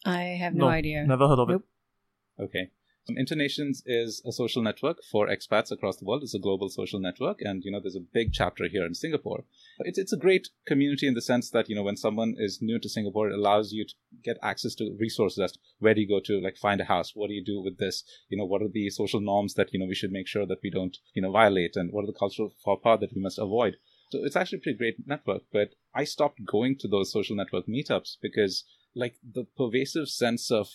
I 0.06 0.24
have 0.40 0.54
no, 0.56 0.68
idea. 0.68 1.06
Never 1.06 1.28
heard 1.28 1.40
of 1.40 1.50
Nope. 1.50 1.66
Okay. 2.40 2.72
Um, 3.08 3.16
Internations 3.16 3.82
is 3.86 4.22
a 4.26 4.32
social 4.32 4.62
network 4.62 4.98
for 5.10 5.28
expats 5.28 5.72
across 5.72 5.98
the 5.98 6.06
world. 6.06 6.24
It's 6.24 6.34
a 6.34 6.40
global 6.40 6.70
social 6.70 7.00
network, 7.00 7.42
and 7.42 7.64
you 7.64 7.72
know 7.72 7.80
there's 7.80 7.96
a 7.96 8.14
big 8.14 8.34
chapter 8.34 8.68
here 8.68 8.86
in 8.86 8.94
Singapore. 8.94 9.46
It's 9.80 9.98
it's 9.98 10.14
a 10.14 10.18
great 10.18 10.50
community 10.68 11.08
in 11.08 11.14
the 11.14 11.22
sense 11.22 11.50
that 11.52 11.70
you 11.70 11.76
know 11.76 11.84
when 11.84 11.98
someone 11.98 12.36
is 12.38 12.62
new 12.62 12.80
to 12.80 12.90
Singapore, 12.90 13.30
it 13.30 13.36
allows 13.36 13.72
you 13.72 13.86
to 13.86 13.94
get 14.24 14.38
access 14.42 14.76
to 14.76 14.96
resources. 15.00 15.40
As 15.40 15.52
to 15.54 15.60
where 15.80 15.94
do 15.94 16.02
you 16.02 16.08
go 16.08 16.20
to 16.20 16.42
like 16.42 16.58
find 16.58 16.82
a 16.82 16.86
house? 16.86 17.16
What 17.16 17.28
do 17.28 17.34
you 17.34 17.44
do 17.44 17.62
with 17.62 17.78
this? 17.78 18.04
You 18.28 18.38
know 18.38 18.46
what 18.46 18.62
are 18.62 18.68
the 18.68 18.90
social 18.90 19.22
norms 19.22 19.54
that 19.54 19.74
you 19.74 19.80
know 19.80 19.88
we 19.88 19.96
should 19.96 20.12
make 20.12 20.28
sure 20.28 20.46
that 20.46 20.62
we 20.64 20.70
don't 20.70 20.98
you 21.14 21.22
know 21.22 21.32
violate, 21.32 21.76
and 21.76 21.92
what 21.92 22.04
are 22.04 22.08
the 22.08 22.20
cultural 22.20 22.54
faux 22.64 22.82
pas 22.84 23.00
that 23.00 23.14
we 23.16 23.22
must 23.22 23.40
avoid? 23.40 23.78
So 24.12 24.20
it's 24.24 24.36
actually 24.36 24.58
a 24.58 24.62
pretty 24.62 24.78
great 24.78 25.08
network. 25.08 25.44
But 25.54 25.76
I 25.94 26.04
stopped 26.04 26.46
going 26.46 26.78
to 26.80 26.88
those 26.88 27.12
social 27.12 27.36
network 27.36 27.68
meetups 27.68 28.18
because 28.22 28.66
like 28.96 29.16
the 29.24 29.46
pervasive 29.56 30.10
sense 30.10 30.52
of 30.52 30.68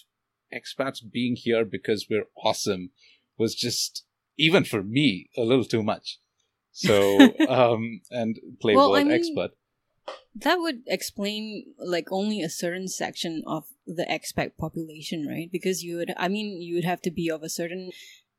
expats 0.54 1.00
being 1.18 1.36
here 1.36 1.64
because 1.64 2.06
we're 2.08 2.26
awesome 2.36 2.90
was 3.38 3.54
just 3.54 4.04
even 4.38 4.64
for 4.64 4.82
me 4.82 5.28
a 5.36 5.42
little 5.42 5.64
too 5.64 5.82
much. 5.82 6.18
So 6.72 7.18
um 7.48 8.00
and 8.10 8.38
play 8.60 8.74
Well, 8.76 8.90
word 8.92 9.00
I 9.00 9.04
mean- 9.04 9.12
expert. 9.12 9.50
That 10.36 10.56
would 10.56 10.82
explain 10.86 11.74
like 11.78 12.08
only 12.10 12.42
a 12.42 12.50
certain 12.50 12.88
section 12.88 13.42
of 13.46 13.64
the 13.86 14.04
expat 14.04 14.56
population, 14.58 15.26
right? 15.28 15.48
Because 15.50 15.84
you 15.84 15.96
would, 15.96 16.12
I 16.16 16.26
mean, 16.28 16.60
you 16.60 16.74
would 16.74 16.84
have 16.84 17.00
to 17.02 17.10
be 17.10 17.30
of 17.30 17.42
a 17.44 17.48
certain 17.48 17.90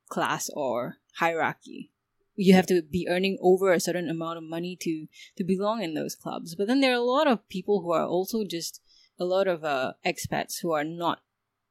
class 0.10 0.50
or 0.54 0.98
hierarchy. 1.16 1.92
You 2.36 2.54
have 2.54 2.68
to 2.68 2.82
be 2.82 3.08
earning 3.10 3.38
over 3.42 3.72
a 3.72 3.80
certain 3.80 4.10
amount 4.10 4.38
of 4.38 4.44
money 4.44 4.76
to 4.82 5.08
to 5.38 5.44
belong 5.46 5.82
in 5.82 5.94
those 5.94 6.16
clubs. 6.16 6.54
But 6.54 6.68
then 6.68 6.82
there 6.82 6.92
are 6.92 7.04
a 7.06 7.12
lot 7.16 7.28
of 7.28 7.48
people 7.48 7.82
who 7.82 7.92
are 7.94 8.06
also 8.06 8.44
just 8.44 8.82
a 9.18 9.24
lot 9.24 9.48
of 9.48 9.64
uh, 9.64 9.94
expats 10.06 10.60
who 10.62 10.72
are 10.74 10.84
not 10.84 11.22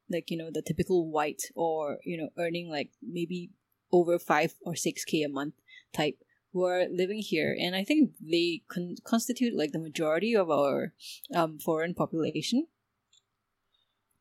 like 0.09 0.29
you 0.31 0.37
know 0.37 0.49
the 0.51 0.61
typical 0.61 1.09
white 1.09 1.43
or 1.55 1.97
you 2.03 2.17
know 2.17 2.29
earning 2.37 2.69
like 2.69 2.91
maybe 3.01 3.49
over 3.91 4.19
five 4.19 4.53
or 4.61 4.75
six 4.75 5.03
k 5.05 5.23
a 5.23 5.29
month 5.29 5.53
type 5.93 6.17
who 6.53 6.63
are 6.63 6.85
living 6.89 7.19
here, 7.19 7.55
and 7.59 7.75
I 7.75 7.83
think 7.83 8.11
they 8.21 8.63
con- 8.69 8.95
constitute 9.03 9.53
like 9.55 9.71
the 9.73 9.79
majority 9.79 10.35
of 10.35 10.49
our 10.49 10.93
um, 11.33 11.59
foreign 11.59 11.93
population. 11.93 12.67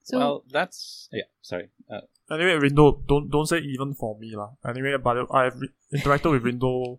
So 0.02 0.18
well, 0.18 0.44
that's 0.50 1.08
yeah. 1.12 1.24
Sorry. 1.42 1.68
Uh, 1.90 2.00
Anyway, 2.30 2.56
Rindo, 2.56 3.06
don't 3.06 3.30
don't 3.30 3.46
say 3.46 3.58
even 3.58 3.92
for 3.92 4.16
me 4.18 4.34
lah. 4.34 4.48
Anyway, 4.66 4.96
but 4.96 5.28
I've 5.30 5.60
re- 5.60 5.68
interacted 5.94 6.32
with 6.32 6.42
Rindo 6.42 6.98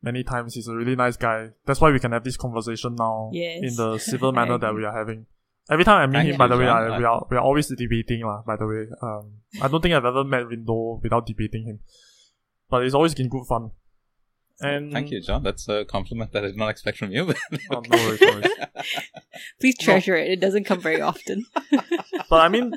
many 0.00 0.24
times. 0.24 0.54
He's 0.54 0.66
a 0.66 0.74
really 0.74 0.96
nice 0.96 1.18
guy. 1.18 1.50
That's 1.66 1.78
why 1.78 1.90
we 1.92 2.00
can 2.00 2.12
have 2.12 2.24
this 2.24 2.38
conversation 2.38 2.96
now 2.96 3.28
Yes. 3.34 3.60
in 3.62 3.76
the 3.76 3.98
civil 3.98 4.32
manner 4.32 4.56
that 4.64 4.74
we 4.74 4.84
are 4.86 4.96
having. 4.96 5.26
Every 5.70 5.84
time 5.84 6.02
I 6.02 6.06
meet 6.06 6.18
Thank 6.18 6.28
him, 6.30 6.38
by 6.38 6.48
the 6.48 6.56
way, 6.56 6.66
I, 6.66 6.98
we 6.98 7.04
are 7.04 7.26
we 7.30 7.36
are 7.36 7.42
always 7.42 7.68
debating 7.68 8.26
lah. 8.26 8.42
By 8.42 8.56
the 8.56 8.66
way, 8.66 8.86
um, 9.00 9.42
I 9.60 9.68
don't 9.68 9.80
think 9.80 9.94
I've 9.94 10.04
ever 10.04 10.24
met 10.24 10.44
Rindo 10.44 11.00
without 11.02 11.24
debating 11.26 11.64
him, 11.64 11.80
but 12.68 12.82
it's 12.84 12.94
always 12.94 13.14
been 13.14 13.28
good 13.28 13.46
fun. 13.46 13.70
And 14.60 14.92
Thank 14.92 15.10
you, 15.10 15.20
John. 15.20 15.42
That's 15.42 15.68
a 15.68 15.84
compliment 15.84 16.32
that 16.32 16.44
I 16.44 16.48
did 16.48 16.56
not 16.56 16.68
expect 16.68 16.98
from 16.98 17.10
you. 17.10 17.34
Oh, 17.70 17.80
no 17.80 17.96
worries, 17.96 18.20
no 18.20 18.32
worries. 18.32 18.52
Please 19.60 19.76
treasure 19.78 20.16
it. 20.16 20.30
It 20.30 20.40
doesn't 20.40 20.64
come 20.64 20.80
very 20.80 21.00
often. 21.00 21.46
But 22.30 22.40
I 22.40 22.48
mean, 22.48 22.74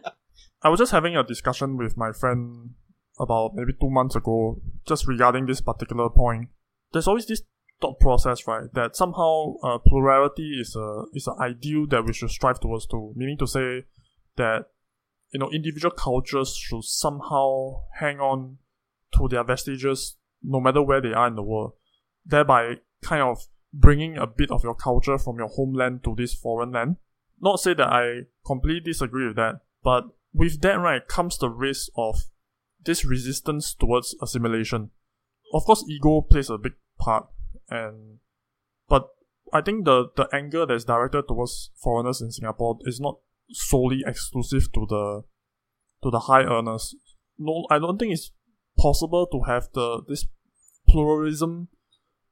I 0.63 0.69
was 0.69 0.79
just 0.79 0.91
having 0.91 1.15
a 1.15 1.23
discussion 1.23 1.77
with 1.77 1.95
my 1.95 2.11
friend 2.11 2.71
about 3.19 3.55
maybe 3.55 3.73
two 3.79 3.89
months 3.89 4.15
ago, 4.15 4.61
just 4.87 5.07
regarding 5.07 5.45
this 5.45 5.61
particular 5.61 6.09
point. 6.09 6.49
There's 6.91 7.07
always 7.07 7.25
this 7.25 7.41
thought 7.85 7.99
process, 7.99 8.47
right? 8.47 8.71
That 8.73 8.95
somehow 8.95 9.55
uh, 9.63 9.77
plurality 9.79 10.57
is 10.59 10.75
a 10.75 11.03
is 11.13 11.27
an 11.27 11.35
ideal 11.39 11.87
that 11.87 12.05
we 12.05 12.13
should 12.13 12.29
strive 12.29 12.59
towards 12.59 12.85
to. 12.87 13.13
Meaning 13.15 13.37
to 13.39 13.47
say 13.47 13.85
that 14.37 14.65
you 15.31 15.39
know 15.39 15.49
individual 15.51 15.91
cultures 15.91 16.55
should 16.55 16.83
somehow 16.83 17.81
hang 17.99 18.19
on 18.19 18.57
to 19.17 19.27
their 19.27 19.43
vestiges 19.43 20.17
no 20.43 20.59
matter 20.59 20.81
where 20.81 21.01
they 21.01 21.13
are 21.13 21.27
in 21.27 21.35
the 21.35 21.43
world, 21.43 21.73
thereby 22.25 22.75
kind 23.01 23.21
of 23.21 23.47
bringing 23.73 24.17
a 24.17 24.27
bit 24.27 24.51
of 24.51 24.63
your 24.63 24.75
culture 24.75 25.17
from 25.17 25.37
your 25.37 25.47
homeland 25.47 26.03
to 26.03 26.15
this 26.15 26.33
foreign 26.33 26.71
land. 26.71 26.97
Not 27.41 27.59
say 27.59 27.73
that 27.73 27.87
I 27.87 28.21
completely 28.45 28.91
disagree 28.91 29.27
with 29.27 29.35
that, 29.35 29.61
but 29.83 30.05
with 30.33 30.61
that 30.61 30.79
right 30.79 31.05
comes 31.07 31.37
the 31.37 31.49
risk 31.49 31.89
of 31.97 32.15
this 32.83 33.03
resistance 33.03 33.73
towards 33.73 34.15
assimilation. 34.21 34.91
Of 35.53 35.65
course, 35.65 35.83
ego 35.89 36.21
plays 36.21 36.49
a 36.49 36.57
big 36.57 36.73
part, 36.99 37.27
and 37.69 38.19
but 38.87 39.09
I 39.53 39.61
think 39.61 39.85
the 39.85 40.09
the 40.15 40.27
anger 40.33 40.65
that's 40.65 40.83
directed 40.83 41.27
towards 41.27 41.71
foreigners 41.81 42.21
in 42.21 42.31
Singapore 42.31 42.77
is 42.81 42.99
not 42.99 43.19
solely 43.51 44.03
exclusive 44.05 44.71
to 44.73 44.85
the 44.87 45.23
to 46.03 46.11
the 46.11 46.19
high 46.19 46.43
earners. 46.43 46.95
No, 47.37 47.65
I 47.69 47.79
don't 47.79 47.97
think 47.97 48.13
it's 48.13 48.31
possible 48.77 49.27
to 49.27 49.43
have 49.43 49.69
the 49.73 50.03
this 50.07 50.25
pluralism 50.87 51.69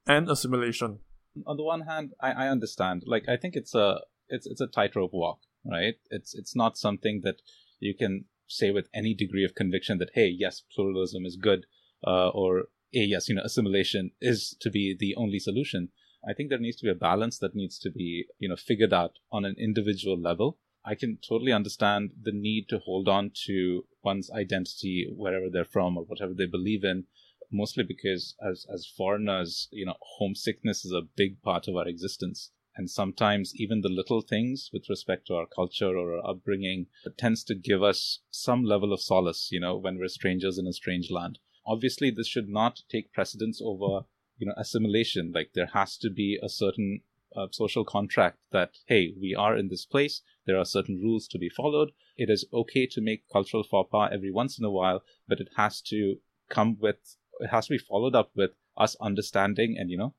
and 0.06 0.30
assimilation. 0.30 1.00
On 1.48 1.58
the 1.58 1.64
one 1.64 1.82
hand, 1.82 2.14
I, 2.20 2.32
I 2.32 2.48
understand. 2.50 3.04
Like, 3.06 3.28
I 3.28 3.38
think 3.38 3.56
it's 3.56 3.74
a 3.74 4.02
it's 4.30 4.46
it's 4.46 4.62
a 4.62 4.68
tightrope 4.68 5.14
walk, 5.14 5.40
right? 5.66 5.96
It's 6.10 6.34
it's 6.36 6.56
not 6.56 6.78
something 6.78 7.22
that 7.24 7.42
you 7.80 7.96
can 7.96 8.26
say 8.48 8.72
with 8.72 8.88
any 8.94 9.14
degree 9.14 9.44
of 9.44 9.56
conviction 9.56 9.98
that 9.98 10.12
hey, 10.14 10.28
yes, 10.28 10.64
pluralism 10.76 11.26
is 11.26 11.36
good, 11.36 11.66
uh, 12.06 12.30
or 12.30 12.66
yes, 13.02 13.28
you 13.28 13.36
know, 13.36 13.42
assimilation 13.44 14.12
is 14.22 14.56
to 14.62 14.70
be 14.70 14.96
the 14.98 15.16
only 15.16 15.40
solution. 15.40 15.90
I 16.26 16.34
think 16.34 16.50
there 16.50 16.60
needs 16.60 16.78
to 16.78 16.86
be 16.86 16.92
a 16.92 16.96
balance 16.96 17.38
that 17.40 17.56
needs 17.56 17.78
to 17.80 17.92
be 17.92 18.26
you 18.40 18.48
know 18.48 18.56
figured 18.56 18.94
out 18.94 19.20
on 19.32 19.44
an 19.46 19.56
individual 19.58 20.18
level. 20.18 20.60
I 20.86 20.96
can 20.96 21.18
totally 21.18 21.52
understand 21.52 22.12
the 22.22 22.32
need 22.32 22.70
to 22.70 22.80
hold 22.80 23.10
on 23.10 23.32
to 23.46 23.86
one's 24.04 24.30
identity 24.32 25.12
wherever 25.14 25.50
they're 25.50 25.66
from 25.66 25.98
or 25.98 26.04
whatever 26.04 26.34
they 26.34 26.46
believe 26.46 26.84
in, 26.84 27.08
mostly 27.52 27.84
because 27.84 28.36
as 28.42 28.66
as 28.72 28.86
foreigners, 28.86 29.68
you 29.72 29.86
know, 29.86 29.96
homesickness 30.18 30.86
is 30.86 30.92
a 30.92 31.02
big 31.02 31.42
part 31.42 31.68
of 31.68 31.76
our 31.76 31.88
existence. 31.88 32.52
And 32.76 32.90
sometimes 32.90 33.54
even 33.56 33.82
the 33.82 33.90
little 33.90 34.22
things 34.22 34.70
with 34.72 34.90
respect 34.90 35.28
to 35.28 35.36
our 35.36 35.46
culture 35.46 35.98
or 35.98 36.18
our 36.18 36.32
upbringing 36.32 36.88
tends 37.18 37.44
to 37.46 37.56
give 37.56 37.84
us 37.84 38.20
some 38.32 38.64
level 38.64 38.94
of 38.94 39.02
solace, 39.02 39.50
you 39.52 39.60
know, 39.60 39.78
when 39.78 39.98
we're 39.98 40.08
strangers 40.08 40.58
in 40.58 40.68
a 40.68 40.74
strange 40.74 41.12
land. 41.12 41.40
Obviously, 41.66 42.12
this 42.12 42.28
should 42.28 42.50
not 42.50 42.82
take 42.90 43.14
precedence 43.14 43.62
over, 43.64 44.06
you 44.38 44.48
know, 44.48 44.54
assimilation. 44.58 45.32
Like 45.34 45.52
there 45.54 45.72
has 45.74 45.98
to 45.98 46.10
be 46.10 46.40
a 46.42 46.50
certain 46.50 47.02
uh, 47.36 47.48
social 47.52 47.86
contract 47.86 48.38
that, 48.52 48.72
hey, 48.86 49.14
we 49.20 49.34
are 49.34 49.58
in 49.58 49.70
this 49.70 49.86
place. 49.86 50.22
There 50.46 50.58
are 50.58 50.66
certain 50.66 51.00
rules 51.02 51.28
to 51.30 51.40
be 51.40 51.50
followed. 51.50 51.92
It 52.18 52.30
is 52.30 52.46
okay 52.54 52.86
to 52.88 53.02
make 53.02 53.30
cultural 53.32 53.64
faux 53.64 53.90
pas 53.92 54.12
every 54.14 54.32
once 54.32 54.60
in 54.60 54.66
a 54.66 54.72
while, 54.72 55.04
but 55.28 55.40
it 55.40 55.50
has 55.58 55.82
to 55.84 56.18
come 56.50 56.78
with, 56.80 56.98
it 57.40 57.48
has 57.48 57.68
to 57.68 57.74
be 57.74 57.78
followed 57.78 58.16
up 58.16 58.32
with 58.36 58.52
us 58.78 58.96
understanding 59.02 59.76
and, 59.80 59.90
you 59.90 59.98
know, 59.98 60.14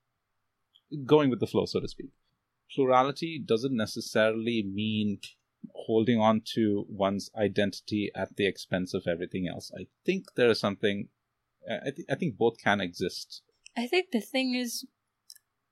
going 1.05 1.31
with 1.31 1.41
the 1.41 1.47
flow, 1.47 1.67
so 1.67 1.81
to 1.81 1.89
speak. 1.89 2.11
Plurality 2.75 3.39
doesn't 3.39 3.77
necessarily 3.77 4.63
mean 4.63 5.19
holding 5.75 6.19
on 6.19 6.43
to 6.55 6.87
one's 6.89 7.31
identity 7.37 8.11
at 8.15 8.37
the 8.37 8.47
expense 8.47 8.95
of 8.95 9.07
everything 9.07 9.49
else. 9.49 9.71
I 9.79 9.87
think 10.05 10.35
there 10.35 10.51
is 10.51 10.61
something, 10.61 11.09
I, 11.69 11.91
th- 11.91 12.09
I 12.11 12.15
think 12.15 12.37
both 12.37 12.59
can 12.63 12.81
exist. 12.81 13.43
I 13.77 13.87
think 13.87 14.11
the 14.13 14.21
thing 14.21 14.55
is, 14.55 14.87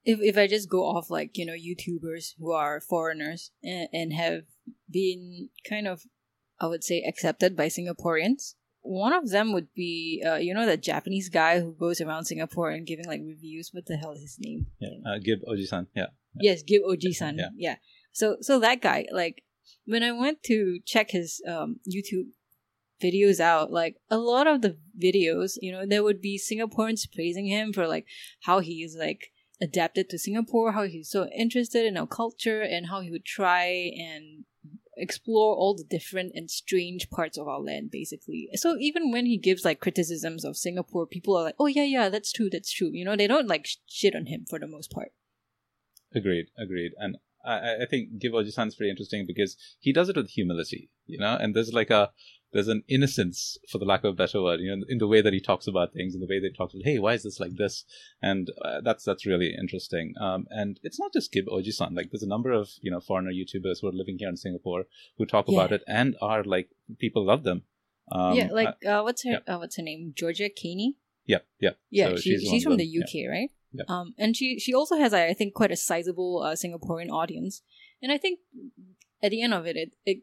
if 0.04 0.18
if 0.20 0.36
I 0.36 0.46
just 0.46 0.68
go 0.68 0.84
off 0.84 1.10
like 1.10 1.36
you 1.36 1.46
know 1.46 1.54
YouTubers 1.54 2.34
who 2.38 2.52
are 2.52 2.80
foreigners 2.80 3.50
and, 3.62 3.88
and 3.92 4.12
have 4.12 4.42
been 4.90 5.48
kind 5.68 5.86
of, 5.86 6.02
I 6.60 6.66
would 6.66 6.84
say, 6.84 7.02
accepted 7.06 7.56
by 7.56 7.66
Singaporeans. 7.66 8.54
One 8.84 9.12
of 9.12 9.30
them 9.30 9.52
would 9.52 9.68
be, 9.76 10.24
uh, 10.26 10.36
you 10.36 10.52
know, 10.52 10.66
that 10.66 10.82
Japanese 10.82 11.28
guy 11.28 11.60
who 11.60 11.72
goes 11.72 12.00
around 12.00 12.24
Singapore 12.24 12.70
and 12.70 12.84
giving 12.84 13.06
like 13.06 13.20
reviews. 13.24 13.70
What 13.72 13.86
the 13.86 13.96
hell 13.96 14.10
is 14.12 14.22
his 14.22 14.38
name? 14.40 14.66
Yeah, 14.80 14.88
uh, 15.06 15.18
Ghib 15.18 15.38
Oji-san. 15.48 15.86
Yeah. 15.94 16.06
Yes, 16.40 16.64
Ghib 16.64 16.82
Oji-san. 16.82 17.38
Yeah. 17.38 17.50
Yeah. 17.56 17.76
So 18.12 18.38
so 18.40 18.58
that 18.58 18.80
guy, 18.80 19.06
like 19.12 19.44
when 19.86 20.02
I 20.02 20.10
went 20.10 20.42
to 20.44 20.80
check 20.84 21.12
his 21.12 21.40
um 21.48 21.76
YouTube 21.88 22.30
videos 23.02 23.40
out, 23.40 23.72
like 23.72 23.96
a 24.10 24.18
lot 24.18 24.46
of 24.46 24.62
the 24.62 24.76
videos, 25.00 25.52
you 25.60 25.72
know, 25.72 25.84
there 25.86 26.02
would 26.02 26.20
be 26.20 26.38
Singaporeans 26.38 27.10
praising 27.12 27.46
him 27.46 27.72
for 27.72 27.86
like 27.86 28.06
how 28.42 28.60
he 28.60 28.82
is 28.82 28.96
like 28.98 29.32
adapted 29.60 30.08
to 30.10 30.18
Singapore, 30.18 30.72
how 30.72 30.84
he's 30.84 31.10
so 31.10 31.26
interested 31.36 31.84
in 31.86 31.96
our 31.96 32.06
culture 32.06 32.62
and 32.62 32.86
how 32.86 33.00
he 33.00 33.10
would 33.10 33.24
try 33.24 33.64
and 33.64 34.44
explore 34.96 35.56
all 35.56 35.74
the 35.74 35.84
different 35.84 36.32
and 36.34 36.50
strange 36.50 37.08
parts 37.08 37.38
of 37.38 37.48
our 37.48 37.60
land 37.60 37.90
basically 37.90 38.50
so 38.52 38.76
even 38.78 39.10
when 39.10 39.24
he 39.24 39.38
gives 39.38 39.64
like 39.64 39.80
criticisms 39.80 40.44
of 40.44 40.54
singapore 40.54 41.06
people 41.06 41.34
are 41.34 41.44
like 41.44 41.54
oh 41.58 41.66
yeah 41.66 41.82
yeah 41.82 42.10
that's 42.10 42.30
true 42.30 42.50
that's 42.52 42.70
true 42.70 42.90
you 42.92 43.02
know 43.02 43.16
they 43.16 43.26
don't 43.26 43.48
like 43.48 43.66
shit 43.86 44.14
on 44.14 44.26
him 44.26 44.44
for 44.46 44.58
the 44.58 44.66
most 44.66 44.90
part 44.90 45.12
Agreed, 46.14 46.46
agreed. 46.58 46.92
And 46.98 47.16
I, 47.44 47.82
I 47.82 47.86
think 47.88 48.18
Ghib 48.20 48.34
is 48.34 48.54
pretty 48.54 48.90
interesting 48.90 49.26
because 49.26 49.56
he 49.80 49.92
does 49.92 50.08
it 50.08 50.16
with 50.16 50.30
humility, 50.30 50.90
you 51.06 51.18
know, 51.18 51.36
and 51.40 51.54
there's 51.54 51.72
like 51.72 51.90
a, 51.90 52.10
there's 52.52 52.68
an 52.68 52.82
innocence, 52.88 53.58
for 53.70 53.78
the 53.78 53.84
lack 53.84 54.04
of 54.04 54.12
a 54.12 54.16
better 54.16 54.42
word, 54.42 54.60
you 54.60 54.74
know, 54.74 54.84
in 54.88 54.98
the 54.98 55.06
way 55.06 55.20
that 55.20 55.32
he 55.32 55.40
talks 55.40 55.66
about 55.66 55.92
things, 55.92 56.14
in 56.14 56.20
the 56.20 56.26
way 56.26 56.38
that 56.38 56.48
he 56.52 56.56
talks 56.56 56.74
about, 56.74 56.84
hey, 56.84 56.98
why 56.98 57.14
is 57.14 57.22
this 57.22 57.40
like 57.40 57.56
this? 57.56 57.84
And 58.20 58.50
uh, 58.64 58.80
that's 58.82 59.04
that's 59.04 59.26
really 59.26 59.54
interesting. 59.58 60.14
Um, 60.20 60.46
and 60.50 60.78
it's 60.82 61.00
not 61.00 61.12
just 61.12 61.32
Ghib 61.32 61.46
Oji-san. 61.46 61.94
Like, 61.94 62.10
there's 62.10 62.22
a 62.22 62.28
number 62.28 62.52
of 62.52 62.70
you 62.80 62.90
know 62.90 63.00
foreigner 63.00 63.32
YouTubers 63.32 63.80
who 63.80 63.88
are 63.88 63.92
living 63.92 64.18
here 64.18 64.28
in 64.28 64.36
Singapore 64.36 64.84
who 65.18 65.26
talk 65.26 65.48
about 65.48 65.72
it 65.72 65.82
and 65.86 66.16
are 66.20 66.44
like 66.44 66.70
people 66.98 67.24
love 67.24 67.44
them. 67.44 67.62
Um, 68.10 68.34
yeah 68.34 68.48
like 68.50 68.74
uh, 68.84 68.98
uh, 68.98 69.02
what's 69.04 69.22
her 69.24 69.40
uh, 69.46 69.56
what's 69.58 69.76
her 69.76 69.82
name 69.82 70.12
georgia 70.14 70.50
caney 70.50 70.96
yeah, 71.26 71.38
yeah. 71.60 71.70
Yeah, 71.90 72.08
So 72.10 72.16
she, 72.16 72.30
she's 72.30 72.48
she's, 72.48 72.62
from 72.64 72.76
them, 72.76 72.78
the 72.78 72.98
UK, 73.02 73.30
right? 73.30 73.50
Yeah. 73.72 73.84
Um, 73.88 74.14
and 74.18 74.36
she 74.36 74.58
she 74.58 74.74
also 74.74 74.96
has, 74.96 75.14
I 75.14 75.32
think, 75.34 75.54
quite 75.54 75.70
a 75.70 75.76
sizable 75.76 76.42
uh, 76.42 76.52
Singaporean 76.52 77.10
audience. 77.10 77.62
And 78.02 78.12
I 78.12 78.18
think 78.18 78.40
at 79.22 79.30
the 79.30 79.42
end 79.42 79.54
of 79.54 79.66
it, 79.66 79.76
it, 79.76 79.92
it 80.04 80.18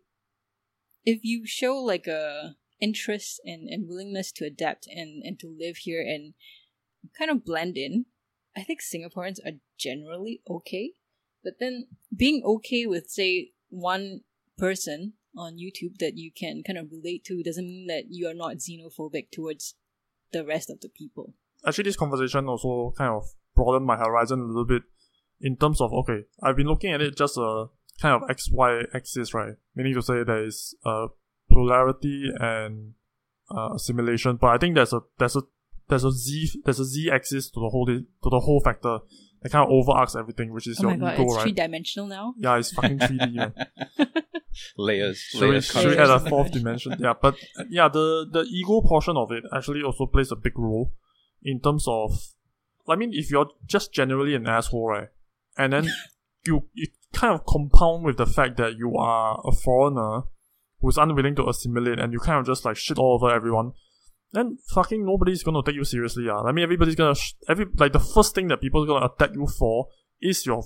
if 1.10 1.20
you 1.24 1.46
show 1.46 1.76
like 1.76 2.08
a 2.08 2.56
interest 2.80 3.42
and, 3.46 3.68
and 3.68 3.88
willingness 3.88 4.32
to 4.34 4.46
adapt 4.46 4.88
and, 4.88 5.24
and 5.24 5.40
to 5.40 5.48
live 5.48 5.78
here 5.78 6.02
and 6.02 6.34
kind 7.18 7.32
of 7.32 7.46
blend 7.46 7.78
in, 7.78 8.06
I 8.56 8.64
think 8.64 8.80
Singaporeans 8.82 9.40
are 9.46 9.58
generally 9.78 10.42
okay. 10.50 10.94
But 11.44 11.54
then 11.60 11.88
being 12.16 12.42
okay 12.46 12.86
with 12.86 13.10
say 13.10 13.52
one 13.70 14.22
person 14.58 15.14
on 15.36 15.58
YouTube 15.58 15.98
that 16.00 16.18
you 16.18 16.32
can 16.32 16.64
kind 16.66 16.78
of 16.78 16.92
relate 16.92 17.24
to 17.26 17.44
doesn't 17.44 17.66
mean 17.66 17.88
that 17.88 18.06
you 18.10 18.28
are 18.28 18.34
not 18.34 18.58
xenophobic 18.58 19.32
towards 19.32 19.76
the 20.32 20.46
rest 20.46 20.70
of 20.70 20.80
the 20.82 20.90
people. 20.90 21.34
actually 21.66 21.84
this 21.84 21.98
conversation 21.98 22.48
also 22.48 22.94
kind 22.98 23.12
of 23.12 23.24
broadened 23.56 23.86
my 23.86 23.98
horizon 23.98 24.40
a 24.40 24.46
little 24.46 24.66
bit 24.66 24.84
in 25.42 25.56
terms 25.58 25.82
of 25.82 25.92
okay 25.94 26.24
i've 26.44 26.56
been 26.56 26.68
looking 26.68 26.92
at 26.92 27.02
it 27.02 27.18
just 27.18 27.38
a 27.38 27.66
kind 28.02 28.22
of 28.22 28.30
xy 28.36 28.86
axis 28.94 29.34
right 29.34 29.56
meaning 29.76 29.94
to 29.94 30.02
say 30.02 30.24
there 30.24 30.44
is 30.46 30.76
uh, 30.86 31.08
polarity 31.52 32.26
and 32.40 32.94
uh, 33.56 33.70
assimilation 33.76 34.36
but 34.38 34.48
i 34.48 34.58
think 34.58 34.76
there's 34.76 34.94
a 34.94 35.02
there's 35.18 35.36
a 35.36 35.42
there's 35.90 36.04
a 36.04 36.12
z 36.12 36.50
there's 36.66 36.80
a 36.80 36.86
z 36.86 37.10
axis 37.12 37.50
to 37.50 37.60
the 37.60 37.70
whole 37.70 37.86
to 37.88 38.30
the 38.30 38.40
whole 38.40 38.62
factor 38.64 39.00
that 39.42 39.52
kind 39.52 39.64
of 39.66 39.70
overarcs 39.72 40.16
everything 40.20 40.54
which 40.54 40.68
is 40.68 40.80
Oh 40.80 40.90
your 40.90 40.98
my 40.98 41.08
god, 41.08 41.14
ego 41.14 41.24
it's 41.24 41.36
right 41.36 41.44
three 41.44 41.52
dimensional 41.54 42.08
now. 42.08 42.34
yeah 42.38 42.58
it's 42.58 42.72
fucking 42.72 43.00
3d 43.00 43.34
man. 43.36 43.54
layers. 44.78 45.18
Should 45.20 45.42
we, 45.42 45.48
layers 45.52 45.66
should 45.68 45.86
we 45.86 45.96
Layers. 45.96 46.10
add 46.10 46.22
a 46.26 46.30
fourth 46.30 46.52
dimension? 46.52 46.96
Yeah, 47.00 47.14
but 47.22 47.36
yeah, 47.70 47.88
the 47.88 48.26
the 48.30 48.42
ego 48.42 48.82
portion 48.82 49.16
of 49.16 49.32
it 49.32 49.44
actually 49.56 49.84
also 49.84 50.06
plays 50.08 50.32
a 50.32 50.36
big 50.36 50.58
role 50.58 50.94
in 51.44 51.60
terms 51.62 51.86
of. 51.88 52.12
I 52.88 52.96
mean, 52.96 53.12
if 53.14 53.30
you're 53.30 53.48
just 53.66 53.94
generally 53.94 54.34
an 54.36 54.48
asshole, 54.48 54.90
right, 54.90 55.10
and 55.58 55.72
then 55.74 55.88
you 56.46 56.68
you 56.74 56.88
kind 57.14 57.34
of 57.34 57.46
compound 57.46 58.06
with 58.06 58.18
the 58.18 58.26
fact 58.26 58.58
that 58.58 58.78
you 58.78 58.96
are 58.98 59.42
a 59.46 59.52
foreigner 59.52 60.24
who's 60.82 60.98
unwilling 60.98 61.36
to 61.36 61.48
assimilate, 61.48 62.00
and 62.00 62.14
you 62.14 62.20
kind 62.20 62.40
of 62.40 62.46
just 62.46 62.66
like 62.66 62.78
shit 62.78 62.98
all 62.98 63.16
over 63.16 63.34
everyone. 63.34 63.74
Then 64.32 64.58
fucking 64.74 65.06
nobody's 65.06 65.44
gonna 65.44 65.64
take 65.66 65.76
you 65.76 65.84
seriously, 65.84 66.26
yeah. 66.26 66.40
I 66.40 66.52
mean, 66.52 66.64
everybody's 66.64 66.96
gonna 66.96 67.16
sh- 67.16 67.34
every 67.48 67.66
like 67.78 67.94
the 67.94 68.00
first 68.00 68.36
thing 68.36 68.48
that 68.50 68.62
people 68.62 68.84
are 68.84 68.88
gonna 68.88 69.08
attack 69.08 69.32
you 69.34 69.48
for 69.48 69.88
is 70.22 70.46
your 70.46 70.64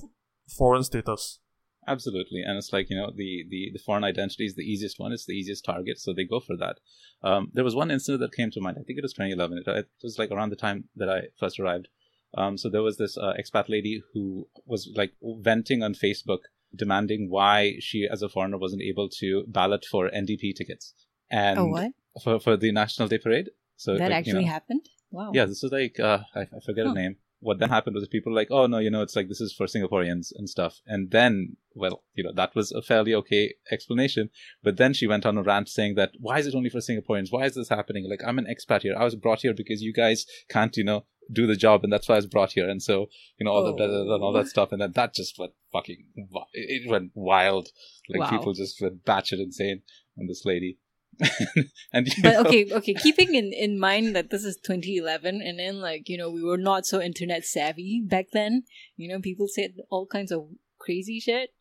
foreign 0.57 0.83
status. 0.83 1.39
Absolutely, 1.87 2.41
and 2.41 2.57
it's 2.57 2.71
like 2.71 2.89
you 2.89 2.97
know 2.97 3.11
the 3.15 3.45
the 3.49 3.71
the 3.73 3.79
foreign 3.79 4.03
identity 4.03 4.45
is 4.45 4.55
the 4.55 4.63
easiest 4.63 4.99
one. 4.99 5.11
It's 5.11 5.25
the 5.25 5.33
easiest 5.33 5.65
target, 5.65 5.99
so 5.99 6.13
they 6.13 6.25
go 6.25 6.39
for 6.39 6.55
that. 6.57 6.79
Um, 7.23 7.51
there 7.53 7.63
was 7.63 7.75
one 7.75 7.91
incident 7.91 8.21
that 8.21 8.35
came 8.35 8.51
to 8.51 8.61
mind. 8.61 8.77
I 8.79 8.83
think 8.83 8.99
it 8.99 9.03
was 9.03 9.13
2011. 9.13 9.63
It, 9.65 9.77
it 9.77 9.87
was 10.03 10.17
like 10.19 10.31
around 10.31 10.49
the 10.49 10.55
time 10.55 10.85
that 10.95 11.09
I 11.09 11.23
first 11.39 11.59
arrived. 11.59 11.87
Um, 12.35 12.57
so 12.57 12.69
there 12.69 12.81
was 12.81 12.97
this 12.97 13.17
uh, 13.17 13.33
expat 13.39 13.69
lady 13.69 14.01
who 14.13 14.47
was 14.65 14.89
like 14.95 15.13
venting 15.21 15.83
on 15.83 15.93
Facebook, 15.93 16.39
demanding 16.75 17.29
why 17.29 17.75
she, 17.79 18.07
as 18.11 18.21
a 18.21 18.29
foreigner, 18.29 18.57
wasn't 18.57 18.81
able 18.81 19.09
to 19.19 19.43
ballot 19.47 19.85
for 19.89 20.09
NDP 20.09 20.55
tickets 20.55 20.93
and 21.29 21.59
oh, 21.59 21.65
what? 21.65 21.91
for 22.23 22.39
for 22.39 22.57
the 22.57 22.71
National 22.71 23.07
Day 23.07 23.17
Parade. 23.17 23.49
So 23.75 23.97
that 23.97 24.09
like, 24.09 24.11
actually 24.11 24.41
you 24.41 24.45
know, 24.47 24.51
happened? 24.51 24.85
Wow. 25.11 25.31
yeah, 25.33 25.45
this 25.45 25.63
is 25.63 25.71
like 25.71 25.99
uh, 25.99 26.19
I, 26.35 26.41
I 26.41 26.59
forget 26.65 26.85
Huh. 26.85 26.93
her 26.93 27.01
name. 27.01 27.17
What 27.39 27.59
then 27.59 27.69
happened 27.69 27.95
was 27.95 28.07
people 28.07 28.31
were 28.31 28.37
like, 28.37 28.51
oh 28.51 28.67
no, 28.67 28.77
you 28.77 28.89
know, 28.89 29.01
it's 29.01 29.17
like 29.17 29.27
this 29.27 29.41
is 29.41 29.53
for 29.53 29.65
Singaporeans 29.65 30.27
and 30.33 30.49
stuff. 30.49 30.79
And 30.87 31.11
then, 31.11 31.57
well, 31.75 32.05
you 32.13 32.23
know, 32.23 32.31
that 32.33 32.55
was 32.55 32.71
a 32.71 32.81
fairly 32.81 33.13
okay 33.15 33.55
explanation. 33.69 34.29
But 34.63 34.77
then 34.77 34.93
she 34.93 35.07
went 35.07 35.25
on 35.25 35.37
a 35.37 35.43
rant 35.43 35.67
saying 35.67 35.95
that 35.95 36.11
why 36.21 36.39
is 36.39 36.47
it 36.47 36.55
only 36.55 36.69
for 36.69 36.77
Singaporeans? 36.79 37.31
Why 37.31 37.43
is 37.43 37.55
this 37.55 37.67
happening? 37.67 38.09
Like 38.09 38.21
I'm 38.25 38.39
an 38.39 38.47
expat 38.47 38.83
here. 38.83 38.95
I 38.97 39.03
was 39.03 39.15
brought 39.15 39.41
here 39.41 39.53
because 39.53 39.81
you 39.81 39.91
guys 39.91 40.25
can't, 40.49 40.75
you 40.77 40.85
know, 40.85 41.05
do 41.31 41.47
the 41.47 41.55
job, 41.55 41.83
and 41.83 41.91
that's 41.91 42.07
why 42.07 42.15
I 42.15 42.17
was 42.17 42.27
brought 42.27 42.51
here. 42.53 42.69
And 42.69 42.81
so, 42.81 43.07
you 43.37 43.45
know, 43.45 43.51
all 43.51 43.63
the 43.63 43.73
blah, 43.73 43.87
blah, 43.87 44.15
and 44.15 44.23
all 44.23 44.35
Oh. 44.35 44.37
that 44.37 44.47
stuff. 44.47 44.71
And 44.71 44.81
then 44.81 44.91
that 44.93 45.13
just 45.13 45.37
went 45.39 45.53
fucking, 45.71 46.05
it 46.53 46.89
went 46.89 47.11
wild. 47.13 47.69
Like 48.09 48.21
Wow. 48.21 48.29
people 48.29 48.53
just 48.53 48.81
went 48.81 49.03
batshit 49.05 49.39
insane 49.39 49.81
on 50.19 50.27
this 50.27 50.43
lady. 50.45 50.79
and 51.93 52.07
you 52.07 52.23
But 52.23 52.33
know, 52.33 52.41
okay, 52.41 52.71
okay, 52.73 52.93
keeping 52.95 53.35
in, 53.35 53.53
in 53.53 53.79
mind 53.79 54.15
that 54.15 54.31
this 54.31 54.43
is 54.43 54.57
2011 54.57 55.41
and 55.41 55.59
then 55.59 55.79
like, 55.79 56.09
you 56.09 56.17
know, 56.17 56.29
we 56.29 56.43
were 56.43 56.57
not 56.57 56.85
so 56.87 56.99
internet 56.99 57.45
savvy 57.45 58.01
back 58.03 58.27
then. 58.33 58.63
You 58.97 59.09
know, 59.09 59.19
people 59.19 59.47
said 59.47 59.73
all 59.91 60.05
kinds 60.07 60.31
of 60.31 60.47
crazy 60.79 61.19
shit. 61.19 61.51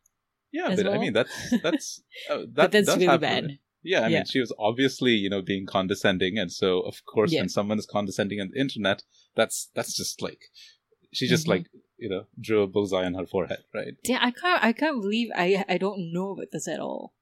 Yeah, 0.51 0.75
but 0.75 0.87
I 0.87 0.97
mean 0.99 1.13
that's 1.13 1.53
that's 1.63 2.01
uh, 2.29 2.39
that 2.53 2.71
that's 2.71 2.85
does 2.87 2.95
really 2.97 3.05
happen. 3.07 3.19
bad. 3.47 3.57
Yeah, 3.83 4.01
I 4.01 4.07
Yeah. 4.07 4.17
mean 4.19 4.25
she 4.25 4.39
was 4.39 4.53
obviously 4.57 5.11
you 5.11 5.29
know 5.29 5.41
being 5.41 5.65
condescending, 5.65 6.37
and 6.37 6.51
so 6.51 6.81
of 6.81 7.03
course 7.05 7.31
Yeah. 7.31 7.41
when 7.41 7.49
someone 7.49 7.79
is 7.79 7.85
condescending 7.85 8.39
on 8.41 8.49
the 8.53 8.59
internet, 8.59 9.03
that's 9.35 9.69
that's 9.75 9.95
just 9.95 10.21
like 10.21 10.41
she 11.11 11.27
just 11.27 11.45
Mhm. 11.45 11.49
like 11.49 11.65
you 11.97 12.09
know 12.09 12.25
drew 12.39 12.63
a 12.63 12.67
bullseye 12.67 13.05
on 13.05 13.13
her 13.15 13.25
forehead, 13.25 13.63
right? 13.73 13.93
Yeah, 14.05 14.19
I 14.21 14.31
can't 14.31 14.63
I 14.63 14.73
can't 14.73 15.01
believe 15.01 15.29
I 15.35 15.63
I 15.67 15.77
don't 15.77 16.11
know 16.13 16.31
about 16.31 16.51
this 16.51 16.67
at 16.67 16.79
all. 16.79 17.13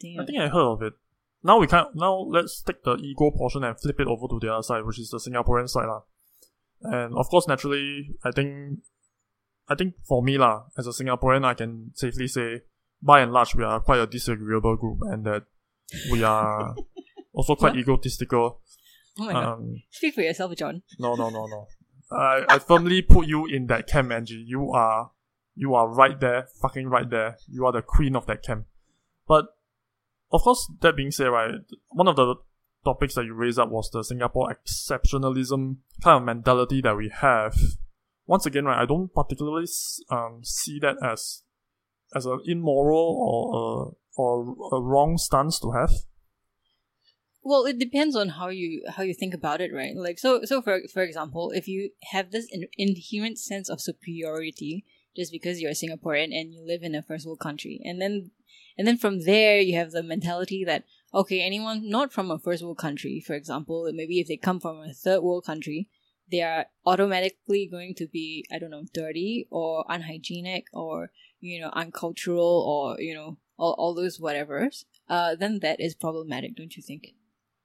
Damn. 0.00 0.20
I 0.20 0.24
think 0.26 0.38
I 0.38 0.48
heard 0.48 0.72
of 0.74 0.82
it. 0.82 0.94
Now 1.42 1.58
we 1.58 1.66
can't. 1.66 1.94
Now 1.94 2.14
let's 2.36 2.62
take 2.62 2.82
the 2.84 2.94
ego 2.96 3.30
portion 3.30 3.64
and 3.64 3.78
flip 3.78 4.00
it 4.00 4.06
over 4.08 4.26
to 4.28 4.38
the 4.40 4.52
other 4.52 4.62
side, 4.62 4.84
which 4.84 4.98
is 4.98 5.10
the 5.10 5.18
Singaporean 5.18 5.68
side, 5.68 5.86
lah. 5.86 6.02
And 6.82 7.14
of 7.14 7.28
course, 7.28 7.46
naturally, 7.48 8.16
I 8.24 8.30
think, 8.30 8.80
I 9.68 9.74
think 9.74 9.94
for 10.04 10.22
me, 10.22 10.38
lah, 10.38 10.64
as 10.78 10.86
a 10.86 10.90
Singaporean, 10.90 11.44
I 11.44 11.54
can 11.54 11.92
safely 11.94 12.28
say, 12.28 12.62
by 13.02 13.20
and 13.20 13.32
large, 13.32 13.54
we 13.54 13.62
are 13.64 13.80
quite 13.80 14.00
a 14.00 14.06
disagreeable 14.06 14.76
group, 14.76 15.00
and 15.02 15.24
that 15.26 15.44
we 16.10 16.22
are 16.22 16.74
also 17.32 17.54
quite 17.54 17.76
egotistical. 17.76 18.60
oh 19.18 19.24
my 19.24 19.32
god. 19.32 19.44
Um, 19.44 19.82
Speak 19.90 20.14
for 20.14 20.22
yourself, 20.22 20.54
John. 20.56 20.82
no, 20.98 21.14
no, 21.14 21.30
no, 21.30 21.46
no. 21.46 21.66
I, 22.10 22.44
I 22.48 22.58
firmly 22.58 23.02
put 23.02 23.26
you 23.26 23.46
in 23.46 23.66
that 23.66 23.86
camp, 23.86 24.12
Angie. 24.12 24.44
You 24.46 24.70
are, 24.72 25.10
you 25.54 25.74
are 25.74 25.88
right 25.88 26.18
there, 26.20 26.48
fucking 26.60 26.88
right 26.88 27.08
there. 27.08 27.38
You 27.48 27.66
are 27.66 27.72
the 27.72 27.82
queen 27.82 28.14
of 28.14 28.26
that 28.26 28.42
camp. 28.42 28.66
But, 29.26 29.46
of 30.30 30.42
course, 30.42 30.70
that 30.80 30.96
being 30.96 31.10
said, 31.10 31.28
right, 31.28 31.52
one 31.88 32.08
of 32.08 32.16
the 32.16 32.36
topics 32.84 33.14
that 33.14 33.24
you 33.24 33.34
raised 33.34 33.58
up 33.58 33.70
was 33.70 33.90
the 33.90 34.04
Singapore 34.04 34.54
exceptionalism 34.54 35.76
kind 36.02 36.18
of 36.18 36.22
mentality 36.22 36.80
that 36.82 36.96
we 36.96 37.08
have. 37.08 37.56
Once 38.26 38.46
again, 38.46 38.66
right, 38.66 38.82
I 38.82 38.86
don't 38.86 39.12
particularly 39.12 39.66
um, 40.10 40.40
see 40.42 40.78
that 40.80 40.96
as 41.02 41.42
as 42.14 42.26
an 42.26 42.40
immoral 42.44 43.16
or 43.18 43.88
a, 43.88 43.90
or 44.16 44.56
a 44.72 44.80
wrong 44.80 45.18
stance 45.18 45.58
to 45.60 45.72
have. 45.72 45.90
Well, 47.42 47.66
it 47.66 47.78
depends 47.78 48.16
on 48.16 48.30
how 48.30 48.48
you 48.48 48.82
how 48.88 49.02
you 49.02 49.12
think 49.12 49.34
about 49.34 49.60
it, 49.60 49.70
right? 49.72 49.94
Like 49.94 50.18
so 50.18 50.44
so 50.44 50.62
for 50.62 50.80
for 50.92 51.02
example, 51.02 51.50
if 51.50 51.68
you 51.68 51.90
have 52.12 52.30
this 52.30 52.48
in, 52.50 52.66
inherent 52.78 53.38
sense 53.38 53.68
of 53.68 53.82
superiority 53.82 54.86
just 55.14 55.30
because 55.30 55.60
you're 55.60 55.70
a 55.70 55.74
Singaporean 55.74 56.34
and 56.34 56.52
you 56.52 56.64
live 56.66 56.82
in 56.82 56.94
a 56.94 57.02
first 57.02 57.26
world 57.26 57.40
country, 57.40 57.80
and 57.84 58.00
then 58.00 58.30
and 58.78 58.88
then 58.88 58.96
from 58.96 59.24
there 59.24 59.60
you 59.60 59.76
have 59.76 59.90
the 59.90 60.02
mentality 60.02 60.64
that 60.64 60.84
okay, 61.12 61.42
anyone 61.42 61.88
not 61.88 62.14
from 62.14 62.30
a 62.30 62.38
first 62.38 62.62
world 62.62 62.78
country, 62.78 63.22
for 63.24 63.34
example, 63.34 63.90
maybe 63.92 64.20
if 64.20 64.26
they 64.26 64.38
come 64.38 64.58
from 64.58 64.78
a 64.78 64.94
third 64.94 65.20
world 65.20 65.44
country, 65.44 65.90
they 66.30 66.40
are 66.40 66.66
automatically 66.86 67.68
going 67.70 67.94
to 67.96 68.06
be 68.06 68.46
I 68.50 68.58
don't 68.58 68.70
know 68.70 68.84
dirty 68.94 69.46
or 69.50 69.84
unhygienic 69.88 70.68
or 70.72 71.10
you 71.40 71.60
know 71.60 71.70
uncultural 71.74 72.64
or 72.66 73.00
you 73.00 73.14
know 73.14 73.36
all, 73.58 73.74
all 73.78 73.94
those 73.94 74.18
whatevers. 74.18 74.84
Uh, 75.08 75.34
then 75.34 75.60
that 75.60 75.80
is 75.80 75.94
problematic, 75.94 76.56
don't 76.56 76.76
you 76.76 76.82
think? 76.82 77.14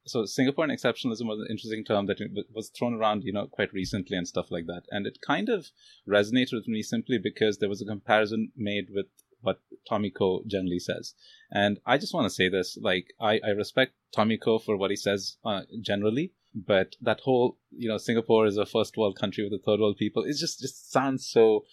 So 0.05 0.23
Singaporean 0.23 0.71
exceptionalism 0.71 1.27
was 1.27 1.39
an 1.39 1.47
interesting 1.49 1.83
term 1.83 2.07
that 2.07 2.19
was 2.53 2.69
thrown 2.69 2.95
around, 2.95 3.23
you 3.23 3.33
know, 3.33 3.47
quite 3.47 3.73
recently 3.73 4.17
and 4.17 4.27
stuff 4.27 4.49
like 4.49 4.65
that, 4.65 4.83
and 4.89 5.05
it 5.05 5.19
kind 5.21 5.49
of 5.49 5.67
resonated 6.07 6.53
with 6.53 6.67
me 6.67 6.81
simply 6.81 7.19
because 7.19 7.57
there 7.57 7.69
was 7.69 7.81
a 7.81 7.85
comparison 7.85 8.51
made 8.55 8.87
with 8.89 9.05
what 9.41 9.61
Tommy 9.87 10.09
Koh 10.09 10.43
generally 10.47 10.79
says. 10.79 11.13
And 11.51 11.79
I 11.85 11.97
just 11.97 12.13
want 12.13 12.25
to 12.25 12.33
say 12.33 12.49
this 12.49 12.77
like, 12.81 13.13
I, 13.21 13.39
I 13.45 13.49
respect 13.49 13.93
Tommy 14.13 14.37
Koh 14.37 14.59
for 14.59 14.77
what 14.77 14.89
he 14.89 14.95
says 14.95 15.37
uh, 15.45 15.61
generally, 15.81 16.33
but 16.53 16.95
that 17.01 17.21
whole, 17.21 17.57
you 17.71 17.87
know, 17.87 17.97
Singapore 17.97 18.47
is 18.47 18.57
a 18.57 18.65
first 18.65 18.97
world 18.97 19.17
country 19.17 19.43
with 19.43 19.53
a 19.53 19.63
third 19.63 19.79
world 19.79 19.97
people, 19.97 20.23
it 20.23 20.35
just, 20.37 20.59
just 20.59 20.91
sounds 20.91 21.27
so, 21.27 21.65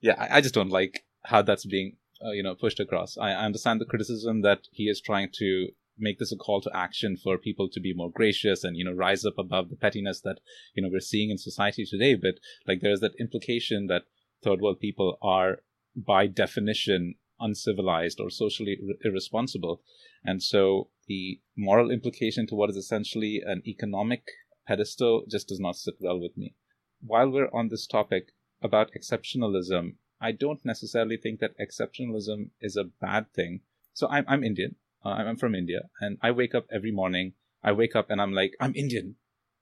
yeah, 0.00 0.14
I, 0.18 0.38
I 0.38 0.40
just 0.40 0.54
don't 0.54 0.70
like 0.70 1.04
how 1.24 1.42
that's 1.42 1.66
being, 1.66 1.96
uh, 2.24 2.30
you 2.30 2.42
know, 2.42 2.54
pushed 2.54 2.80
across. 2.80 3.16
I, 3.16 3.30
I 3.30 3.44
understand 3.44 3.80
the 3.80 3.86
criticism 3.86 4.42
that 4.42 4.60
he 4.72 4.84
is 4.84 5.00
trying 5.00 5.30
to 5.38 5.68
make 5.98 6.18
this 6.18 6.32
a 6.32 6.36
call 6.36 6.60
to 6.60 6.70
action 6.74 7.16
for 7.16 7.38
people 7.38 7.68
to 7.70 7.80
be 7.80 7.94
more 7.94 8.10
gracious 8.10 8.62
and 8.64 8.76
you 8.76 8.84
know 8.84 8.92
rise 8.92 9.24
up 9.24 9.38
above 9.38 9.70
the 9.70 9.76
pettiness 9.76 10.20
that 10.20 10.40
you 10.74 10.82
know 10.82 10.90
we're 10.92 11.00
seeing 11.00 11.30
in 11.30 11.38
society 11.38 11.84
today. 11.84 12.14
But 12.14 12.34
like 12.66 12.80
there's 12.80 13.00
that 13.00 13.14
implication 13.18 13.86
that 13.86 14.04
third 14.42 14.60
world 14.60 14.80
people 14.80 15.18
are 15.22 15.58
by 15.96 16.26
definition 16.26 17.14
uncivilized 17.40 18.20
or 18.20 18.30
socially 18.30 18.78
ir- 18.80 19.10
irresponsible. 19.10 19.82
And 20.24 20.42
so 20.42 20.90
the 21.06 21.40
moral 21.56 21.90
implication 21.90 22.46
to 22.48 22.54
what 22.54 22.70
is 22.70 22.76
essentially 22.76 23.42
an 23.44 23.62
economic 23.66 24.22
pedestal 24.66 25.24
just 25.30 25.48
does 25.48 25.60
not 25.60 25.76
sit 25.76 25.94
well 26.00 26.20
with 26.20 26.36
me. 26.36 26.54
While 27.00 27.30
we're 27.30 27.50
on 27.52 27.68
this 27.68 27.86
topic 27.86 28.32
about 28.62 28.90
exceptionalism 28.98 29.96
i 30.20 30.32
don't 30.32 30.64
necessarily 30.64 31.16
think 31.16 31.40
that 31.40 31.58
exceptionalism 31.58 32.50
is 32.60 32.76
a 32.76 32.84
bad 32.84 33.32
thing 33.32 33.60
so 33.92 34.08
i'm, 34.08 34.24
I'm 34.28 34.44
indian 34.44 34.76
uh, 35.06 35.10
I'm 35.10 35.36
from 35.36 35.54
India, 35.54 35.82
and 36.00 36.18
I 36.20 36.32
wake 36.32 36.54
up 36.54 36.66
every 36.72 36.90
morning. 36.90 37.34
I 37.62 37.70
wake 37.70 37.94
up 37.94 38.10
and 38.10 38.20
I'm 38.20 38.32
like, 38.32 38.56
I'm 38.60 38.74
Indian. 38.74 39.14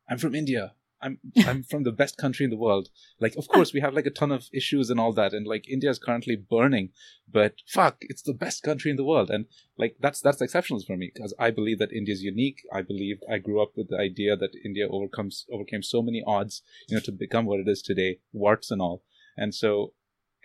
I'm 0.08 0.16
from 0.16 0.34
India. 0.34 0.72
I'm 1.02 1.18
I'm 1.46 1.62
from 1.62 1.82
the 1.82 1.92
best 1.92 2.16
country 2.16 2.44
in 2.44 2.50
the 2.50 2.56
world. 2.56 2.88
Like, 3.20 3.36
of 3.36 3.46
course, 3.48 3.74
we 3.74 3.80
have 3.80 3.92
like 3.92 4.06
a 4.06 4.10
ton 4.10 4.32
of 4.32 4.48
issues 4.54 4.88
and 4.88 4.98
all 4.98 5.12
that, 5.12 5.34
and 5.34 5.46
like 5.46 5.68
India 5.68 5.90
is 5.90 5.98
currently 5.98 6.36
burning, 6.36 6.90
but 7.30 7.56
fuck, 7.66 7.98
it's 8.00 8.22
the 8.22 8.32
best 8.32 8.62
country 8.62 8.90
in 8.90 8.96
the 8.96 9.04
world, 9.04 9.30
and 9.30 9.44
like 9.76 9.96
that's 10.00 10.22
that's 10.22 10.40
exceptionalism 10.40 10.86
for 10.86 10.96
me 10.96 11.10
because 11.12 11.34
I 11.38 11.50
believe 11.50 11.78
that 11.78 11.92
India 11.92 12.14
is 12.14 12.22
unique. 12.22 12.62
I 12.72 12.80
believe 12.80 13.18
I 13.30 13.36
grew 13.36 13.62
up 13.62 13.72
with 13.76 13.90
the 13.90 13.98
idea 13.98 14.36
that 14.36 14.56
India 14.64 14.88
overcomes 14.88 15.44
overcame 15.52 15.82
so 15.82 16.00
many 16.00 16.22
odds, 16.26 16.62
you 16.88 16.96
know, 16.96 17.02
to 17.02 17.12
become 17.12 17.44
what 17.44 17.60
it 17.60 17.68
is 17.68 17.82
today, 17.82 18.20
warts 18.32 18.70
and 18.70 18.80
all, 18.80 19.02
and 19.36 19.54
so 19.54 19.92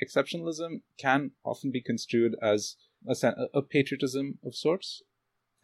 exceptionalism 0.03 0.81
can 0.97 1.31
often 1.43 1.71
be 1.71 1.81
construed 1.81 2.35
as 2.41 2.75
a, 3.07 3.31
a 3.53 3.61
patriotism 3.61 4.39
of 4.43 4.55
sorts. 4.55 5.03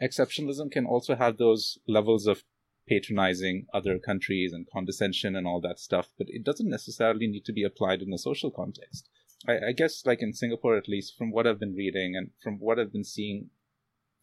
Exceptionalism 0.01 0.71
can 0.71 0.85
also 0.85 1.15
have 1.15 1.37
those 1.37 1.77
levels 1.87 2.27
of 2.27 2.43
patronizing 2.87 3.65
other 3.73 3.97
countries 3.97 4.53
and 4.53 4.67
condescension 4.71 5.35
and 5.35 5.47
all 5.47 5.59
that 5.61 5.79
stuff, 5.79 6.09
but 6.17 6.27
it 6.29 6.43
doesn't 6.43 6.69
necessarily 6.69 7.27
need 7.27 7.45
to 7.45 7.53
be 7.53 7.63
applied 7.63 8.01
in 8.01 8.13
a 8.13 8.17
social 8.17 8.51
context. 8.51 9.09
I, 9.47 9.69
I 9.69 9.71
guess, 9.71 10.05
like 10.05 10.21
in 10.21 10.33
Singapore 10.33 10.77
at 10.77 10.87
least, 10.87 11.17
from 11.17 11.31
what 11.31 11.47
I've 11.47 11.59
been 11.59 11.75
reading 11.75 12.15
and 12.15 12.31
from 12.41 12.59
what 12.59 12.79
I've 12.79 12.93
been 12.93 13.03
seeing, 13.03 13.49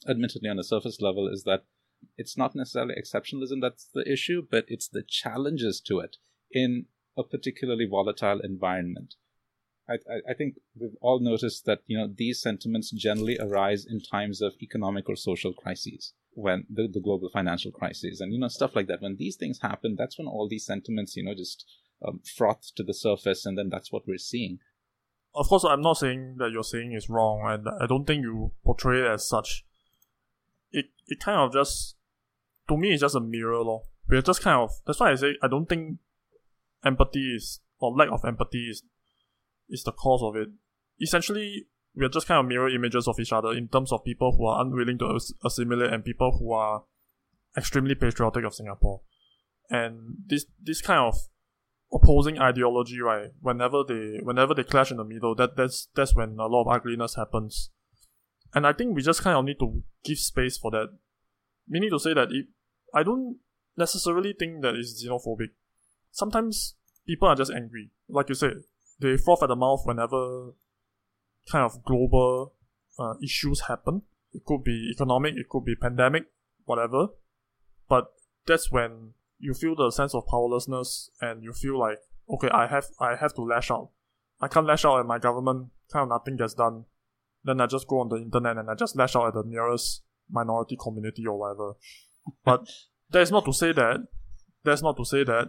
admittedly 0.08 0.48
on 0.48 0.58
a 0.58 0.64
surface 0.64 1.00
level, 1.00 1.28
is 1.28 1.44
that 1.44 1.64
it's 2.16 2.36
not 2.36 2.54
necessarily 2.54 2.94
exceptionalism 2.94 3.60
that's 3.60 3.88
the 3.94 4.10
issue, 4.10 4.46
but 4.48 4.64
it's 4.68 4.88
the 4.88 5.02
challenges 5.02 5.80
to 5.82 6.00
it 6.00 6.16
in 6.50 6.86
a 7.16 7.22
particularly 7.22 7.86
volatile 7.86 8.40
environment. 8.40 9.14
I, 9.88 9.94
I, 10.30 10.34
think 10.34 10.54
we've 10.78 10.96
all 11.00 11.18
noticed 11.18 11.66
that 11.66 11.80
you 11.86 11.98
know 11.98 12.06
these 12.06 12.40
sentiments 12.40 12.90
generally 12.90 13.36
arise 13.40 13.84
in 13.84 14.00
times 14.00 14.40
of 14.40 14.54
economic 14.62 15.08
or 15.08 15.16
social 15.16 15.52
crises, 15.52 16.12
when 16.34 16.66
the, 16.70 16.88
the 16.92 17.00
global 17.00 17.28
financial 17.30 17.72
crisis 17.72 18.20
and 18.20 18.32
you 18.32 18.38
know 18.38 18.48
stuff 18.48 18.76
like 18.76 18.86
that. 18.86 19.02
When 19.02 19.16
these 19.16 19.36
things 19.36 19.60
happen, 19.60 19.96
that's 19.98 20.18
when 20.18 20.28
all 20.28 20.48
these 20.48 20.64
sentiments 20.64 21.16
you 21.16 21.24
know 21.24 21.34
just 21.34 21.66
um, 22.06 22.20
froth 22.36 22.72
to 22.76 22.84
the 22.84 22.94
surface, 22.94 23.44
and 23.44 23.58
then 23.58 23.70
that's 23.70 23.90
what 23.90 24.06
we're 24.06 24.18
seeing. 24.18 24.58
Of 25.34 25.48
course, 25.48 25.64
I'm 25.64 25.82
not 25.82 25.96
saying 25.96 26.36
that 26.38 26.52
you're 26.52 26.62
saying 26.62 26.92
is 26.92 27.08
wrong, 27.08 27.42
and 27.46 27.66
I 27.80 27.86
don't 27.86 28.06
think 28.06 28.22
you 28.22 28.52
portray 28.64 29.00
it 29.00 29.10
as 29.10 29.26
such. 29.26 29.64
It 30.70 30.86
it 31.08 31.20
kind 31.20 31.40
of 31.40 31.52
just, 31.52 31.96
to 32.68 32.76
me, 32.76 32.92
it's 32.92 33.00
just 33.00 33.16
a 33.16 33.20
mirror, 33.20 33.58
lor. 33.58 33.82
We're 34.08 34.22
just 34.22 34.42
kind 34.42 34.60
of 34.60 34.70
that's 34.86 35.00
why 35.00 35.10
I 35.10 35.14
say 35.16 35.36
I 35.42 35.48
don't 35.48 35.68
think 35.68 35.98
empathy 36.84 37.34
is 37.34 37.60
or 37.78 37.92
lack 37.96 38.10
of 38.10 38.24
empathy 38.24 38.68
is 38.70 38.82
is 39.72 39.82
the 39.82 39.92
cause 39.92 40.22
of 40.22 40.36
it. 40.36 40.48
Essentially, 41.00 41.66
we 41.94 42.04
are 42.04 42.10
just 42.10 42.28
kind 42.28 42.38
of 42.38 42.46
mirror 42.46 42.68
images 42.68 43.08
of 43.08 43.18
each 43.18 43.32
other 43.32 43.52
in 43.52 43.68
terms 43.68 43.92
of 43.92 44.04
people 44.04 44.36
who 44.36 44.46
are 44.46 44.64
unwilling 44.64 44.98
to 44.98 45.12
ass- 45.14 45.32
assimilate 45.44 45.92
and 45.92 46.04
people 46.04 46.36
who 46.38 46.52
are 46.52 46.84
extremely 47.56 47.94
patriotic 47.94 48.44
of 48.44 48.54
Singapore. 48.54 49.00
And 49.68 50.16
this 50.26 50.46
this 50.60 50.80
kind 50.80 51.00
of 51.00 51.16
opposing 51.92 52.38
ideology, 52.38 53.00
right? 53.00 53.30
Whenever 53.40 53.82
they 53.86 54.20
whenever 54.22 54.54
they 54.54 54.64
clash 54.64 54.90
in 54.90 54.98
the 54.98 55.04
middle, 55.04 55.34
that 55.34 55.56
that's 55.56 55.88
that's 55.94 56.14
when 56.14 56.38
a 56.38 56.46
lot 56.46 56.62
of 56.62 56.68
ugliness 56.68 57.16
happens. 57.16 57.70
And 58.54 58.66
I 58.66 58.72
think 58.72 58.94
we 58.94 59.02
just 59.02 59.22
kind 59.22 59.36
of 59.36 59.44
need 59.44 59.58
to 59.60 59.82
give 60.04 60.18
space 60.18 60.58
for 60.58 60.70
that. 60.72 60.88
Meaning 61.68 61.90
to 61.90 61.98
say 61.98 62.12
that 62.12 62.28
it, 62.30 62.46
I 62.94 63.02
don't 63.02 63.38
necessarily 63.76 64.34
think 64.38 64.62
that 64.62 64.74
it's 64.74 65.02
xenophobic. 65.04 65.50
Sometimes 66.10 66.74
people 67.06 67.28
are 67.28 67.36
just 67.36 67.52
angry. 67.52 67.90
Like 68.08 68.28
you 68.28 68.34
said, 68.34 68.62
they 69.02 69.16
froth 69.16 69.42
at 69.42 69.48
the 69.48 69.56
mouth 69.56 69.82
whenever 69.84 70.52
kind 71.50 71.64
of 71.64 71.84
global 71.84 72.54
uh, 72.98 73.14
issues 73.22 73.62
happen. 73.68 74.02
It 74.32 74.44
could 74.46 74.64
be 74.64 74.90
economic, 74.90 75.34
it 75.36 75.48
could 75.48 75.64
be 75.64 75.74
pandemic, 75.74 76.24
whatever. 76.64 77.08
But 77.88 78.06
that's 78.46 78.70
when 78.72 79.12
you 79.38 79.52
feel 79.54 79.74
the 79.74 79.90
sense 79.90 80.14
of 80.14 80.26
powerlessness 80.26 81.10
and 81.20 81.42
you 81.42 81.52
feel 81.52 81.78
like, 81.78 81.98
okay, 82.32 82.48
I 82.48 82.66
have 82.68 82.86
I 82.98 83.16
have 83.16 83.34
to 83.34 83.42
lash 83.42 83.70
out. 83.70 83.90
I 84.40 84.48
can't 84.48 84.66
lash 84.66 84.84
out 84.84 85.00
at 85.00 85.06
my 85.06 85.18
government, 85.18 85.68
kind 85.92 86.04
of 86.04 86.08
nothing 86.08 86.36
gets 86.36 86.54
done. 86.54 86.84
Then 87.44 87.60
I 87.60 87.66
just 87.66 87.88
go 87.88 88.00
on 88.00 88.08
the 88.08 88.16
internet 88.16 88.56
and 88.56 88.70
I 88.70 88.74
just 88.74 88.96
lash 88.96 89.16
out 89.16 89.26
at 89.26 89.34
the 89.34 89.42
nearest 89.44 90.02
minority 90.30 90.78
community 90.80 91.26
or 91.26 91.38
whatever. 91.38 91.74
But 92.44 92.68
that 93.10 93.22
is 93.22 93.30
not 93.30 93.44
to 93.44 93.52
say 93.52 93.72
that 93.72 94.06
that's 94.64 94.82
not 94.82 94.96
to 94.96 95.04
say 95.04 95.24
that 95.24 95.48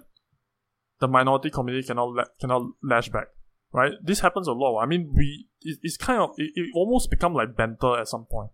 the 1.00 1.08
minority 1.08 1.50
community 1.50 1.88
cannot 1.88 2.10
la- 2.14 2.32
cannot 2.40 2.64
lash 2.82 3.10
back, 3.10 3.28
right? 3.74 3.94
This 4.02 4.22
happens 4.22 4.48
a 4.48 4.54
lot. 4.54 4.80
I 4.82 4.86
mean, 4.86 5.14
we 5.16 5.48
it, 5.62 5.80
it's 5.82 5.98
kind 5.98 6.22
of 6.22 6.32
it, 6.38 6.52
it 6.56 6.70
almost 6.76 7.10
become 7.10 7.34
like 7.34 7.56
banter 7.56 8.00
at 8.00 8.08
some 8.08 8.26
point. 8.26 8.52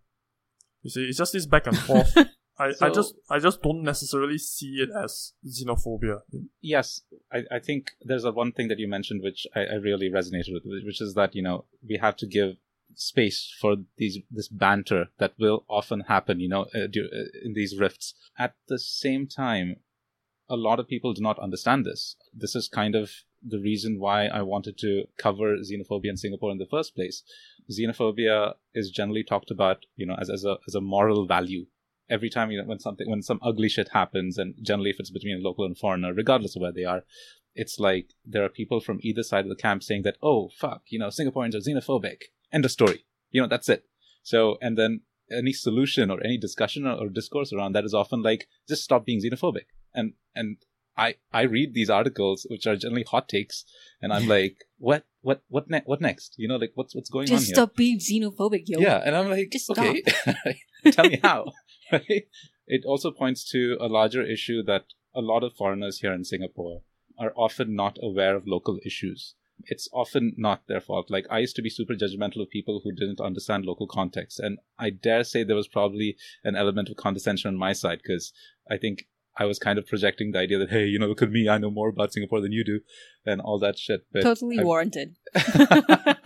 You 0.82 0.90
see, 0.90 1.04
it's 1.06 1.18
just 1.18 1.34
this 1.34 1.46
back 1.46 1.68
and 1.68 1.78
forth. 1.90 2.18
I, 2.58 2.74
I 2.82 2.90
just 2.90 3.16
I 3.30 3.40
just 3.40 3.62
don't 3.62 3.84
necessarily 3.84 4.38
see 4.38 4.80
it 4.82 4.90
as 5.04 5.34
xenophobia. 5.48 6.22
Yes, 6.62 7.02
I, 7.32 7.44
I 7.52 7.60
think 7.60 7.92
there's 8.02 8.26
a 8.26 8.32
one 8.32 8.52
thing 8.52 8.68
that 8.68 8.80
you 8.80 8.88
mentioned 8.88 9.22
which 9.24 9.48
I, 9.56 9.62
I 9.62 9.74
really 9.76 10.10
resonated 10.10 10.54
with, 10.54 10.64
which 10.66 11.02
is 11.02 11.14
that 11.14 11.36
you 11.36 11.42
know 11.42 11.66
we 11.88 11.98
have 12.02 12.18
to 12.18 12.28
give 12.28 12.56
space 12.96 13.56
for 13.62 13.78
these 13.98 14.18
this 14.30 14.50
banter 14.50 15.08
that 15.20 15.34
will 15.40 15.64
often 15.70 16.02
happen, 16.02 16.40
you 16.40 16.50
know, 16.50 16.64
uh, 16.76 16.88
du- 16.92 17.10
uh, 17.14 17.46
in 17.46 17.54
these 17.54 17.80
rifts. 17.80 18.14
At 18.38 18.56
the 18.68 18.80
same 18.80 19.28
time, 19.28 19.78
a 20.50 20.56
lot 20.56 20.80
of 20.80 20.88
people 20.88 21.14
do 21.14 21.22
not 21.22 21.40
understand 21.40 21.86
this. 21.86 22.16
This 22.34 22.56
is 22.56 22.68
kind 22.68 22.96
of 22.96 23.12
the 23.46 23.60
reason 23.60 24.00
why 24.00 24.26
I 24.26 24.42
wanted 24.42 24.78
to 24.80 25.06
cover 25.18 25.56
xenophobia 25.58 26.10
in 26.10 26.18
Singapore 26.18 26.52
in 26.52 26.58
the 26.58 26.66
first 26.66 26.96
place. 26.96 27.24
Xenophobia 27.72 28.56
is 28.74 28.90
generally 28.90 29.24
talked 29.24 29.52
about, 29.52 29.86
you 29.96 30.06
know, 30.06 30.16
as, 30.20 30.30
as 30.30 30.44
a 30.44 30.58
as 30.68 30.76
a 30.76 30.82
moral 30.82 31.26
value. 31.26 31.68
Every 32.10 32.30
time 32.30 32.50
you 32.50 32.60
know 32.60 32.68
when 32.68 32.80
something 32.80 33.10
when 33.10 33.22
some 33.22 33.40
ugly 33.44 33.70
shit 33.70 33.90
happens, 33.90 34.38
and 34.38 34.56
generally 34.62 34.90
if 34.90 35.00
it's 35.00 35.12
between 35.12 35.38
a 35.38 35.48
local 35.48 35.66
and 35.66 35.78
foreigner, 35.78 36.14
regardless 36.14 36.56
of 36.56 36.62
where 36.62 36.74
they 36.74 36.84
are, 36.84 37.04
it's 37.56 37.80
like 37.80 38.14
there 38.26 38.44
are 38.44 38.50
people 38.50 38.80
from 38.80 39.00
either 39.04 39.24
side 39.24 39.46
of 39.46 39.50
the 39.50 39.56
camp 39.56 39.84
saying 39.84 40.02
that, 40.04 40.18
oh 40.22 40.50
fuck, 40.58 40.84
you 40.88 41.00
know, 41.00 41.08
Singaporeans 41.08 41.56
are 41.56 41.60
xenophobic. 41.60 42.24
End 42.52 42.66
of 42.66 42.72
story. 42.72 43.06
You 43.30 43.42
know, 43.42 43.48
that's 43.48 43.70
it. 43.70 43.86
So 44.24 44.58
and 44.62 44.78
then 44.78 45.02
any 45.32 45.54
solution 45.54 46.10
or 46.10 46.20
any 46.24 46.38
discussion 46.38 46.88
or, 46.88 46.96
or 46.96 47.10
discourse 47.10 47.54
around 47.54 47.74
that 47.74 47.86
is 47.86 47.94
often 47.94 48.24
like 48.24 48.48
just 48.68 48.84
stop 48.84 49.06
being 49.06 49.22
xenophobic. 49.22 49.66
And 49.94 50.14
and 50.36 50.58
I 50.98 51.16
I 51.32 51.44
read 51.44 51.74
these 51.74 51.90
articles 51.90 52.46
which 52.50 52.68
are 52.68 52.76
generally 52.76 53.04
hot 53.04 53.30
takes, 53.30 53.66
and 54.02 54.12
I'm 54.14 54.28
like, 54.28 54.58
what 54.78 55.06
what 55.22 55.44
what 55.48 55.70
ne- 55.70 55.84
what 55.86 56.02
next? 56.02 56.36
You 56.38 56.48
know, 56.48 56.58
like 56.58 56.72
what's 56.76 56.94
what's 56.96 57.10
going 57.10 57.28
Just 57.28 57.44
on 57.44 57.46
here? 57.48 57.56
stop 57.56 57.76
being 57.76 58.00
xenophobic, 58.00 58.64
yo. 58.66 58.80
Yeah, 58.80 59.02
and 59.04 59.16
I'm 59.16 59.30
like, 59.30 59.50
Just 59.52 59.70
okay, 59.70 60.04
tell 60.92 61.10
me 61.10 61.20
how. 61.24 61.52
Right? 61.92 62.28
It 62.68 62.84
also 62.86 63.10
points 63.10 63.44
to 63.50 63.76
a 63.82 63.88
larger 63.88 64.22
issue 64.22 64.62
that 64.64 64.86
a 65.16 65.22
lot 65.22 65.44
of 65.44 65.56
foreigners 65.56 66.02
here 66.02 66.14
in 66.14 66.24
Singapore 66.24 66.84
are 67.18 67.34
often 67.36 67.76
not 67.76 67.98
aware 68.04 68.36
of 68.36 68.46
local 68.46 68.78
issues. 68.86 69.34
It's 69.66 69.90
often 69.92 70.34
not 70.38 70.68
their 70.68 70.80
fault. 70.80 71.10
Like, 71.10 71.26
I 71.32 71.40
used 71.40 71.56
to 71.56 71.64
be 71.64 71.70
super 71.72 71.96
judgmental 71.96 72.44
of 72.44 72.50
people 72.52 72.82
who 72.84 72.92
didn't 72.92 73.20
understand 73.20 73.66
local 73.66 73.88
context. 73.88 74.40
And 74.40 74.60
I 74.78 74.92
dare 74.92 75.24
say 75.24 75.44
there 75.44 75.56
was 75.56 75.68
probably 75.68 76.16
an 76.44 76.56
element 76.56 76.90
of 76.90 76.96
condescension 76.96 77.48
on 77.48 77.58
my 77.58 77.74
side 77.74 78.02
because 78.04 78.32
I 78.70 78.78
think 78.78 79.08
I 79.40 79.46
was 79.46 79.58
kind 79.58 79.80
of 79.80 79.88
projecting 79.88 80.32
the 80.32 80.40
idea 80.40 80.60
that, 80.60 80.70
hey, 80.70 80.86
you 80.86 81.00
know, 81.00 81.08
look 81.08 81.22
at 81.22 81.32
me, 81.32 81.48
I 81.48 81.58
know 81.58 81.72
more 81.72 81.90
about 81.90 82.14
Singapore 82.14 82.42
than 82.42 82.52
you 82.52 82.64
do, 82.64 82.82
and 83.26 83.40
all 83.40 83.58
that 83.60 83.80
shit. 83.80 84.06
But 84.12 84.24
Totally 84.24 84.60
I- 84.60 84.64
warranted. 84.64 85.16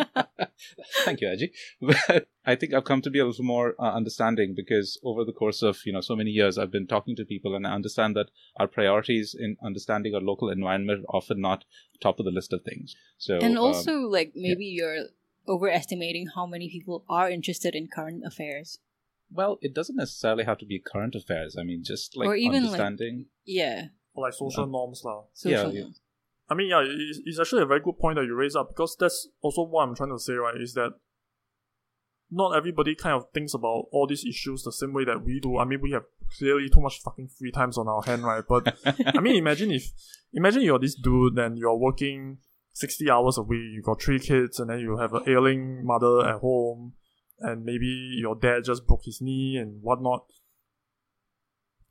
Thank 1.06 1.21
you, 1.21 1.28
Aji. 1.28 1.52
But 1.82 2.28
I 2.45 2.56
think 2.56 2.73
I've 2.73 2.84
come 2.84 3.02
to 3.02 3.10
be 3.10 3.19
a 3.19 3.26
little 3.26 3.45
more 3.45 3.76
uh, 3.80 3.93
understanding 3.93 4.54
because 4.56 4.99
over 5.04 5.23
the 5.23 5.32
course 5.32 5.62
of 5.62 5.80
you 5.86 5.93
know 5.93 6.02
so 6.02 6.15
many 6.15 6.32
years, 6.32 6.58
I've 6.58 6.71
been 6.71 6.88
talking 6.88 7.15
to 7.17 7.26
people, 7.26 7.56
and 7.56 7.67
I 7.67 7.73
understand 7.73 8.15
that 8.15 8.30
our 8.58 8.67
priorities 8.67 9.36
in 9.38 9.58
understanding 9.63 10.15
our 10.15 10.21
local 10.21 10.49
environment 10.49 11.06
are 11.08 11.17
often 11.17 11.41
not 11.41 11.65
top 12.02 12.19
of 12.19 12.26
the 12.26 12.32
list 12.32 12.54
of 12.54 12.63
things. 12.63 12.95
So 13.17 13.38
and 13.38 13.58
um, 13.58 13.63
also, 13.63 13.93
like, 14.02 14.34
maybe 14.36 14.65
you're 14.65 15.06
overestimating 15.47 16.28
how 16.36 16.45
many 16.45 16.69
people 16.69 17.04
are 17.10 17.30
interested 17.30 17.76
in 17.76 17.88
current 17.88 18.23
affairs. 18.26 18.80
Well, 19.31 19.57
it 19.62 19.73
doesn't 19.73 19.95
necessarily 19.95 20.43
have 20.43 20.57
to 20.59 20.65
be 20.65 20.79
current 20.79 21.15
affairs. 21.15 21.55
I 21.59 21.63
mean, 21.63 21.83
just 21.83 22.15
like 22.15 22.27
Or 22.27 22.36
even, 22.36 22.53
like- 22.53 22.63
understanding. 22.63 23.25
Yeah. 23.45 23.86
Or 24.13 24.25
like 24.25 24.33
social 24.33 24.67
norms 24.67 25.01
lah. 25.03 25.23
Social 25.33 25.73
yeah. 25.73 25.81
norms. 25.81 26.01
I 26.49 26.55
mean, 26.55 26.69
yeah, 26.69 26.83
it's, 26.86 27.19
it's 27.25 27.39
actually 27.39 27.63
a 27.63 27.65
very 27.65 27.79
good 27.79 27.97
point 27.97 28.17
that 28.17 28.25
you 28.25 28.36
raise 28.36 28.55
up 28.55 28.69
because 28.69 28.95
that's 28.99 29.27
also 29.41 29.63
what 29.63 29.88
I'm 29.88 29.95
trying 29.95 30.12
to 30.12 30.19
say, 30.19 30.33
right? 30.33 30.59
Is 30.59 30.73
that 30.73 30.91
not 32.33 32.55
everybody 32.55 32.95
kind 32.95 33.15
of 33.15 33.25
thinks 33.33 33.53
about 33.53 33.86
all 33.91 34.07
these 34.07 34.25
issues 34.25 34.63
the 34.63 34.71
same 34.71 34.93
way 34.93 35.05
that 35.05 35.23
we 35.23 35.39
do. 35.39 35.57
I 35.57 35.65
mean, 35.65 35.81
we 35.81 35.91
have 35.91 36.03
clearly 36.38 36.69
too 36.69 36.81
much 36.81 36.99
fucking 37.01 37.29
free 37.38 37.51
times 37.51 37.77
on 37.77 37.88
our 37.88 38.01
hand, 38.01 38.23
right? 38.23 38.43
But 38.47 38.75
I 39.05 39.19
mean, 39.19 39.36
imagine 39.36 39.71
if, 39.71 39.91
imagine 40.33 40.63
you're 40.63 40.79
this 40.79 40.95
dude 40.95 41.38
and 41.38 41.57
you're 41.57 41.77
working 41.77 42.39
60 42.73 43.09
hours 43.09 43.38
a 43.38 43.43
week, 43.43 43.71
you 43.73 43.81
got 43.83 44.01
three 44.01 44.19
kids, 44.19 44.59
and 44.59 44.69
then 44.69 44.79
you 44.79 44.97
have 44.97 45.13
an 45.13 45.23
ailing 45.27 45.86
mother 45.86 46.27
at 46.27 46.39
home, 46.39 46.93
and 47.39 47.63
maybe 47.65 47.86
your 48.19 48.36
dad 48.36 48.63
just 48.65 48.86
broke 48.88 49.06
his 49.06 49.19
knee 49.22 49.58
and 49.58 49.82
whatnot. 49.82 50.26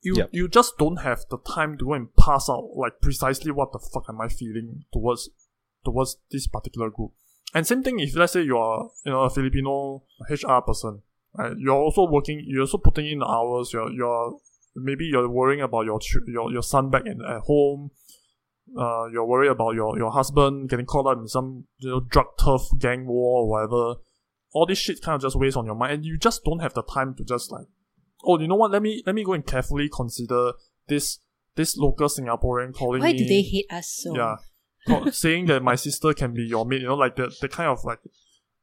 You, 0.00 0.14
Yep. 0.16 0.30
you 0.32 0.48
just 0.48 0.78
don't 0.78 0.96
have 0.98 1.24
the 1.30 1.38
time 1.38 1.78
to 1.78 1.84
go 1.84 1.92
and 1.94 2.14
pass 2.16 2.48
out 2.50 2.70
like 2.76 3.00
precisely 3.00 3.52
what 3.52 3.72
the 3.72 3.78
fuck 3.78 4.06
am 4.08 4.20
I 4.20 4.28
feeling 4.28 4.84
towards 4.92 5.30
towards 5.84 6.16
this 6.30 6.46
particular 6.48 6.90
group. 6.90 7.12
And 7.54 7.66
same 7.66 7.82
thing 7.84 8.00
if 8.00 8.16
let's 8.16 8.32
say 8.32 8.42
you're 8.42 8.90
you 9.04 9.12
know 9.12 9.22
a 9.22 9.30
Filipino 9.30 10.02
HR 10.28 10.60
person, 10.66 11.02
right? 11.34 11.52
You're 11.56 11.76
also 11.76 12.08
working. 12.08 12.42
You're 12.46 12.62
also 12.62 12.78
putting 12.78 13.06
in 13.06 13.20
the 13.20 13.26
hours. 13.26 13.72
You're 13.72 13.92
you're 13.92 14.38
maybe 14.74 15.04
you're 15.04 15.28
worrying 15.28 15.60
about 15.60 15.84
your 15.84 16.00
your 16.26 16.50
your 16.50 16.62
son 16.64 16.90
back 16.90 17.06
in 17.06 17.20
at 17.24 17.42
home. 17.42 17.90
Uh, 18.76 19.06
you're 19.12 19.26
worried 19.26 19.50
about 19.50 19.74
your 19.74 19.96
your 19.98 20.10
husband 20.10 20.68
getting 20.68 20.86
caught 20.86 21.06
up 21.06 21.18
in 21.18 21.28
some 21.28 21.66
you 21.78 21.90
know 21.90 22.00
drug 22.00 22.26
turf 22.42 22.62
gang 22.78 23.06
war 23.06 23.42
or 23.42 23.48
whatever. 23.50 24.00
All 24.52 24.66
this 24.66 24.78
shit 24.78 25.02
kind 25.02 25.16
of 25.16 25.22
just 25.22 25.36
weighs 25.36 25.56
on 25.56 25.66
your 25.66 25.74
mind, 25.74 25.92
and 25.92 26.04
you 26.04 26.18
just 26.18 26.44
don't 26.44 26.60
have 26.60 26.74
the 26.74 26.82
time 26.82 27.14
to 27.16 27.24
just 27.24 27.50
like, 27.50 27.66
oh, 28.24 28.38
you 28.38 28.46
know 28.46 28.54
what? 28.54 28.70
Let 28.70 28.82
me 28.82 29.02
let 29.06 29.14
me 29.14 29.24
go 29.24 29.32
and 29.32 29.46
carefully 29.46 29.88
consider 29.88 30.52
this 30.88 31.18
this 31.54 31.76
local 31.76 32.08
Singaporean 32.08 32.74
calling 32.74 33.02
Why 33.02 33.12
me. 33.12 33.18
do 33.18 33.26
they 33.26 33.42
hate 33.42 33.66
us 33.70 33.88
so? 34.02 34.16
Yeah. 34.16 34.36
Saying 35.12 35.46
that 35.46 35.62
my 35.62 35.74
sister 35.74 36.12
can 36.12 36.34
be 36.34 36.42
your 36.42 36.64
mate, 36.64 36.80
you 36.80 36.88
know, 36.88 36.96
like 36.96 37.16
the, 37.16 37.34
the 37.40 37.48
kind 37.48 37.68
of 37.68 37.84
like, 37.84 38.00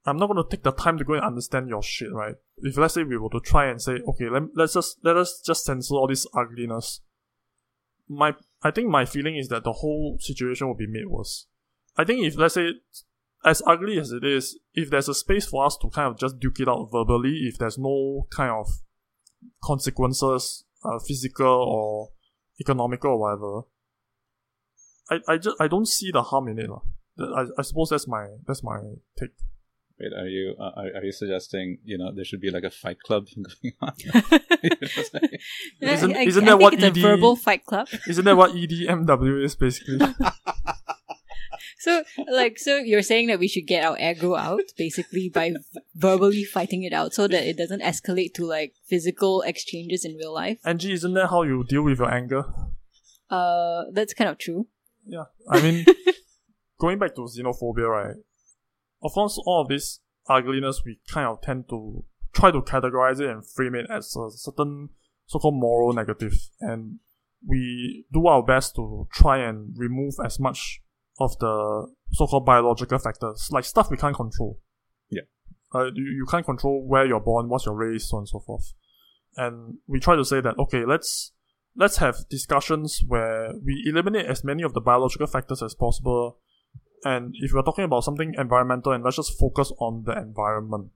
I'm 0.05 0.17
not 0.17 0.27
going 0.27 0.43
to 0.43 0.49
take 0.49 0.63
the 0.63 0.71
time 0.71 0.97
to 0.97 1.03
go 1.03 1.13
and 1.13 1.23
understand 1.23 1.69
your 1.69 1.81
shit, 1.81 2.11
right? 2.11 2.35
If 2.57 2.77
let's 2.77 2.93
say 2.93 3.03
we 3.03 3.17
were 3.17 3.29
to 3.29 3.39
try 3.39 3.69
and 3.69 3.81
say, 3.81 3.99
okay, 4.07 4.29
let, 4.29 4.43
let's 4.55 4.73
just, 4.73 4.97
let 5.03 5.15
us 5.15 5.41
just 5.45 5.63
censor 5.63 5.95
all 5.95 6.07
this 6.07 6.27
ugliness. 6.35 7.01
My, 8.09 8.33
I 8.63 8.71
think 8.71 8.89
my 8.89 9.05
feeling 9.05 9.37
is 9.37 9.47
that 9.49 9.63
the 9.63 9.71
whole 9.71 10.17
situation 10.19 10.67
will 10.67 10.75
be 10.75 10.87
made 10.87 11.07
worse. 11.07 11.47
I 11.95 12.03
think 12.03 12.25
if, 12.25 12.35
let's 12.37 12.55
say, 12.55 12.71
as 13.45 13.61
ugly 13.65 13.97
as 13.99 14.11
it 14.11 14.23
is, 14.23 14.59
if 14.73 14.89
there's 14.89 15.07
a 15.09 15.13
space 15.13 15.45
for 15.45 15.65
us 15.65 15.77
to 15.81 15.89
kind 15.89 16.07
of 16.07 16.17
just 16.19 16.39
duke 16.39 16.59
it 16.59 16.67
out 16.67 16.89
verbally, 16.91 17.47
if 17.47 17.57
there's 17.57 17.77
no 17.77 18.27
kind 18.31 18.51
of 18.51 18.67
consequences, 19.63 20.65
uh, 20.83 20.99
physical 20.99 21.47
or 21.47 22.09
economical 22.59 23.11
or 23.11 23.19
whatever, 23.19 23.61
I, 25.11 25.33
I 25.33 25.37
just 25.37 25.55
I 25.59 25.67
don't 25.67 25.87
see 25.87 26.11
the 26.11 26.21
harm 26.23 26.47
in 26.49 26.59
it. 26.59 26.69
lah. 26.69 26.81
I, 27.19 27.45
I 27.57 27.61
suppose 27.63 27.89
that's 27.89 28.07
my 28.07 28.27
that's 28.47 28.63
my 28.63 28.79
take. 29.19 29.31
Wait, 29.99 30.13
are 30.17 30.27
you 30.27 30.55
uh, 30.59 30.71
are, 30.77 30.87
are 30.99 31.03
you 31.03 31.11
suggesting 31.11 31.79
you 31.83 31.97
know 31.97 32.11
there 32.15 32.23
should 32.23 32.39
be 32.39 32.49
like 32.51 32.63
a 32.63 32.69
fight 32.71 32.99
club 33.05 33.25
going 33.35 33.73
on? 33.81 33.93
Isn't- 35.81 36.15
isn't 36.15 36.43
I 36.43 36.45
that 36.45 36.57
think 36.57 36.61
what 36.61 36.73
it's 36.73 36.83
a 36.83 36.87
ED 36.87 36.97
verbal 36.97 37.35
fight 37.35 37.65
club. 37.65 37.87
Isn't 38.07 38.25
that 38.25 38.37
what 38.37 38.51
EDMW 38.51 39.43
is 39.43 39.55
basically? 39.55 39.99
So, 41.77 42.03
like, 42.31 42.59
so 42.59 42.77
you're 42.77 43.01
saying 43.01 43.27
that 43.27 43.39
we 43.39 43.47
should 43.47 43.67
get 43.67 43.83
our 43.83 43.97
aggro 43.97 44.37
out 44.37 44.61
basically 44.77 45.29
by 45.29 45.53
verbally 45.95 46.43
fighting 46.43 46.83
it 46.83 46.93
out, 46.93 47.13
so 47.13 47.27
that 47.27 47.47
it 47.47 47.57
doesn't 47.57 47.81
escalate 47.81 48.33
to 48.35 48.45
like 48.45 48.73
physical 48.87 49.41
exchanges 49.41 50.05
in 50.05 50.15
real 50.15 50.33
life. 50.33 50.59
Angie, 50.65 50.93
isn't 50.93 51.13
that 51.13 51.27
how 51.27 51.43
you 51.43 51.63
deal 51.67 51.83
with 51.83 51.99
your 51.99 52.11
anger? 52.11 52.43
Uh, 53.29 53.83
that's 53.93 54.13
kind 54.13 54.29
of 54.29 54.37
true. 54.37 54.67
Yeah, 55.05 55.25
I 55.49 55.61
mean, 55.61 55.85
going 56.79 56.99
back 56.99 57.15
to 57.15 57.21
xenophobia, 57.21 57.87
right? 57.87 58.15
Of 59.01 59.13
course, 59.13 59.39
all 59.45 59.61
of 59.61 59.69
this 59.69 59.99
ugliness, 60.27 60.81
we 60.85 60.99
kind 61.11 61.27
of 61.27 61.41
tend 61.41 61.69
to 61.69 62.03
try 62.33 62.51
to 62.51 62.61
categorize 62.61 63.19
it 63.19 63.29
and 63.29 63.47
frame 63.47 63.75
it 63.75 63.87
as 63.89 64.15
a 64.15 64.29
certain 64.31 64.89
so-called 65.25 65.55
moral 65.55 65.93
negative, 65.93 66.33
and 66.59 66.99
we 67.47 68.05
do 68.11 68.27
our 68.27 68.43
best 68.43 68.75
to 68.75 69.07
try 69.13 69.37
and 69.39 69.73
remove 69.77 70.15
as 70.23 70.39
much 70.39 70.81
of 71.19 71.37
the 71.39 71.87
so-called 72.11 72.45
biological 72.45 72.97
factors, 72.97 73.49
like 73.51 73.65
stuff 73.65 73.91
we 73.91 73.97
can't 73.97 74.15
control. 74.15 74.59
Yeah. 75.09 75.23
Uh, 75.73 75.85
you, 75.93 76.03
you 76.03 76.25
can't 76.29 76.45
control 76.45 76.85
where 76.87 77.05
you're 77.05 77.19
born, 77.19 77.49
what's 77.49 77.65
your 77.65 77.75
race, 77.75 78.09
so 78.09 78.17
on 78.17 78.21
and 78.21 78.29
so 78.29 78.39
forth. 78.39 78.73
And 79.35 79.77
we 79.87 79.99
try 79.99 80.15
to 80.15 80.25
say 80.25 80.41
that, 80.41 80.57
okay, 80.57 80.85
let's, 80.85 81.33
let's 81.75 81.97
have 81.97 82.27
discussions 82.29 83.01
where 83.07 83.51
we 83.63 83.83
eliminate 83.85 84.25
as 84.25 84.43
many 84.43 84.63
of 84.63 84.73
the 84.73 84.81
biological 84.81 85.27
factors 85.27 85.61
as 85.61 85.75
possible. 85.75 86.39
And 87.03 87.33
if 87.35 87.53
we're 87.53 87.61
talking 87.61 87.85
about 87.85 88.03
something 88.03 88.33
environmental, 88.37 88.91
and 88.91 89.03
let's 89.03 89.17
just 89.17 89.37
focus 89.39 89.71
on 89.79 90.03
the 90.05 90.17
environment. 90.17 90.91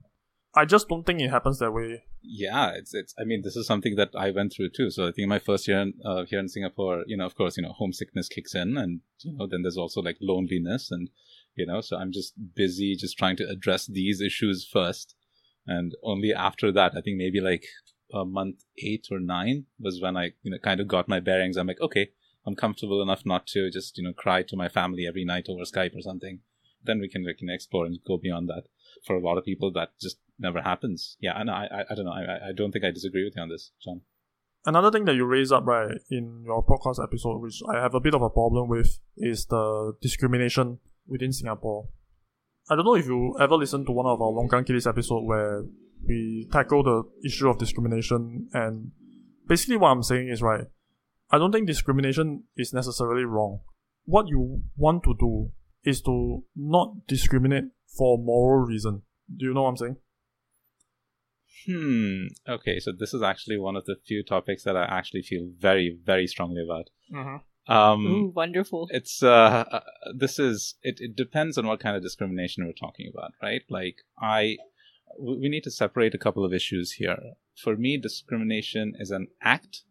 I 0.56 0.64
just 0.64 0.88
don't 0.88 1.04
think 1.04 1.20
it 1.20 1.30
happens 1.30 1.58
that 1.58 1.72
way. 1.72 2.04
Yeah, 2.22 2.70
it's 2.74 2.94
it's. 2.94 3.14
I 3.18 3.24
mean, 3.24 3.42
this 3.42 3.56
is 3.56 3.66
something 3.66 3.96
that 3.96 4.10
I 4.16 4.30
went 4.30 4.52
through 4.52 4.70
too. 4.70 4.90
So 4.90 5.08
I 5.08 5.12
think 5.12 5.28
my 5.28 5.38
first 5.38 5.66
year 5.66 5.86
uh, 6.04 6.24
here 6.24 6.38
in 6.38 6.48
Singapore, 6.48 7.04
you 7.06 7.16
know, 7.16 7.26
of 7.26 7.34
course, 7.34 7.56
you 7.56 7.62
know, 7.62 7.72
homesickness 7.72 8.28
kicks 8.28 8.54
in, 8.54 8.76
and 8.76 9.00
you 9.20 9.36
know, 9.36 9.46
then 9.46 9.62
there's 9.62 9.76
also 9.76 10.00
like 10.00 10.16
loneliness, 10.20 10.90
and 10.90 11.10
you 11.56 11.66
know, 11.66 11.80
so 11.80 11.96
I'm 11.96 12.12
just 12.12 12.34
busy 12.54 12.96
just 12.96 13.18
trying 13.18 13.36
to 13.36 13.48
address 13.48 13.86
these 13.86 14.20
issues 14.20 14.66
first, 14.66 15.14
and 15.66 15.94
only 16.02 16.32
after 16.32 16.72
that, 16.72 16.92
I 16.96 17.00
think 17.00 17.18
maybe 17.18 17.40
like 17.40 17.66
a 18.12 18.24
month 18.24 18.64
eight 18.78 19.08
or 19.10 19.18
nine 19.18 19.66
was 19.80 20.00
when 20.00 20.16
I 20.16 20.32
you 20.42 20.52
know 20.52 20.58
kind 20.58 20.80
of 20.80 20.88
got 20.88 21.08
my 21.08 21.20
bearings. 21.20 21.56
I'm 21.56 21.66
like, 21.66 21.80
okay, 21.80 22.10
I'm 22.46 22.54
comfortable 22.54 23.02
enough 23.02 23.26
not 23.26 23.46
to 23.48 23.70
just 23.70 23.98
you 23.98 24.04
know 24.04 24.12
cry 24.12 24.42
to 24.42 24.56
my 24.56 24.68
family 24.68 25.06
every 25.06 25.24
night 25.24 25.46
over 25.48 25.64
Skype 25.64 25.96
or 25.96 26.02
something. 26.02 26.40
Then 26.84 27.00
we 27.00 27.08
can 27.08 27.24
we 27.24 27.34
can 27.34 27.50
explore 27.50 27.86
and 27.86 27.98
go 28.06 28.18
beyond 28.18 28.48
that. 28.48 28.64
For 29.06 29.16
a 29.16 29.20
lot 29.20 29.38
of 29.38 29.44
people, 29.44 29.72
that 29.72 29.90
just 30.00 30.18
never 30.38 30.62
happens. 30.62 31.16
Yeah, 31.20 31.32
and 31.40 31.50
I, 31.50 31.66
I, 31.70 31.92
I 31.92 31.94
don't 31.94 32.04
know. 32.04 32.12
I, 32.12 32.50
I 32.50 32.52
don't 32.56 32.72
think 32.72 32.84
I 32.84 32.90
disagree 32.90 33.24
with 33.24 33.34
you 33.36 33.42
on 33.42 33.48
this, 33.48 33.72
John. 33.82 34.02
Another 34.66 34.90
thing 34.90 35.04
that 35.04 35.14
you 35.14 35.26
raise 35.26 35.52
up, 35.52 35.66
right, 35.66 35.98
in 36.10 36.42
your 36.44 36.64
podcast 36.64 37.02
episode, 37.02 37.40
which 37.40 37.60
I 37.68 37.80
have 37.80 37.94
a 37.94 38.00
bit 38.00 38.14
of 38.14 38.22
a 38.22 38.30
problem 38.30 38.68
with, 38.68 38.98
is 39.16 39.46
the 39.46 39.92
discrimination 40.00 40.78
within 41.06 41.32
Singapore. 41.32 41.88
I 42.70 42.76
don't 42.76 42.86
know 42.86 42.94
if 42.94 43.04
you 43.04 43.36
ever 43.38 43.56
listened 43.56 43.86
to 43.86 43.92
one 43.92 44.06
of 44.06 44.22
our 44.22 44.30
Longkang 44.30 44.66
Kiddies 44.66 44.86
episode 44.86 45.24
where 45.24 45.64
we 46.06 46.48
tackle 46.50 46.82
the 46.82 47.02
issue 47.26 47.48
of 47.48 47.58
discrimination 47.58 48.48
and 48.52 48.92
basically 49.46 49.76
what 49.76 49.90
I'm 49.90 50.02
saying 50.02 50.28
is 50.28 50.40
right, 50.40 50.64
I 51.30 51.38
don't 51.38 51.52
think 51.52 51.66
discrimination 51.66 52.44
is 52.56 52.72
necessarily 52.72 53.24
wrong. 53.24 53.60
What 54.04 54.28
you 54.28 54.62
want 54.76 55.02
to 55.04 55.14
do 55.18 55.50
is 55.84 56.00
to 56.02 56.44
not 56.56 57.06
discriminate 57.06 57.64
for 57.96 58.18
moral 58.18 58.66
reason. 58.66 59.02
Do 59.34 59.46
you 59.46 59.54
know 59.54 59.62
what 59.62 59.70
I'm 59.70 59.76
saying? 59.76 59.96
Hmm. 61.66 62.26
Okay, 62.48 62.78
so 62.78 62.92
this 62.92 63.14
is 63.14 63.22
actually 63.22 63.58
one 63.58 63.76
of 63.76 63.86
the 63.86 63.96
few 64.06 64.22
topics 64.22 64.64
that 64.64 64.76
I 64.76 64.84
actually 64.84 65.22
feel 65.22 65.48
very, 65.58 65.96
very 66.04 66.26
strongly 66.26 66.62
about. 66.62 66.90
Mm-hmm. 67.12 67.72
Um, 67.72 68.06
Ooh, 68.06 68.32
wonderful. 68.34 68.88
it's 68.90 69.22
uh, 69.22 69.64
uh, 69.70 69.80
this 70.14 70.38
is 70.38 70.74
it. 70.82 71.00
It 71.00 71.16
depends 71.16 71.56
on 71.56 71.66
what 71.66 71.80
kind 71.80 71.96
of 71.96 72.02
discrimination 72.02 72.66
we're 72.66 72.72
talking 72.72 73.10
about, 73.12 73.32
right? 73.42 73.62
Like 73.70 74.02
I, 74.20 74.58
we 75.18 75.38
we 75.38 75.48
need 75.48 75.64
to 75.64 75.70
separate 75.70 76.14
a 76.14 76.18
couple 76.18 76.44
of 76.44 76.52
issues 76.52 76.92
here. 76.92 77.16
For 77.56 77.76
me, 77.76 77.96
discrimination 77.96 78.92
is 78.98 79.10
an 79.10 79.28
act. 79.40 79.84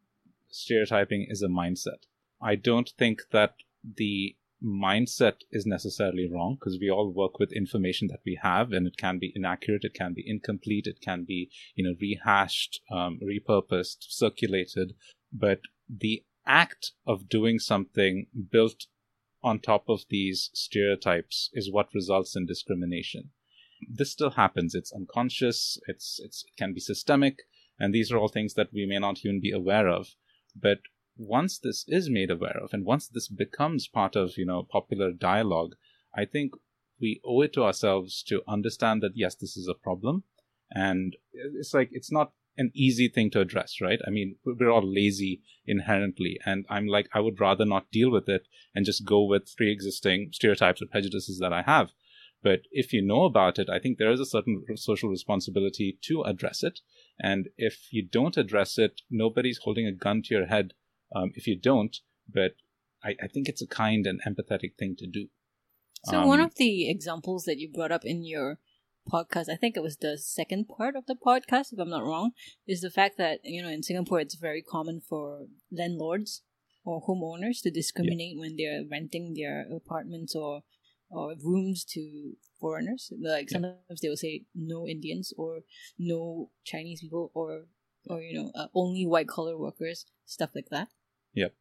Stereotyping 0.49 1.25
is 1.29 1.41
a 1.41 1.47
mindset. 1.47 2.05
I 2.39 2.55
don't 2.55 2.91
think 2.99 3.21
that 3.31 3.55
the 3.83 4.35
mindset 4.63 5.41
is 5.51 5.65
necessarily 5.65 6.29
wrong 6.31 6.55
because 6.55 6.77
we 6.79 6.89
all 6.89 7.11
work 7.11 7.37
with 7.39 7.51
information 7.51 8.07
that 8.07 8.21
we 8.25 8.39
have 8.41 8.71
and 8.71 8.87
it 8.87 8.97
can 8.97 9.19
be 9.19 9.33
inaccurate 9.35 9.83
it 9.83 9.93
can 9.93 10.13
be 10.13 10.23
incomplete 10.25 10.87
it 10.87 11.01
can 11.01 11.25
be 11.25 11.49
you 11.75 11.83
know 11.83 11.95
rehashed 11.99 12.79
um, 12.91 13.19
repurposed 13.21 13.97
circulated. 14.01 14.93
But 15.31 15.61
the 15.89 16.23
act 16.45 16.91
of 17.05 17.29
doing 17.29 17.59
something 17.59 18.27
built 18.51 18.85
on 19.43 19.59
top 19.59 19.89
of 19.89 20.05
these 20.09 20.49
stereotypes 20.53 21.49
is 21.53 21.71
what 21.71 21.93
results 21.93 22.35
in 22.35 22.45
discrimination. 22.45 23.31
This 23.89 24.11
still 24.11 24.31
happens. 24.31 24.73
It's 24.73 24.93
unconscious 24.93 25.77
it's, 25.87 26.19
it's 26.23 26.45
it 26.47 26.57
can 26.57 26.73
be 26.73 26.79
systemic 26.79 27.39
and 27.79 27.93
these 27.93 28.11
are 28.11 28.17
all 28.17 28.29
things 28.29 28.53
that 28.53 28.71
we 28.71 28.85
may 28.85 28.99
not 28.99 29.19
even 29.25 29.41
be 29.41 29.51
aware 29.51 29.89
of. 29.89 30.15
But 30.55 30.79
once 31.17 31.59
this 31.59 31.85
is 31.87 32.09
made 32.09 32.31
aware 32.31 32.59
of 32.63 32.73
and 32.73 32.85
once 32.85 33.07
this 33.07 33.27
becomes 33.27 33.87
part 33.87 34.15
of 34.15 34.37
you 34.37 34.45
know 34.45 34.63
popular 34.63 35.11
dialogue 35.11 35.73
i 36.15 36.25
think 36.25 36.53
we 37.03 37.19
owe 37.25 37.41
it 37.41 37.53
to 37.53 37.63
ourselves 37.63 38.23
to 38.23 38.41
understand 38.47 39.03
that 39.03 39.15
yes 39.15 39.35
this 39.35 39.57
is 39.57 39.67
a 39.67 39.73
problem. 39.73 40.23
And 40.71 41.15
it's 41.33 41.73
like 41.73 41.89
it's 41.91 42.11
not 42.11 42.31
an 42.57 42.71
easy 42.73 43.09
thing 43.09 43.29
to 43.31 43.41
address 43.41 43.81
right? 43.81 43.99
I 44.07 44.09
mean 44.09 44.37
we're 44.45 44.71
all 44.71 44.87
lazy 44.99 45.41
inherently. 45.65 46.39
And 46.45 46.65
i'm 46.69 46.87
like 46.87 47.09
i 47.13 47.19
would 47.19 47.39
rather 47.39 47.65
not 47.65 47.91
deal 47.91 48.11
with 48.11 48.29
it 48.29 48.47
and 48.73 48.85
just 48.85 49.05
go 49.05 49.23
with 49.25 49.55
pre-existing 49.57 50.29
stereotypes 50.31 50.81
or 50.81 50.87
prejudices 50.87 51.39
that 51.39 51.53
i 51.53 51.61
have. 51.61 51.91
But 52.41 52.61
if 52.71 52.93
you 52.93 53.01
know 53.01 53.23
about 53.25 53.59
it 53.59 53.69
i 53.69 53.79
think 53.79 53.97
there 53.97 54.11
is 54.11 54.19
a 54.19 54.33
certain 54.35 54.63
social 54.75 55.09
responsibility 55.09 55.97
to 56.03 56.23
address 56.23 56.63
it. 56.63 56.79
And 57.19 57.49
if 57.57 57.87
you 57.91 58.03
don't 58.17 58.37
address 58.37 58.77
it 58.77 59.01
nobody's 59.09 59.59
holding 59.63 59.87
a 59.87 59.91
gun 60.05 60.21
to 60.23 60.35
your 60.35 60.45
head 60.45 60.73
um, 61.15 61.31
if 61.35 61.47
you 61.47 61.57
don't. 61.57 61.97
But 62.31 62.53
I, 63.03 63.15
I, 63.21 63.27
think 63.27 63.49
it's 63.49 63.61
a 63.61 63.67
kind 63.67 64.07
and 64.07 64.21
empathetic 64.23 64.75
thing 64.79 64.95
to 64.99 65.07
do. 65.07 65.27
So 66.05 66.19
um, 66.19 66.27
one 66.27 66.39
of 66.39 66.55
the 66.55 66.89
examples 66.89 67.43
that 67.45 67.59
you 67.59 67.69
brought 67.71 67.91
up 67.91 68.05
in 68.05 68.23
your 68.23 68.59
podcast, 69.11 69.49
I 69.49 69.55
think 69.55 69.75
it 69.75 69.83
was 69.83 69.97
the 69.97 70.17
second 70.17 70.67
part 70.67 70.95
of 70.95 71.05
the 71.05 71.15
podcast, 71.15 71.73
if 71.73 71.79
I'm 71.79 71.89
not 71.89 72.03
wrong, 72.03 72.31
is 72.67 72.81
the 72.81 72.89
fact 72.89 73.17
that 73.17 73.39
you 73.43 73.61
know 73.61 73.69
in 73.69 73.83
Singapore 73.83 74.19
it's 74.19 74.35
very 74.35 74.61
common 74.61 75.01
for 75.01 75.47
landlords 75.71 76.41
or 76.85 77.01
homeowners 77.01 77.61
to 77.63 77.71
discriminate 77.71 78.35
yeah. 78.35 78.39
when 78.39 78.55
they're 78.57 78.83
renting 78.89 79.33
their 79.35 79.65
apartments 79.75 80.35
or 80.35 80.63
or 81.09 81.35
rooms 81.43 81.85
to 81.85 82.33
foreigners. 82.59 83.11
Like 83.21 83.49
sometimes 83.49 83.77
yeah. 83.89 83.95
they 84.01 84.09
will 84.09 84.17
say 84.17 84.45
no 84.55 84.87
Indians 84.87 85.33
or 85.37 85.59
no 85.97 86.49
Chinese 86.65 87.01
people 87.01 87.31
or 87.33 87.65
or 88.07 88.21
you 88.21 88.33
know 88.37 88.51
uh, 88.55 88.67
only 88.73 89.05
white 89.05 89.27
collar 89.27 89.57
workers, 89.57 90.05
stuff 90.25 90.51
like 90.55 90.69
that. 90.71 90.89
Yep. 91.33 91.53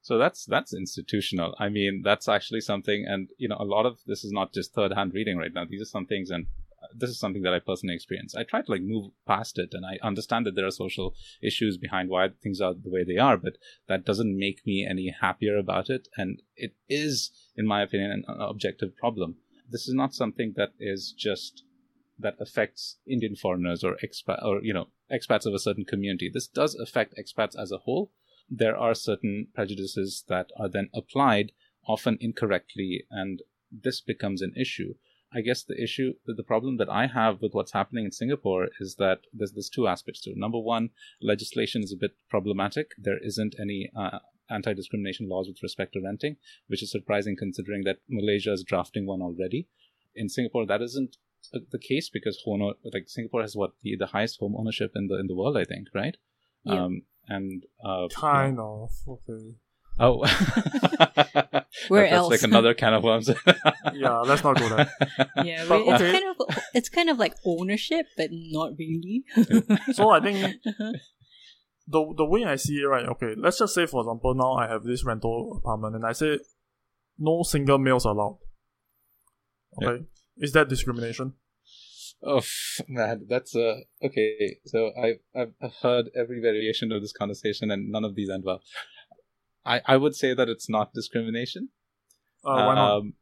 So 0.00 0.16
that's 0.16 0.44
that's 0.46 0.72
institutional. 0.72 1.54
I 1.58 1.68
mean, 1.68 2.02
that's 2.04 2.28
actually 2.28 2.60
something, 2.60 3.04
and 3.06 3.28
you 3.36 3.48
know, 3.48 3.58
a 3.58 3.64
lot 3.64 3.84
of 3.84 3.98
this 4.06 4.24
is 4.24 4.32
not 4.32 4.54
just 4.54 4.72
third 4.72 4.92
hand 4.92 5.12
reading 5.12 5.36
right 5.36 5.52
now. 5.52 5.64
These 5.68 5.82
are 5.82 5.86
some 5.96 6.06
things, 6.06 6.30
and 6.30 6.46
uh, 6.82 6.86
this 6.96 7.10
is 7.10 7.18
something 7.18 7.42
that 7.42 7.52
I 7.52 7.58
personally 7.58 7.94
experience. 7.94 8.34
I 8.34 8.44
try 8.44 8.62
to 8.62 8.70
like 8.70 8.82
move 8.82 9.10
past 9.26 9.58
it, 9.58 9.70
and 9.72 9.84
I 9.84 9.98
understand 10.06 10.46
that 10.46 10.54
there 10.54 10.66
are 10.66 10.70
social 10.70 11.14
issues 11.42 11.76
behind 11.76 12.08
why 12.08 12.28
things 12.42 12.60
are 12.60 12.74
the 12.74 12.90
way 12.90 13.04
they 13.04 13.18
are, 13.18 13.36
but 13.36 13.58
that 13.88 14.06
doesn't 14.06 14.38
make 14.38 14.64
me 14.64 14.86
any 14.88 15.14
happier 15.20 15.58
about 15.58 15.90
it. 15.90 16.08
And 16.16 16.42
it 16.56 16.74
is, 16.88 17.30
in 17.56 17.66
my 17.66 17.82
opinion, 17.82 18.24
an 18.26 18.40
objective 18.40 18.96
problem. 18.96 19.36
This 19.68 19.88
is 19.88 19.94
not 19.94 20.14
something 20.14 20.54
that 20.56 20.70
is 20.78 21.12
just 21.12 21.64
that 22.18 22.36
affects 22.40 22.98
Indian 23.06 23.36
foreigners 23.36 23.84
or 23.84 23.96
expat 24.02 24.44
or 24.44 24.62
you 24.62 24.72
know 24.72 24.88
expats 25.12 25.46
of 25.46 25.54
a 25.54 25.58
certain 25.58 25.84
community. 25.84 26.30
This 26.32 26.46
does 26.46 26.74
affect 26.74 27.14
expats 27.18 27.60
as 27.60 27.72
a 27.72 27.78
whole, 27.78 28.12
there 28.50 28.76
are 28.76 28.94
certain 28.94 29.48
prejudices 29.54 30.24
that 30.28 30.50
are 30.58 30.68
then 30.68 30.90
applied, 30.94 31.52
often 31.86 32.18
incorrectly, 32.20 33.04
and 33.10 33.42
this 33.70 34.00
becomes 34.00 34.42
an 34.42 34.54
issue. 34.56 34.94
I 35.32 35.42
guess 35.42 35.62
the 35.62 35.80
issue, 35.80 36.14
the 36.24 36.42
problem 36.42 36.78
that 36.78 36.88
I 36.88 37.06
have 37.06 37.42
with 37.42 37.52
what's 37.52 37.72
happening 37.72 38.06
in 38.06 38.12
Singapore 38.12 38.68
is 38.80 38.94
that 38.96 39.20
there's 39.32 39.52
there's 39.52 39.68
two 39.68 39.86
aspects 39.86 40.22
to 40.22 40.30
it. 40.30 40.38
Number 40.38 40.58
one, 40.58 40.90
legislation 41.20 41.82
is 41.82 41.92
a 41.92 41.96
bit 41.96 42.12
problematic. 42.30 42.92
There 42.96 43.18
isn't 43.22 43.54
any 43.60 43.90
uh, 43.94 44.20
anti-discrimination 44.48 45.28
laws 45.28 45.46
with 45.46 45.62
respect 45.62 45.92
to 45.92 46.00
renting, 46.00 46.36
which 46.68 46.82
is 46.82 46.90
surprising 46.90 47.36
considering 47.36 47.84
that 47.84 47.98
Malaysia 48.08 48.52
is 48.52 48.64
drafting 48.64 49.06
one 49.06 49.20
already. 49.20 49.68
In 50.14 50.30
Singapore, 50.30 50.64
that 50.64 50.80
isn't 50.80 51.18
the 51.52 51.78
case 51.78 52.08
because 52.08 52.42
like 52.92 53.08
Singapore 53.08 53.42
has 53.42 53.54
what 53.54 53.72
the, 53.82 53.96
the 53.96 54.06
highest 54.06 54.40
home 54.40 54.56
ownership 54.56 54.92
in 54.94 55.08
the 55.08 55.18
in 55.18 55.26
the 55.26 55.36
world, 55.36 55.56
I 55.58 55.64
think, 55.64 55.88
right? 55.94 56.16
Yeah. 56.64 56.84
Um, 56.84 57.02
and 57.28 57.62
uh, 57.84 58.08
kind 58.14 58.56
yeah. 58.58 58.62
of 58.64 58.90
okay. 59.08 59.56
Oh, 60.00 60.18
where 61.88 62.02
that's 62.08 62.12
else? 62.12 62.30
like 62.30 62.42
another 62.42 62.72
can 62.72 62.94
of 62.94 63.02
worms. 63.02 63.28
yeah, 63.94 64.20
let's 64.20 64.44
not 64.44 64.56
go 64.56 64.68
there. 64.68 64.88
yeah, 65.44 65.64
But, 65.68 65.80
it's 65.82 66.00
okay. 66.02 66.12
kind 66.12 66.24
of 66.38 66.58
it's 66.74 66.88
kind 66.88 67.10
of 67.10 67.18
like 67.18 67.34
ownership, 67.44 68.06
but 68.16 68.28
not 68.30 68.72
really. 68.78 69.24
So 69.92 70.10
I 70.10 70.20
think 70.20 70.38
Uh-huh. 70.66 70.92
the 71.88 72.14
the 72.16 72.24
way 72.24 72.44
I 72.44 72.54
see 72.56 72.76
it, 72.76 72.86
right? 72.86 73.06
Okay, 73.06 73.34
let's 73.36 73.58
just 73.58 73.74
say 73.74 73.86
for 73.86 74.02
example, 74.02 74.34
now 74.34 74.52
I 74.52 74.68
have 74.68 74.84
this 74.84 75.04
rental 75.04 75.58
apartment, 75.58 75.96
and 75.96 76.04
I 76.06 76.12
say 76.12 76.38
no 77.18 77.42
single 77.42 77.78
males 77.78 78.04
allowed. 78.04 78.38
Okay, 79.82 80.04
is 80.36 80.52
that 80.52 80.68
discrimination? 80.68 81.34
Oh 82.22 82.42
man, 82.88 83.26
that's 83.28 83.54
uh 83.54 83.76
okay. 84.02 84.58
So 84.66 84.90
I've 85.00 85.20
I've 85.34 85.74
heard 85.82 86.10
every 86.16 86.40
variation 86.40 86.90
of 86.92 87.00
this 87.00 87.12
conversation, 87.12 87.70
and 87.70 87.90
none 87.90 88.04
of 88.04 88.14
these 88.14 88.30
end 88.30 88.44
well. 88.44 88.62
I 89.64 89.80
I 89.86 89.96
would 89.96 90.16
say 90.16 90.34
that 90.34 90.48
it's 90.48 90.68
not 90.68 90.94
discrimination. 90.94 91.70
Uh, 92.44 92.64
why 92.64 92.74
not? 92.74 92.96
Um, 92.96 93.14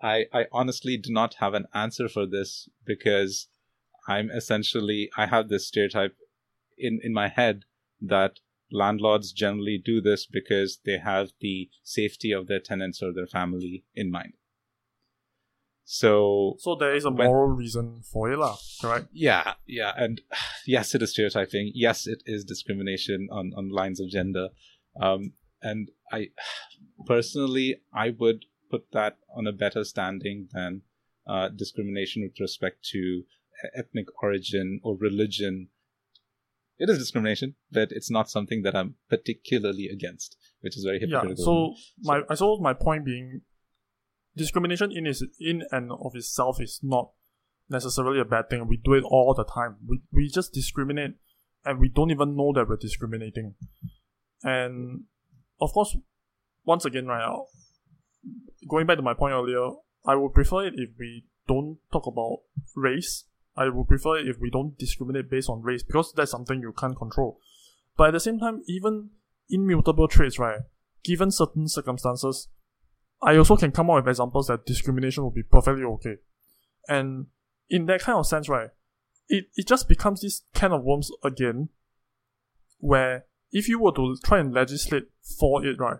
I 0.00 0.26
I 0.32 0.46
honestly 0.52 0.96
do 0.96 1.12
not 1.12 1.34
have 1.34 1.54
an 1.54 1.66
answer 1.74 2.08
for 2.08 2.26
this 2.26 2.68
because 2.84 3.48
I'm 4.06 4.30
essentially 4.30 5.10
I 5.16 5.26
have 5.26 5.48
this 5.48 5.66
stereotype 5.66 6.16
in 6.78 7.00
in 7.02 7.12
my 7.12 7.28
head 7.28 7.64
that 8.00 8.38
landlords 8.70 9.32
generally 9.32 9.80
do 9.84 10.00
this 10.00 10.26
because 10.26 10.80
they 10.84 10.98
have 10.98 11.30
the 11.40 11.68
safety 11.82 12.32
of 12.32 12.46
their 12.46 12.60
tenants 12.60 13.02
or 13.02 13.12
their 13.12 13.26
family 13.26 13.84
in 13.94 14.10
mind. 14.10 14.34
So, 15.88 16.56
So 16.58 16.74
there 16.74 16.96
is 16.96 17.04
a 17.04 17.10
When- 17.10 17.28
moral 17.28 17.54
reason 17.54 18.02
for 18.02 18.32
it, 18.32 18.38
lah. 18.38 18.56
Correct. 18.82 19.06
yeah, 19.12 19.54
yeah, 19.66 19.92
and 19.96 20.20
yes, 20.66 20.94
it 20.96 21.00
is 21.02 21.12
stereotyping. 21.12 21.70
Yes, 21.74 22.06
it 22.08 22.22
is 22.26 22.44
discrimination 22.44 23.28
on 23.30 23.52
on 23.56 23.70
lines 23.70 24.00
of 24.00 24.10
gender. 24.10 24.48
Um, 25.00 25.34
and 25.62 25.90
I 26.12 26.30
personally, 27.06 27.82
I 27.94 28.10
would 28.10 28.46
put 28.68 28.90
that 28.92 29.18
on 29.36 29.46
a 29.46 29.52
better 29.52 29.84
standing 29.84 30.48
than 30.52 30.82
uh, 31.26 31.48
discrimination 31.50 32.22
with 32.22 32.38
respect 32.40 32.82
to 32.92 33.22
ethnic 33.74 34.06
origin 34.22 34.80
or 34.82 34.96
religion. 34.96 35.68
It 36.78 36.90
is 36.90 36.98
discrimination, 36.98 37.54
but 37.70 37.92
it's 37.92 38.10
not 38.10 38.28
something 38.28 38.62
that 38.62 38.74
I'm 38.74 38.96
particularly 39.08 39.86
against, 39.88 40.36
which 40.60 40.76
is 40.76 40.82
very 40.84 40.98
hypocritical. 40.98 41.30
Yeah. 41.30 41.36
hypocritical. 41.36 41.76
So 41.76 42.08
my 42.10 42.16
I 42.28 42.34
suppose 42.34 42.60
my 42.60 42.74
point 42.74 43.04
being, 43.06 43.42
discrimination 44.36 44.92
in 44.92 45.06
is 45.06 45.24
in 45.40 45.62
and 45.70 45.90
of 45.92 46.12
itself 46.14 46.60
is 46.60 46.80
not 46.82 47.10
necessarily 47.68 48.20
a 48.20 48.24
bad 48.24 48.48
thing. 48.48 48.66
We 48.68 48.76
do 48.76 48.94
it 48.94 49.04
all 49.04 49.34
the 49.34 49.44
time. 49.44 49.76
We 49.86 50.00
we 50.12 50.28
just 50.28 50.52
discriminate, 50.52 51.14
and 51.64 51.78
we 51.78 51.88
don't 51.88 52.10
even 52.10 52.36
know 52.36 52.52
that 52.54 52.68
we're 52.68 52.76
discriminating. 52.76 53.54
And 54.42 55.04
of 55.60 55.72
course, 55.72 55.96
once 56.64 56.84
again, 56.84 57.06
right, 57.06 57.22
I'll- 57.22 57.48
going 58.68 58.86
back 58.86 58.96
to 58.96 59.02
my 59.02 59.14
point 59.14 59.32
earlier, 59.32 59.70
I 60.04 60.16
would 60.16 60.32
prefer 60.32 60.66
it 60.66 60.74
if 60.76 60.90
we 60.98 61.26
don't 61.46 61.78
talk 61.92 62.06
about 62.06 62.40
race. 62.74 63.24
I 63.56 63.68
would 63.68 63.88
prefer 63.88 64.18
it 64.18 64.28
if 64.28 64.38
we 64.38 64.50
don't 64.50 64.76
discriminate 64.78 65.30
based 65.30 65.48
on 65.48 65.62
race 65.62 65.82
because 65.82 66.12
that's 66.12 66.30
something 66.30 66.60
you 66.60 66.72
can't 66.72 66.96
control. 66.96 67.40
But 67.96 68.08
at 68.08 68.12
the 68.12 68.20
same 68.20 68.38
time, 68.38 68.62
even 68.66 69.10
immutable 69.48 70.08
traits, 70.08 70.38
right? 70.38 70.60
Given 71.02 71.30
certain 71.30 71.68
circumstances, 71.68 72.48
I 73.22 73.36
also 73.36 73.56
can 73.56 73.72
come 73.72 73.90
up 73.90 73.96
with 73.96 74.08
examples 74.08 74.48
that 74.48 74.66
discrimination 74.66 75.24
would 75.24 75.34
be 75.34 75.42
perfectly 75.42 75.84
okay. 75.84 76.16
And 76.88 77.26
in 77.68 77.86
that 77.86 78.02
kind 78.02 78.18
of 78.18 78.26
sense, 78.26 78.48
right, 78.48 78.70
it, 79.28 79.46
it 79.56 79.66
just 79.66 79.88
becomes 79.88 80.20
this 80.20 80.42
can 80.54 80.72
of 80.72 80.84
worms 80.84 81.10
again, 81.24 81.70
where 82.78 83.24
if 83.50 83.68
you 83.68 83.80
were 83.80 83.92
to 83.92 84.16
try 84.24 84.38
and 84.38 84.52
legislate 84.52 85.04
for 85.38 85.64
it, 85.64 85.80
right, 85.80 85.98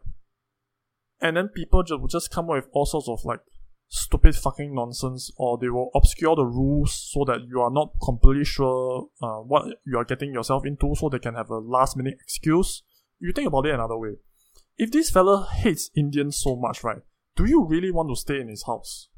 and 1.20 1.36
then 1.36 1.48
people 1.48 1.82
just 1.82 2.00
would 2.00 2.10
just 2.10 2.30
come 2.30 2.44
up 2.50 2.56
with 2.56 2.68
all 2.72 2.86
sorts 2.86 3.08
of 3.08 3.24
like 3.24 3.40
stupid 3.88 4.36
fucking 4.36 4.74
nonsense, 4.74 5.32
or 5.38 5.58
they 5.58 5.68
will 5.68 5.90
obscure 5.94 6.36
the 6.36 6.44
rules 6.44 6.92
so 6.92 7.24
that 7.24 7.40
you 7.48 7.60
are 7.60 7.70
not 7.70 7.92
completely 8.04 8.44
sure 8.44 9.08
uh, 9.22 9.38
what 9.38 9.64
you 9.86 9.96
are 9.96 10.04
getting 10.04 10.32
yourself 10.32 10.64
into, 10.66 10.94
so 10.94 11.08
they 11.08 11.18
can 11.18 11.34
have 11.34 11.50
a 11.50 11.58
last 11.58 11.96
minute 11.96 12.18
excuse. 12.20 12.82
You 13.18 13.32
think 13.32 13.48
about 13.48 13.66
it 13.66 13.74
another 13.74 13.96
way. 13.96 14.16
If 14.78 14.90
this 14.90 15.10
fella 15.10 15.48
hates 15.50 15.90
Indians 15.96 16.36
so 16.36 16.54
much, 16.54 16.84
right, 16.84 17.00
do 17.34 17.46
you 17.46 17.64
really 17.64 17.90
want 17.90 18.10
to 18.10 18.16
stay 18.16 18.40
in 18.40 18.48
his 18.48 18.64
house? 18.64 19.08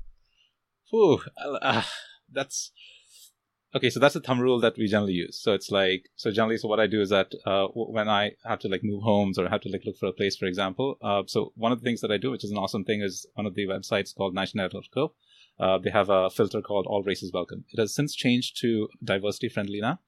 Whew, 0.90 1.20
uh, 1.60 1.82
that's 2.32 2.70
okay. 3.74 3.90
So 3.90 3.98
that's 3.98 4.14
the 4.14 4.20
thumb 4.20 4.40
rule 4.40 4.60
that 4.60 4.78
we 4.78 4.86
generally 4.86 5.14
use. 5.14 5.40
So 5.40 5.52
it's 5.54 5.70
like 5.70 6.10
so 6.14 6.30
generally. 6.30 6.58
So 6.58 6.68
what 6.68 6.78
I 6.78 6.86
do 6.86 7.00
is 7.00 7.10
that 7.10 7.32
uh, 7.44 7.66
when 7.74 8.08
I 8.08 8.32
have 8.44 8.60
to 8.60 8.68
like 8.68 8.84
move 8.84 9.02
homes 9.02 9.38
or 9.38 9.48
have 9.48 9.60
to 9.62 9.68
like 9.68 9.84
look 9.84 9.98
for 9.98 10.06
a 10.06 10.12
place, 10.12 10.36
for 10.36 10.46
example. 10.46 10.96
Uh, 11.02 11.22
so 11.26 11.52
one 11.56 11.72
of 11.72 11.80
the 11.80 11.84
things 11.84 12.00
that 12.02 12.12
I 12.12 12.18
do, 12.18 12.30
which 12.30 12.44
is 12.44 12.52
an 12.52 12.56
awesome 12.58 12.84
thing, 12.84 13.02
is 13.02 13.26
one 13.34 13.46
of 13.46 13.54
the 13.54 13.66
websites 13.66 14.14
called 14.14 14.36
99.co. 14.36 15.12
Uh, 15.58 15.78
they 15.78 15.90
have 15.90 16.08
a 16.08 16.30
filter 16.30 16.62
called 16.62 16.86
All 16.86 17.02
Races 17.02 17.32
Welcome. 17.34 17.64
It 17.72 17.80
has 17.80 17.92
since 17.92 18.14
changed 18.14 18.60
to 18.60 18.88
diversity 19.02 19.48
friendly 19.48 19.80
now, 19.80 19.98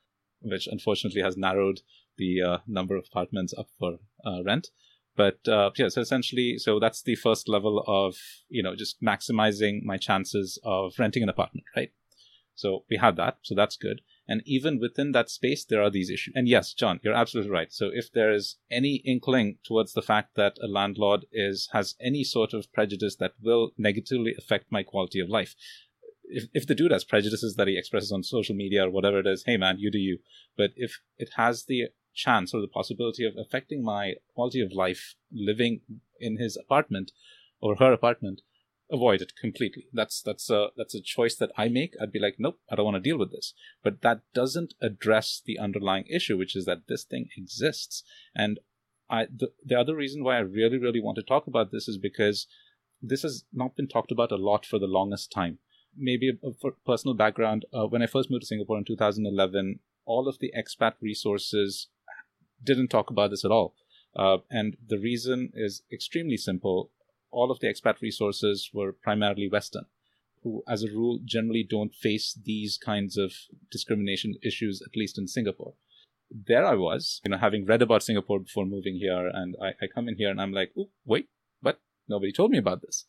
which 0.43 0.69
unfortunately 0.69 1.23
has 1.23 1.37
narrowed 1.37 1.81
the 2.19 2.41
uh, 2.41 2.59
number 2.69 2.97
of 2.97 3.07
apartments 3.11 3.53
up 3.59 3.67
for 3.79 3.99
uh, 4.25 4.45
rent. 4.45 4.69
But 5.17 5.47
uh, 5.49 5.71
yeah, 5.77 5.89
so 5.89 6.01
essentially, 6.01 6.59
so 6.59 6.79
that's 6.79 7.03
the 7.03 7.17
first 7.17 7.49
level 7.49 7.85
of 7.87 8.17
you 8.49 8.63
know 8.63 8.75
just 8.77 9.03
maximizing 9.03 9.83
my 9.83 9.97
chances 9.97 10.59
of 10.65 10.95
renting 10.99 11.23
an 11.23 11.29
apartment, 11.29 11.65
right? 11.77 11.93
So 12.55 12.85
we 12.91 12.99
have 12.99 13.17
that, 13.17 13.39
so 13.43 13.55
that's 13.55 13.77
good. 13.77 14.03
And 14.29 14.43
even 14.45 14.79
within 14.79 15.13
that 15.13 15.31
space, 15.31 15.65
there 15.65 15.83
are 15.83 15.91
these 15.91 16.11
issues. 16.11 16.35
And 16.37 16.47
yes, 16.47 16.73
John, 16.73 17.01
you're 17.03 17.15
absolutely 17.15 17.51
right. 17.51 17.73
So 17.73 17.91
if 17.93 18.13
there 18.13 18.31
is 18.31 18.57
any 18.71 18.97
inkling 18.97 19.59
towards 19.65 19.93
the 19.93 20.03
fact 20.03 20.37
that 20.37 20.59
a 20.63 20.69
landlord 20.69 21.27
is 21.33 21.69
has 21.73 21.97
any 22.01 22.23
sort 22.23 22.53
of 22.53 22.73
prejudice 22.73 23.17
that 23.17 23.33
will 23.43 23.73
negatively 23.77 24.35
affect 24.39 24.71
my 24.71 24.83
quality 24.83 25.21
of 25.21 25.29
life, 25.29 25.57
if, 26.31 26.45
if 26.55 26.67
the 26.67 26.75
dude 26.75 26.93
has 26.93 27.03
prejudices 27.05 27.57
that 27.57 27.67
he 27.67 27.77
expresses 27.77 28.13
on 28.13 28.23
social 28.23 28.55
media 28.55 28.87
or 28.87 28.91
whatever 28.91 29.19
it 29.19 29.27
is, 29.27 29.43
hey 29.47 29.57
man, 29.57 29.77
you 29.79 29.91
do 29.91 29.99
you. 29.99 30.19
But 30.57 30.71
if 30.77 31.01
it 31.19 31.31
has 31.37 31.65
the 31.65 31.89
chance 32.15 32.53
or 32.55 32.61
the 32.61 32.69
possibility 32.69 33.25
of 33.25 33.35
affecting 33.37 33.83
my 33.83 34.15
quality 34.35 34.61
of 34.61 34.73
life 34.73 35.15
living 35.33 35.81
in 36.19 36.37
his 36.39 36.57
apartment 36.57 37.13
or 37.61 37.77
her 37.77 37.93
apartment, 37.93 38.43
avoid 38.91 39.23
it 39.23 39.37
completely. 39.37 39.87
That's 39.93 40.21
that's 40.21 40.51
a 40.51 40.69
that's 40.77 40.95
a 40.95 41.03
choice 41.03 41.37
that 41.37 41.53
I 41.57 41.69
make. 41.69 41.95
I'd 42.01 42.13
be 42.13 42.19
like, 42.19 42.37
nope, 42.39 42.59
I 42.71 42.77
don't 42.77 42.85
want 42.85 42.97
to 42.97 43.09
deal 43.09 43.19
with 43.19 43.31
this. 43.31 43.55
But 43.83 44.03
that 44.03 44.23
doesn't 44.35 44.75
address 44.83 45.43
the 45.45 45.59
underlying 45.59 46.05
issue, 46.09 46.37
which 46.37 46.57
is 46.57 46.65
that 46.67 46.89
this 46.89 47.05
thing 47.05 47.29
exists. 47.37 48.03
And 48.35 48.61
I 49.09 49.27
the, 49.27 49.53
the 49.65 49.79
other 49.79 49.97
reason 49.97 50.25
why 50.25 50.37
I 50.37 50.41
really 50.41 50.79
really 50.79 51.01
want 51.01 51.17
to 51.17 51.23
talk 51.23 51.47
about 51.47 51.73
this 51.73 51.89
is 51.89 51.99
because 51.99 52.47
this 53.03 53.23
has 53.23 53.45
not 53.53 53.77
been 53.77 53.89
talked 53.89 54.13
about 54.13 54.33
a 54.33 54.37
lot 54.37 54.67
for 54.67 54.79
the 54.79 54.87
longest 54.87 55.33
time. 55.33 55.59
Maybe 55.97 56.31
a, 56.31 56.49
a 56.49 56.71
personal 56.87 57.15
background. 57.15 57.65
Uh, 57.73 57.87
when 57.87 58.03
I 58.03 58.07
first 58.07 58.31
moved 58.31 58.43
to 58.43 58.47
Singapore 58.47 58.79
in 58.79 58.85
2011, 58.85 59.81
all 60.05 60.29
of 60.29 60.39
the 60.39 60.53
expat 60.57 60.95
resources 61.01 61.89
didn't 62.63 62.89
talk 62.89 63.11
about 63.11 63.31
this 63.31 63.45
at 63.45 63.51
all. 63.51 63.75
Uh, 64.17 64.39
and 64.51 64.77
the 64.87 64.99
reason 64.99 65.53
is 65.55 65.83
extremely 65.93 66.37
simple. 66.37 66.91
All 67.31 67.51
of 67.51 67.61
the 67.61 67.69
expat 67.69 68.01
resources 68.01 68.71
were 68.73 68.93
primarily 68.93 69.49
Western, 69.49 69.87
who, 70.43 70.65
as 70.69 70.83
a 70.83 70.89
rule, 70.89 71.21
generally 71.25 71.67
don't 71.69 71.95
face 71.95 72.39
these 72.45 72.77
kinds 72.77 73.17
of 73.17 73.33
discrimination 73.71 74.35
issues, 74.43 74.83
at 74.83 74.97
least 74.97 75.19
in 75.19 75.29
Singapore. 75.29 75.75
There 76.31 76.67
I 76.67 76.75
was, 76.75 77.21
you 77.25 77.31
know, 77.31 77.39
having 77.39 77.67
read 77.67 77.83
about 77.83 78.03
Singapore 78.03 78.41
before 78.41 78.67
moving 78.67 78.97
here, 78.97 79.29
and 79.33 79.57
I, 79.63 79.69
I 79.83 79.87
come 79.93 80.09
in 80.09 80.17
here 80.17 80.31
and 80.31 80.41
I'm 80.41 80.53
like, 80.53 80.73
oh, 80.79 80.91
wait, 81.05 81.29
but 81.63 81.81
nobody 82.09 82.33
told 82.33 82.51
me 82.51 82.59
about 82.59 82.83
this. 82.83 83.07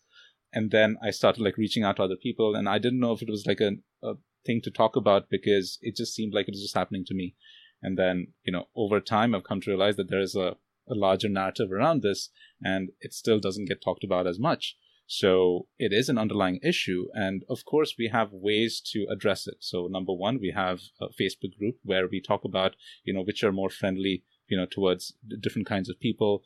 And 0.53 0.71
then 0.71 0.97
I 1.01 1.11
started 1.11 1.41
like 1.41 1.57
reaching 1.57 1.83
out 1.83 1.95
to 1.97 2.03
other 2.03 2.15
people, 2.15 2.55
and 2.55 2.67
I 2.67 2.77
didn't 2.77 2.99
know 2.99 3.13
if 3.13 3.21
it 3.21 3.29
was 3.29 3.45
like 3.45 3.61
a, 3.61 3.73
a 4.03 4.15
thing 4.45 4.61
to 4.63 4.71
talk 4.71 4.95
about 4.95 5.29
because 5.29 5.79
it 5.81 5.95
just 5.95 6.13
seemed 6.13 6.33
like 6.33 6.47
it 6.47 6.53
was 6.53 6.61
just 6.61 6.75
happening 6.75 7.05
to 7.05 7.13
me. 7.13 7.35
And 7.82 7.97
then, 7.97 8.27
you 8.43 8.53
know, 8.53 8.65
over 8.75 8.99
time, 8.99 9.34
I've 9.34 9.43
come 9.43 9.61
to 9.61 9.71
realize 9.71 9.95
that 9.95 10.09
there 10.09 10.21
is 10.21 10.36
a, 10.36 10.55
a 10.88 10.95
larger 10.95 11.29
narrative 11.29 11.71
around 11.71 12.01
this, 12.01 12.29
and 12.63 12.89
it 12.99 13.13
still 13.13 13.39
doesn't 13.39 13.67
get 13.67 13.82
talked 13.82 14.03
about 14.03 14.27
as 14.27 14.39
much. 14.39 14.75
So 15.07 15.67
it 15.77 15.91
is 15.91 16.07
an 16.07 16.17
underlying 16.17 16.59
issue. 16.63 17.07
And 17.13 17.43
of 17.49 17.65
course, 17.65 17.95
we 17.97 18.07
have 18.13 18.32
ways 18.32 18.82
to 18.93 19.07
address 19.11 19.45
it. 19.45 19.57
So, 19.59 19.88
number 19.88 20.13
one, 20.13 20.39
we 20.39 20.53
have 20.55 20.79
a 21.01 21.07
Facebook 21.07 21.57
group 21.59 21.75
where 21.84 22.07
we 22.07 22.21
talk 22.21 22.45
about, 22.45 22.75
you 23.03 23.13
know, 23.13 23.21
which 23.21 23.43
are 23.43 23.51
more 23.51 23.69
friendly, 23.69 24.23
you 24.47 24.55
know, 24.55 24.65
towards 24.65 25.13
different 25.41 25.67
kinds 25.67 25.89
of 25.89 25.99
people, 25.99 26.43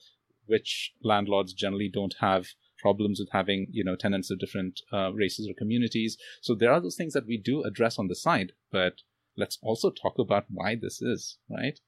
which 0.47 0.93
landlords 1.03 1.53
generally 1.53 1.89
don't 1.93 2.15
have 2.21 2.47
problems 2.79 3.19
with 3.19 3.29
having, 3.31 3.67
you 3.69 3.83
know, 3.83 3.95
tenants 3.95 4.31
of 4.31 4.39
different 4.39 4.81
uh, 4.91 5.11
races 5.13 5.47
or 5.47 5.53
communities. 5.53 6.17
So 6.41 6.55
there 6.55 6.71
are 6.71 6.79
those 6.79 6.95
things 6.95 7.13
that 7.13 7.27
we 7.27 7.37
do 7.37 7.63
address 7.63 7.99
on 7.99 8.07
the 8.07 8.15
side, 8.15 8.53
but 8.71 9.01
let's 9.37 9.57
also 9.61 9.89
talk 9.89 10.17
about 10.19 10.45
why 10.49 10.75
this 10.75 11.01
is, 11.01 11.37
right? 11.49 11.79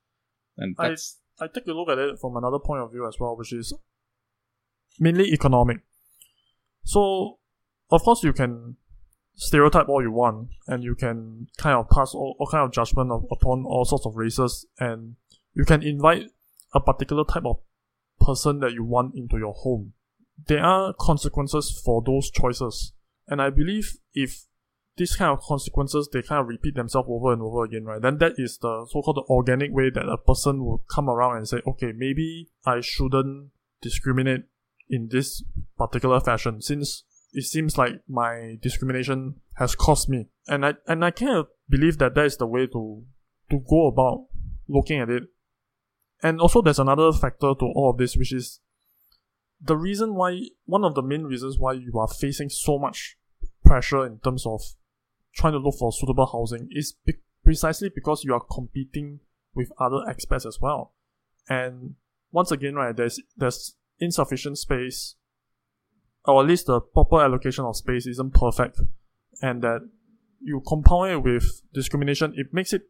And 0.58 0.76
I, 0.80 0.96
I 1.40 1.48
take 1.48 1.68
a 1.68 1.72
look 1.72 1.90
at 1.90 1.98
it 1.98 2.20
from 2.20 2.36
another 2.36 2.60
point 2.60 2.82
of 2.82 2.92
view 2.92 3.08
as 3.08 3.18
well, 3.20 3.36
which 3.36 3.54
is 3.54 3.74
mainly 5.00 5.26
economic. 5.32 5.80
So, 6.84 7.40
of 7.92 8.02
course, 8.04 8.24
you 8.24 8.34
can 8.34 8.78
stereotype 9.36 9.88
all 9.88 10.02
you 10.02 10.12
want, 10.12 10.50
and 10.68 10.84
you 10.84 10.96
can 10.96 11.48
kind 11.58 11.78
of 11.78 11.90
pass 11.90 12.14
all, 12.14 12.36
all 12.40 12.48
kind 12.48 12.66
of 12.66 12.74
judgment 12.74 13.12
of, 13.12 13.26
upon 13.32 13.66
all 13.66 13.86
sorts 13.86 14.06
of 14.06 14.16
races, 14.16 14.66
and 14.80 15.16
you 15.54 15.64
can 15.64 15.84
invite 15.84 16.32
a 16.74 16.80
particular 16.80 17.24
type 17.24 17.46
of 17.46 17.58
person 18.20 18.60
that 18.60 18.74
you 18.74 18.84
want 18.84 19.16
into 19.16 19.38
your 19.38 19.54
home. 19.54 19.94
There 20.48 20.64
are 20.64 20.94
consequences 21.00 21.80
for 21.84 22.02
those 22.04 22.32
choices, 22.32 22.94
and 23.28 23.42
I 23.42 23.52
believe 23.52 23.98
if 24.14 24.47
these 24.98 25.16
kind 25.16 25.32
of 25.32 25.42
consequences 25.42 26.10
they 26.12 26.22
kind 26.24 26.42
of 26.42 26.48
repeat 26.48 26.76
themselves 26.76 27.08
over 27.10 27.32
and 27.32 27.42
over 27.42 27.64
again, 27.64 27.86
right? 27.86 28.02
Then 28.02 28.18
that 28.18 28.34
is 28.38 28.58
the 28.58 28.86
so-called 28.90 29.26
organic 29.30 29.72
way 29.72 29.90
that 29.92 30.10
a 30.10 30.18
person 30.18 30.66
will 30.66 30.84
come 30.90 31.10
around 31.10 31.38
and 31.38 31.48
say, 31.48 31.62
okay, 31.66 31.94
maybe 31.96 32.50
I 32.66 32.82
shouldn't 32.82 33.52
discriminate 33.82 34.46
in 34.90 35.10
this 35.10 35.44
particular 35.78 36.20
fashion 36.20 36.62
since 36.62 37.04
it 37.34 37.44
seems 37.44 37.78
like 37.78 38.02
my 38.08 38.58
discrimination 38.62 39.36
has 39.56 39.76
cost 39.76 40.10
me. 40.10 40.28
And 40.48 40.66
I 40.66 40.74
and 40.88 41.06
I 41.06 41.12
kind 41.12 41.38
of 41.38 41.48
believe 41.70 42.00
that 42.00 42.16
that 42.16 42.26
is 42.26 42.38
the 42.38 42.48
way 42.48 42.66
to 42.68 43.04
to 43.52 43.60
go 43.70 43.88
about 43.88 44.28
looking 44.68 45.00
at 45.00 45.10
it. 45.10 45.24
And 46.24 46.42
also 46.42 46.62
there's 46.62 46.80
another 46.80 47.12
factor 47.14 47.54
to 47.54 47.66
all 47.76 47.92
of 47.92 47.98
this, 47.98 48.18
which 48.18 48.34
is 48.34 48.60
the 49.62 49.78
reason 49.78 50.16
why 50.16 50.42
one 50.66 50.84
of 50.84 50.96
the 50.96 51.04
main 51.04 51.24
reasons 51.24 51.58
why 51.60 51.74
you 51.74 51.94
are 52.00 52.08
facing 52.08 52.50
so 52.50 52.80
much 52.80 53.18
pressure 53.64 54.06
in 54.06 54.20
terms 54.20 54.46
of 54.46 54.62
trying 55.38 55.54
to 55.54 55.60
look 55.60 55.76
for 55.78 55.92
suitable 55.92 56.26
housing 56.26 56.68
is 56.72 56.94
be- 57.06 57.14
precisely 57.44 57.90
because 57.94 58.24
you 58.24 58.34
are 58.34 58.44
competing 58.52 59.20
with 59.54 59.72
other 59.80 60.04
expats 60.10 60.46
as 60.46 60.60
well. 60.60 60.94
And 61.48 61.96
once 62.32 62.52
again, 62.52 62.76
right, 62.76 62.96
there's 62.96 63.22
there's 63.38 63.76
insufficient 64.00 64.58
space, 64.58 65.16
or 66.26 66.42
at 66.42 66.48
least 66.48 66.68
the 66.68 66.82
proper 66.82 67.22
allocation 67.22 67.66
of 67.66 67.76
space 67.78 68.06
isn't 68.08 68.34
perfect, 68.34 68.80
and 69.42 69.62
that 69.62 69.88
you 70.42 70.62
compound 70.68 71.12
it 71.12 71.24
with 71.24 71.62
discrimination, 71.74 72.34
it 72.36 72.48
makes 72.54 72.74
it 72.74 72.84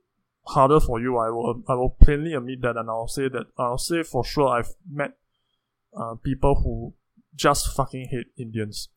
harder 0.48 0.80
for 0.80 1.00
you. 1.00 1.18
I 1.18 1.30
will 1.30 1.64
I 1.68 1.76
will 1.76 1.96
plainly 2.02 2.34
admit 2.34 2.62
that, 2.62 2.78
and 2.78 2.90
I'll 2.90 3.08
say 3.08 3.30
that 3.30 3.48
I'll 3.58 3.78
say 3.78 4.04
for 4.04 4.24
sure 4.24 4.48
I've 4.48 4.74
met 4.90 5.12
uh, 5.96 6.16
people 6.16 6.56
who 6.56 6.94
just 7.36 7.76
fucking 7.76 8.08
hate 8.10 8.28
Indians. 8.38 8.90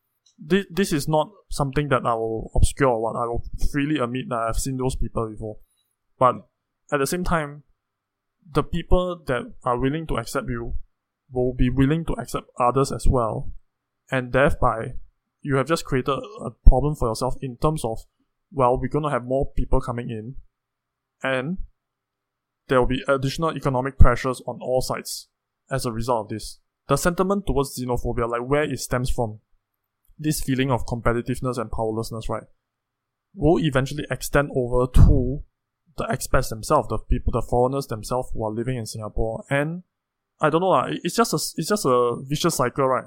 This 0.43 0.67
this 0.71 0.93
is 0.93 1.07
not 1.07 1.31
something 1.51 1.89
that 1.89 2.07
I 2.07 2.15
will 2.15 2.51
obscure 2.55 2.89
or 2.89 3.03
what. 3.03 3.17
I 3.17 3.27
will 3.27 3.45
freely 3.71 3.99
admit 3.99 4.29
that 4.31 4.39
I've 4.39 4.57
seen 4.57 4.79
those 4.79 4.97
people 4.97 5.29
before, 5.29 5.59
but 6.19 6.47
at 6.91 6.99
the 6.99 7.07
same 7.07 7.25
time, 7.25 7.65
the 8.51 8.63
people 8.63 9.23
that 9.27 9.53
are 9.65 9.79
willing 9.79 10.07
to 10.07 10.17
accept 10.17 10.49
you 10.49 10.75
will 11.31 11.53
be 11.53 11.69
willing 11.69 12.05
to 12.07 12.15
accept 12.15 12.47
others 12.59 12.91
as 12.91 13.07
well, 13.07 13.53
and 14.11 14.33
thereby 14.33 14.95
you 15.43 15.57
have 15.57 15.69
just 15.69 15.85
created 15.85 16.19
a 16.45 16.51
problem 16.67 16.95
for 16.95 17.09
yourself 17.09 17.35
in 17.43 17.57
terms 17.59 17.85
of 17.85 17.99
well, 18.53 18.79
we're 18.79 18.89
gonna 18.89 19.11
have 19.11 19.25
more 19.25 19.53
people 19.55 19.81
coming 19.81 20.11
in, 20.11 20.37
and 21.23 21.59
there 22.69 22.81
will 22.81 22.89
be 22.89 23.03
additional 23.07 23.55
economic 23.55 23.99
pressures 23.99 24.41
on 24.47 24.59
all 24.63 24.81
sides 24.81 25.29
as 25.71 25.85
a 25.85 25.93
result 25.93 26.27
of 26.27 26.29
this. 26.31 26.61
The 26.89 26.97
sentiment 26.97 27.47
towards 27.47 27.79
xenophobia, 27.79 28.29
like 28.29 28.49
where 28.49 28.63
it 28.63 28.79
stems 28.81 29.11
from, 29.11 29.41
this 30.21 30.41
feeling 30.41 30.71
of 30.71 30.87
competitiveness 30.87 31.59
and 31.59 31.71
powerlessness, 31.71 32.29
right, 32.29 32.45
will 33.35 33.59
eventually 33.59 34.05
extend 34.11 34.51
over 34.55 34.87
to 34.93 35.43
the 35.97 36.05
expats 36.05 36.51
themselves, 36.51 36.89
the 36.89 36.99
people, 36.99 37.33
the 37.33 37.43
foreigners 37.43 37.87
themselves 37.87 38.31
who 38.33 38.45
are 38.45 38.53
living 38.53 38.77
in 38.77 38.87
Singapore, 38.87 39.45
and 39.51 39.83
I 40.41 40.51
don't 40.51 40.61
know, 40.61 40.85
it's 41.03 41.17
just 41.17 41.33
a, 41.33 41.41
it's 41.57 41.69
just 41.69 41.85
a 41.85 42.17
vicious 42.23 42.57
cycle, 42.57 42.87
right? 42.87 43.05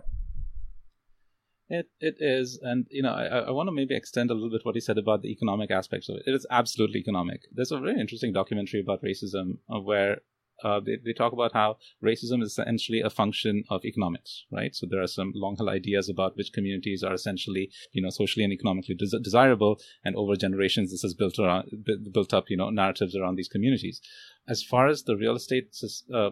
It 1.70 1.90
it 2.00 2.16
is, 2.20 2.60
and 2.62 2.86
you 2.92 3.02
know, 3.02 3.14
I, 3.14 3.26
I 3.40 3.52
want 3.52 3.68
to 3.68 3.72
maybe 3.72 3.96
extend 3.96 4.30
a 4.30 4.34
little 4.34 4.50
bit 4.50 4.62
what 4.64 4.76
he 4.76 4.82
said 4.82 4.98
about 4.98 5.22
the 5.22 5.32
economic 5.32 5.72
aspects 5.72 6.10
of 6.10 6.18
it. 6.18 6.24
It 6.28 6.36
is 6.36 6.46
absolutely 6.52 7.00
economic. 7.00 7.42
There's 7.52 7.72
a 7.72 7.80
very 7.80 8.00
interesting 8.00 8.34
documentary 8.34 8.82
about 8.82 9.02
racism 9.02 9.58
uh, 9.74 9.80
where 9.80 10.18
uh, 10.64 10.80
they, 10.80 10.98
they 11.04 11.14
talk 11.14 11.34
about 11.34 11.54
how 11.54 11.78
racism 12.04 12.42
is 12.42 12.58
essentially 12.58 13.02
a 13.02 13.10
function 13.10 13.64
of 13.70 13.84
economics, 13.86 14.46
right? 14.52 14.74
So 14.76 14.88
there 14.90 15.02
are 15.02 15.08
some 15.08 15.32
long-held 15.36 15.70
ideas 15.70 16.10
about 16.10 16.38
which 16.38 16.54
communities 16.54 17.04
are 17.04 17.14
essentially, 17.14 17.70
you 17.92 18.02
know, 18.02 18.10
socially 18.10 18.44
and 18.44 18.54
economically 18.54 18.96
des- 18.96 19.20
desirable, 19.20 19.80
and 20.04 20.16
over 20.16 20.36
generations, 20.36 20.92
this 20.92 21.02
has 21.02 21.14
built 21.14 21.38
around, 21.40 21.70
built 22.12 22.34
up, 22.34 22.50
you 22.50 22.58
know, 22.58 22.70
narratives 22.70 23.16
around 23.16 23.36
these 23.36 23.50
communities. 23.50 24.02
As 24.48 24.64
far 24.64 24.88
as 24.88 25.04
the 25.04 25.18
real 25.18 25.36
estate, 25.36 25.76
uh, 26.14 26.32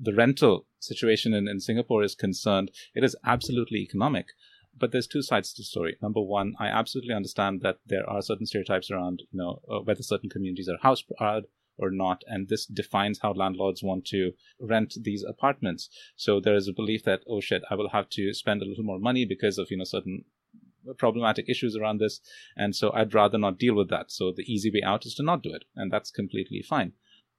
the 0.00 0.14
rental 0.14 0.66
situation 0.78 1.34
in, 1.34 1.48
in 1.48 1.60
Singapore 1.60 2.02
is 2.02 2.14
concerned, 2.14 2.70
it 2.94 3.04
is 3.04 3.16
absolutely 3.24 3.78
economic. 3.78 4.26
But 4.78 4.92
there's 4.92 5.08
two 5.08 5.22
sides 5.22 5.52
to 5.52 5.60
the 5.60 5.64
story. 5.64 5.96
Number 6.00 6.22
one, 6.22 6.54
I 6.58 6.68
absolutely 6.68 7.12
understand 7.12 7.60
that 7.62 7.78
there 7.86 8.08
are 8.08 8.22
certain 8.22 8.46
stereotypes 8.46 8.90
around, 8.90 9.22
you 9.30 9.38
know, 9.38 9.60
uh, 9.70 9.80
whether 9.80 10.02
certain 10.02 10.30
communities 10.30 10.68
are 10.68 10.78
house 10.80 11.02
proud 11.02 11.44
or 11.80 11.90
not, 11.90 12.22
and 12.26 12.48
this 12.48 12.66
defines 12.66 13.20
how 13.20 13.32
landlords 13.32 13.82
want 13.82 14.04
to 14.06 14.32
rent 14.60 14.94
these 15.00 15.24
apartments. 15.24 15.88
So 16.16 16.40
there 16.40 16.54
is 16.54 16.68
a 16.68 16.72
belief 16.72 17.04
that, 17.04 17.22
oh 17.28 17.40
shit, 17.40 17.62
I 17.70 17.74
will 17.74 17.90
have 17.90 18.08
to 18.10 18.34
spend 18.34 18.62
a 18.62 18.64
little 18.64 18.84
more 18.84 18.98
money 18.98 19.24
because 19.24 19.58
of, 19.58 19.70
you 19.70 19.76
know, 19.76 19.84
certain 19.84 20.24
problematic 20.96 21.48
issues 21.48 21.76
around 21.76 21.98
this, 21.98 22.20
and 22.56 22.74
so 22.74 22.92
I'd 22.92 23.14
rather 23.14 23.38
not 23.38 23.58
deal 23.58 23.74
with 23.74 23.90
that. 23.90 24.10
So 24.10 24.32
the 24.34 24.50
easy 24.50 24.70
way 24.70 24.82
out 24.84 25.06
is 25.06 25.14
to 25.16 25.22
not 25.22 25.42
do 25.42 25.52
it, 25.54 25.64
and 25.76 25.92
that's 25.92 26.10
completely 26.10 26.62
fine. 26.62 26.92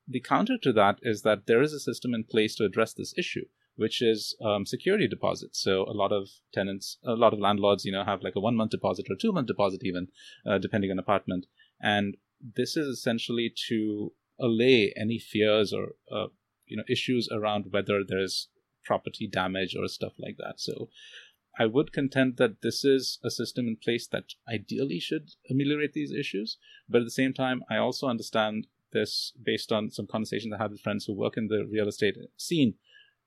The 0.07 0.19
counter 0.19 0.57
to 0.63 0.73
that 0.73 0.99
is 1.01 1.21
that 1.21 1.47
there 1.47 1.61
is 1.61 1.73
a 1.73 1.79
system 1.79 2.13
in 2.13 2.23
place 2.23 2.55
to 2.55 2.65
address 2.65 2.93
this 2.93 3.13
issue 3.17 3.45
which 3.75 4.01
is 4.01 4.35
um, 4.45 4.65
security 4.65 5.07
deposits. 5.07 5.61
So 5.61 5.85
a 5.85 5.93
lot 5.93 6.11
of 6.11 6.29
tenants, 6.53 6.97
a 7.03 7.13
lot 7.13 7.33
of 7.33 7.39
landlords, 7.39 7.85
you 7.85 7.91
know, 7.91 8.03
have 8.03 8.21
like 8.21 8.35
a 8.35 8.39
one 8.39 8.55
month 8.55 8.71
deposit 8.71 9.07
or 9.09 9.15
two 9.15 9.31
month 9.31 9.47
deposit, 9.47 9.81
even 9.83 10.07
uh, 10.45 10.57
depending 10.57 10.91
on 10.91 10.99
apartment. 10.99 11.45
And 11.81 12.17
this 12.55 12.77
is 12.77 12.87
essentially 12.87 13.53
to 13.69 14.13
allay 14.41 14.93
any 14.97 15.19
fears 15.19 15.71
or 15.71 15.89
uh, 16.11 16.27
you 16.65 16.77
know 16.77 16.83
issues 16.89 17.29
around 17.31 17.67
whether 17.71 18.03
there 18.07 18.21
is 18.21 18.47
property 18.83 19.27
damage 19.27 19.75
or 19.75 19.87
stuff 19.87 20.13
like 20.17 20.37
that. 20.37 20.59
So 20.59 20.89
I 21.59 21.65
would 21.65 21.91
contend 21.93 22.37
that 22.37 22.61
this 22.61 22.83
is 22.83 23.19
a 23.23 23.29
system 23.29 23.67
in 23.67 23.75
place 23.75 24.07
that 24.07 24.33
ideally 24.51 24.99
should 24.99 25.31
ameliorate 25.49 25.93
these 25.93 26.11
issues. 26.11 26.57
But 26.89 27.01
at 27.01 27.05
the 27.05 27.11
same 27.11 27.33
time, 27.33 27.61
I 27.69 27.77
also 27.77 28.07
understand 28.07 28.67
this 28.93 29.33
based 29.41 29.71
on 29.71 29.91
some 29.91 30.07
conversations 30.07 30.53
I 30.53 30.61
had 30.61 30.71
with 30.71 30.81
friends 30.81 31.05
who 31.05 31.13
work 31.13 31.37
in 31.37 31.47
the 31.47 31.65
real 31.69 31.87
estate 31.87 32.17
scene 32.37 32.75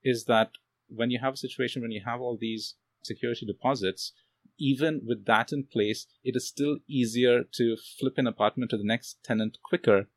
is 0.02 0.24
that 0.24 0.52
when 0.88 1.10
you 1.10 1.18
have 1.18 1.34
a 1.34 1.38
situation 1.38 1.82
when 1.82 1.90
you 1.90 2.02
have 2.04 2.20
all 2.20 2.36
these 2.38 2.74
security 3.02 3.46
deposits, 3.46 4.12
even 4.58 5.00
with 5.04 5.24
that 5.26 5.52
in 5.52 5.64
place, 5.64 6.06
it 6.22 6.36
is 6.36 6.46
still 6.46 6.78
easier 6.88 7.42
to 7.54 7.76
flip 7.98 8.18
an 8.18 8.26
apartment 8.26 8.70
to 8.70 8.76
the 8.76 8.84
next 8.84 9.18
tenant 9.24 9.58
quicker 9.62 10.08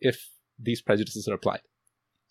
if 0.00 0.30
these 0.58 0.82
prejudices 0.82 1.28
are 1.28 1.34
applied. 1.34 1.62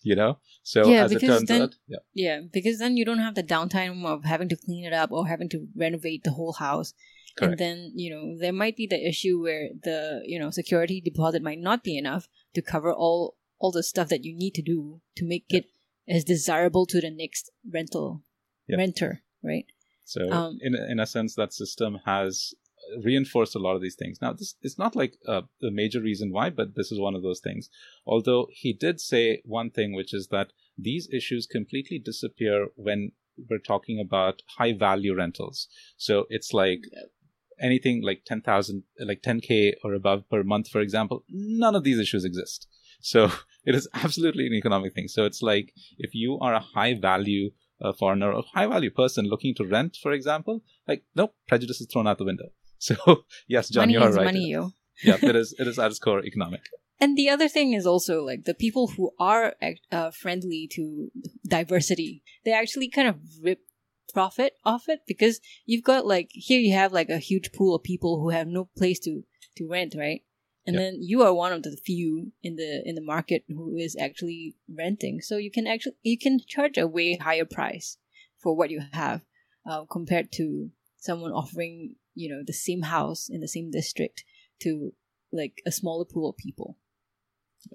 You 0.02 0.16
know, 0.16 0.38
so 0.62 0.88
yeah, 0.88 1.04
as 1.04 1.12
it 1.12 1.16
because 1.16 1.40
turns 1.40 1.48
then, 1.48 1.62
out, 1.62 1.74
yeah, 1.86 1.98
Yeah, 2.14 2.40
because 2.50 2.78
then 2.78 2.96
you 2.96 3.04
don't 3.04 3.18
have 3.18 3.34
the 3.34 3.42
downtime 3.42 4.06
of 4.06 4.24
having 4.24 4.48
to 4.48 4.56
clean 4.56 4.86
it 4.86 4.94
up 4.94 5.12
or 5.12 5.28
having 5.28 5.50
to 5.50 5.68
renovate 5.76 6.24
the 6.24 6.30
whole 6.30 6.54
house. 6.54 6.94
Correct. 7.36 7.50
And 7.50 7.58
then, 7.58 7.92
you 7.94 8.08
know, 8.10 8.38
there 8.38 8.52
might 8.54 8.78
be 8.78 8.86
the 8.86 9.06
issue 9.06 9.42
where 9.42 9.68
the, 9.82 10.22
you 10.24 10.38
know, 10.38 10.50
security 10.50 11.02
deposit 11.02 11.42
might 11.42 11.58
not 11.58 11.84
be 11.84 11.98
enough 11.98 12.28
to 12.54 12.62
cover 12.62 12.90
all 12.90 13.36
all 13.58 13.72
the 13.72 13.82
stuff 13.82 14.08
that 14.08 14.24
you 14.24 14.34
need 14.34 14.54
to 14.54 14.62
do 14.62 15.02
to 15.16 15.26
make 15.26 15.44
it 15.50 15.66
as 16.08 16.24
desirable 16.24 16.86
to 16.86 16.98
the 16.98 17.10
next 17.10 17.50
rental 17.70 18.22
Yeah. 18.66 18.78
renter, 18.78 19.22
right? 19.42 19.66
So 20.06 20.30
Um, 20.32 20.58
in 20.62 20.74
in 20.74 20.98
a 20.98 21.06
sense, 21.06 21.34
that 21.34 21.52
system 21.52 22.00
has 22.06 22.54
reinforced 23.02 23.54
a 23.54 23.58
lot 23.58 23.76
of 23.76 23.82
these 23.82 23.96
things. 23.96 24.18
Now, 24.20 24.32
this 24.32 24.54
is 24.62 24.78
not 24.78 24.96
like 24.96 25.16
a, 25.26 25.42
the 25.60 25.70
major 25.70 26.00
reason 26.00 26.32
why, 26.32 26.50
but 26.50 26.74
this 26.76 26.90
is 26.90 27.00
one 27.00 27.14
of 27.14 27.22
those 27.22 27.40
things. 27.40 27.70
Although 28.06 28.48
he 28.50 28.72
did 28.72 29.00
say 29.00 29.42
one 29.44 29.70
thing, 29.70 29.94
which 29.94 30.14
is 30.14 30.28
that 30.28 30.52
these 30.78 31.08
issues 31.12 31.46
completely 31.46 31.98
disappear 31.98 32.68
when 32.76 33.12
we're 33.48 33.58
talking 33.58 34.00
about 34.00 34.42
high 34.58 34.72
value 34.72 35.14
rentals. 35.14 35.68
So 35.96 36.26
it's 36.28 36.52
like 36.52 36.80
anything 37.60 38.02
like 38.02 38.22
10,000, 38.26 38.82
like 39.00 39.22
10K 39.22 39.74
or 39.84 39.94
above 39.94 40.28
per 40.30 40.42
month, 40.42 40.68
for 40.68 40.80
example, 40.80 41.24
none 41.28 41.74
of 41.74 41.84
these 41.84 41.98
issues 41.98 42.24
exist. 42.24 42.66
So 43.00 43.30
it 43.64 43.74
is 43.74 43.88
absolutely 43.94 44.46
an 44.46 44.54
economic 44.54 44.94
thing. 44.94 45.08
So 45.08 45.24
it's 45.24 45.42
like 45.42 45.72
if 45.98 46.14
you 46.14 46.38
are 46.40 46.54
a 46.54 46.60
high 46.60 46.94
value 46.94 47.50
uh, 47.82 47.92
foreigner, 47.92 48.32
a 48.32 48.42
high 48.42 48.66
value 48.66 48.90
person 48.90 49.26
looking 49.26 49.54
to 49.54 49.64
rent, 49.64 49.96
for 50.02 50.12
example, 50.12 50.62
like 50.86 51.04
nope, 51.14 51.34
prejudice 51.48 51.80
is 51.80 51.88
thrown 51.90 52.06
out 52.06 52.18
the 52.18 52.24
window. 52.24 52.50
So 52.88 53.24
yes, 53.46 53.68
John, 53.68 53.82
money 53.82 53.92
you 53.92 54.00
are 54.00 54.08
is 54.08 54.16
right. 54.16 54.24
money, 54.24 54.46
you. 54.46 54.72
yeah, 55.04 55.18
it 55.22 55.36
is. 55.36 55.54
It 55.58 55.66
is 55.66 55.78
at 55.78 55.90
its 55.90 55.98
core 55.98 56.24
economic. 56.24 56.62
And 56.98 57.16
the 57.16 57.28
other 57.28 57.48
thing 57.48 57.74
is 57.74 57.86
also 57.86 58.22
like 58.22 58.44
the 58.44 58.54
people 58.54 58.88
who 58.88 59.12
are 59.18 59.54
uh, 59.92 60.10
friendly 60.10 60.68
to 60.72 61.10
diversity, 61.46 62.22
they 62.44 62.52
actually 62.52 62.88
kind 62.88 63.08
of 63.08 63.16
rip 63.42 63.60
profit 64.12 64.54
off 64.64 64.88
it 64.88 65.00
because 65.06 65.40
you've 65.66 65.84
got 65.84 66.04
like 66.06 66.28
here 66.32 66.58
you 66.58 66.74
have 66.74 66.92
like 66.92 67.08
a 67.08 67.18
huge 67.18 67.52
pool 67.52 67.74
of 67.74 67.82
people 67.82 68.20
who 68.20 68.30
have 68.30 68.46
no 68.46 68.68
place 68.76 68.98
to 69.00 69.24
to 69.56 69.68
rent, 69.68 69.94
right? 69.96 70.22
And 70.66 70.74
Yep. 70.74 70.80
then 70.80 70.98
you 71.00 71.22
are 71.22 71.32
one 71.32 71.52
of 71.52 71.62
the 71.62 71.76
few 71.84 72.32
in 72.42 72.56
the 72.56 72.82
in 72.84 72.94
the 72.94 73.02
market 73.02 73.44
who 73.48 73.76
is 73.76 73.96
actually 73.96 74.56
renting, 74.68 75.20
so 75.20 75.36
you 75.36 75.50
can 75.50 75.66
actually 75.66 75.96
you 76.02 76.18
can 76.18 76.40
charge 76.46 76.76
a 76.76 76.86
way 76.86 77.16
higher 77.16 77.46
price 77.46 77.96
for 78.38 78.54
what 78.56 78.70
you 78.70 78.82
have 78.92 79.22
uh, 79.68 79.84
compared 79.84 80.32
to 80.32 80.70
someone 80.98 81.32
offering 81.32 81.96
you 82.14 82.28
know 82.28 82.42
the 82.46 82.52
same 82.52 82.82
house 82.82 83.28
in 83.28 83.40
the 83.40 83.48
same 83.48 83.70
district 83.70 84.24
to 84.60 84.92
like 85.32 85.62
a 85.66 85.72
smaller 85.72 86.04
pool 86.04 86.28
of 86.30 86.36
people. 86.36 86.76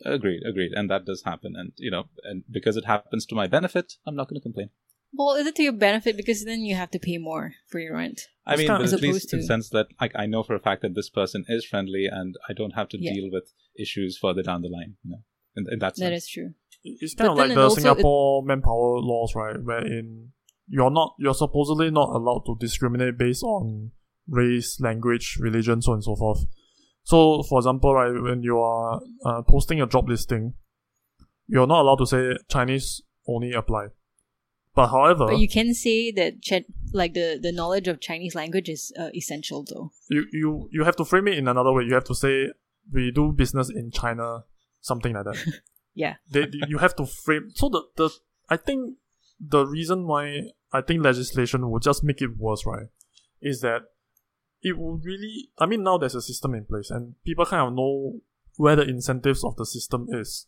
Agreed, 0.03 0.41
agreed, 0.49 0.71
and 0.73 0.89
that 0.89 1.05
does 1.05 1.23
happen. 1.23 1.53
And 1.55 1.71
you 1.77 1.91
know, 1.91 2.05
and 2.23 2.43
because 2.49 2.75
it 2.75 2.85
happens 2.85 3.25
to 3.27 3.35
my 3.35 3.47
benefit, 3.47 3.93
I'm 4.05 4.15
not 4.15 4.27
going 4.27 4.39
to 4.39 4.43
complain. 4.43 4.69
Well, 5.13 5.35
is 5.35 5.47
it 5.47 5.55
to 5.55 5.63
your 5.63 5.71
benefit 5.73 6.17
because 6.17 6.43
then 6.43 6.61
you 6.61 6.75
have 6.75 6.91
to 6.91 6.99
pay 6.99 7.17
more 7.17 7.53
for 7.67 7.79
your 7.79 7.95
rent? 7.95 8.21
I 8.45 8.53
It's 8.53 8.59
mean, 8.59 8.67
kind 8.67 8.83
but 8.83 8.87
of- 8.87 8.93
at 8.95 9.01
least 9.01 9.25
opposed 9.25 9.33
in 9.33 9.39
the 9.39 9.45
sense 9.45 9.69
that 9.69 9.87
like 10.01 10.11
I 10.15 10.25
know 10.25 10.43
for 10.43 10.55
a 10.55 10.59
fact 10.59 10.81
that 10.81 10.95
this 10.95 11.09
person 11.09 11.45
is 11.47 11.63
friendly, 11.65 12.07
and 12.11 12.35
I 12.49 12.53
don't 12.53 12.71
have 12.73 12.89
to 12.89 12.97
Yeah. 12.99 13.13
deal 13.13 13.29
with 13.31 13.53
issues 13.79 14.17
further 14.17 14.41
down 14.43 14.61
the 14.63 14.69
line. 14.69 14.97
You 15.03 15.11
know, 15.11 15.23
in, 15.55 15.65
in 15.71 15.79
that 15.79 15.95
sense. 15.95 16.05
That 16.09 16.13
is 16.13 16.27
true. 16.27 16.53
It's 16.83 17.15
kind 17.15 17.27
But 17.29 17.31
of 17.31 17.37
like 17.37 17.47
then 17.49 17.57
the 17.57 17.67
it 17.67 17.71
Singapore 17.71 18.43
manpower 18.43 18.99
laws, 18.99 19.33
right? 19.35 19.57
Wherein 19.63 20.33
you're 20.67 20.91
not, 20.91 21.15
you're 21.19 21.33
supposedly 21.33 21.89
not 21.91 22.09
allowed 22.09 22.43
to 22.47 22.55
discriminate 22.59 23.17
based 23.17 23.43
on 23.43 23.91
race, 24.27 24.79
language, 24.79 25.37
religion, 25.39 25.81
so 25.81 25.91
on 25.91 25.97
and 25.97 26.03
so 26.03 26.15
forth. 26.15 26.45
So, 27.03 27.43
for 27.43 27.59
example, 27.59 27.93
right, 27.93 28.11
when 28.21 28.41
you 28.41 28.59
are 28.59 29.01
uh, 29.25 29.41
posting 29.43 29.81
a 29.81 29.87
job 29.87 30.09
listing, 30.09 30.53
you're 31.47 31.67
not 31.67 31.81
allowed 31.81 31.97
to 31.97 32.07
say 32.07 32.35
Chinese 32.49 33.01
only 33.27 33.53
apply. 33.53 33.87
But 34.73 34.87
however, 34.89 35.27
But 35.27 35.39
you 35.39 35.47
can 35.47 35.73
say 35.73 36.11
that 36.11 36.41
Ch- 36.41 36.65
like 36.91 37.13
the, 37.13 37.39
the 37.41 37.51
knowledge 37.51 37.87
of 37.87 38.01
Chinese 38.01 38.35
language 38.35 38.67
is 38.67 38.91
uh, 38.99 39.09
essential 39.15 39.63
though. 39.63 39.91
you, 40.09 40.25
you 40.33 40.69
you 40.71 40.83
have 40.83 40.97
to 40.97 41.05
frame 41.05 41.27
it 41.29 41.37
in 41.37 41.47
another 41.47 41.71
way. 41.71 41.83
You 41.83 41.93
have 41.93 42.03
to 42.05 42.15
say 42.15 42.49
we 42.91 43.11
do 43.11 43.31
business 43.31 43.69
in 43.69 43.91
China, 43.91 44.43
something 44.81 45.13
like 45.13 45.25
that. 45.25 45.37
Yeah. 45.97 46.15
They 46.29 46.47
you 46.67 46.79
have 46.79 46.93
to 46.97 47.05
frame. 47.05 47.51
So 47.55 47.69
the 47.69 47.83
the 47.95 48.09
I 48.49 48.57
think 48.57 48.97
the 49.39 49.65
reason 49.65 50.07
why 50.07 50.41
I 50.73 50.81
think 50.81 51.01
legislation 51.01 51.69
will 51.69 51.79
just 51.79 52.03
make 52.03 52.21
it 52.21 52.35
worse, 52.37 52.65
right, 52.65 52.87
is 53.41 53.61
that 53.61 53.83
it 54.65 54.79
will 54.79 54.97
really. 54.97 55.49
I 55.59 55.67
mean, 55.67 55.83
now 55.83 55.99
there's 55.99 56.15
a 56.15 56.21
system 56.23 56.55
in 56.55 56.65
place, 56.65 56.89
and 56.89 57.13
people 57.23 57.45
kind 57.45 57.67
of 57.67 57.73
know 57.73 58.19
where 58.57 58.75
the 58.75 58.81
incentives 58.81 59.43
of 59.43 59.55
the 59.57 59.65
system 59.65 60.07
is, 60.09 60.47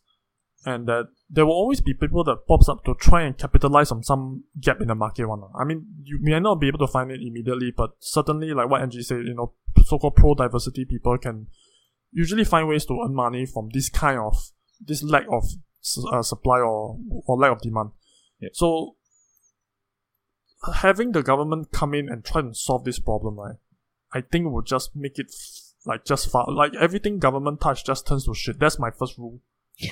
and 0.66 0.88
that 0.88 1.04
there 1.30 1.46
will 1.46 1.52
always 1.52 1.80
be 1.80 1.94
people 1.94 2.24
that 2.24 2.48
pops 2.48 2.68
up 2.68 2.84
to 2.84 2.94
try 2.94 3.22
and 3.22 3.38
capitalize 3.38 3.92
on 3.92 4.02
some 4.02 4.42
gap 4.60 4.80
in 4.80 4.88
the 4.88 4.94
market. 4.96 5.28
One, 5.28 5.44
I 5.56 5.62
mean, 5.62 5.86
you 6.02 6.18
may 6.20 6.40
not 6.40 6.56
be 6.56 6.66
able 6.66 6.80
to 6.80 6.88
find 6.88 7.12
it 7.12 7.20
immediately, 7.22 7.70
but 7.70 7.92
certainly, 8.00 8.52
like 8.52 8.68
what 8.68 8.82
Angie 8.82 9.02
said, 9.02 9.18
you 9.24 9.34
know, 9.34 9.52
so-called 9.84 10.16
pro-diversity 10.16 10.84
people 10.84 11.16
can 11.16 11.46
usually 12.10 12.44
find 12.44 12.66
ways 12.66 12.86
to 12.86 13.00
earn 13.04 13.14
money 13.14 13.46
from 13.46 13.68
this 13.72 13.88
kind 13.88 14.18
of 14.18 14.34
this 14.80 15.04
lack 15.04 15.26
of 15.30 15.44
uh, 16.12 16.22
supply 16.22 16.58
or 16.58 16.98
or 17.24 17.38
lack 17.38 17.52
of 17.52 17.60
demand. 17.60 17.90
Yeah. 18.40 18.48
So 18.52 18.96
having 20.74 21.12
the 21.12 21.22
government 21.22 21.70
come 21.70 21.94
in 21.94 22.08
and 22.08 22.24
try 22.24 22.40
and 22.40 22.56
solve 22.56 22.82
this 22.82 22.98
problem, 22.98 23.38
right? 23.38 23.56
I 24.12 24.20
think 24.22 24.50
will 24.50 24.62
just 24.62 24.96
make 24.96 25.18
it 25.18 25.32
like 25.86 26.04
just 26.04 26.30
far 26.30 26.46
like 26.48 26.74
everything 26.74 27.18
government 27.18 27.60
touch 27.60 27.84
just 27.84 28.06
turns 28.06 28.24
to 28.24 28.34
shit. 28.34 28.58
That's 28.58 28.78
my 28.78 28.90
first 28.90 29.18
rule. 29.18 29.40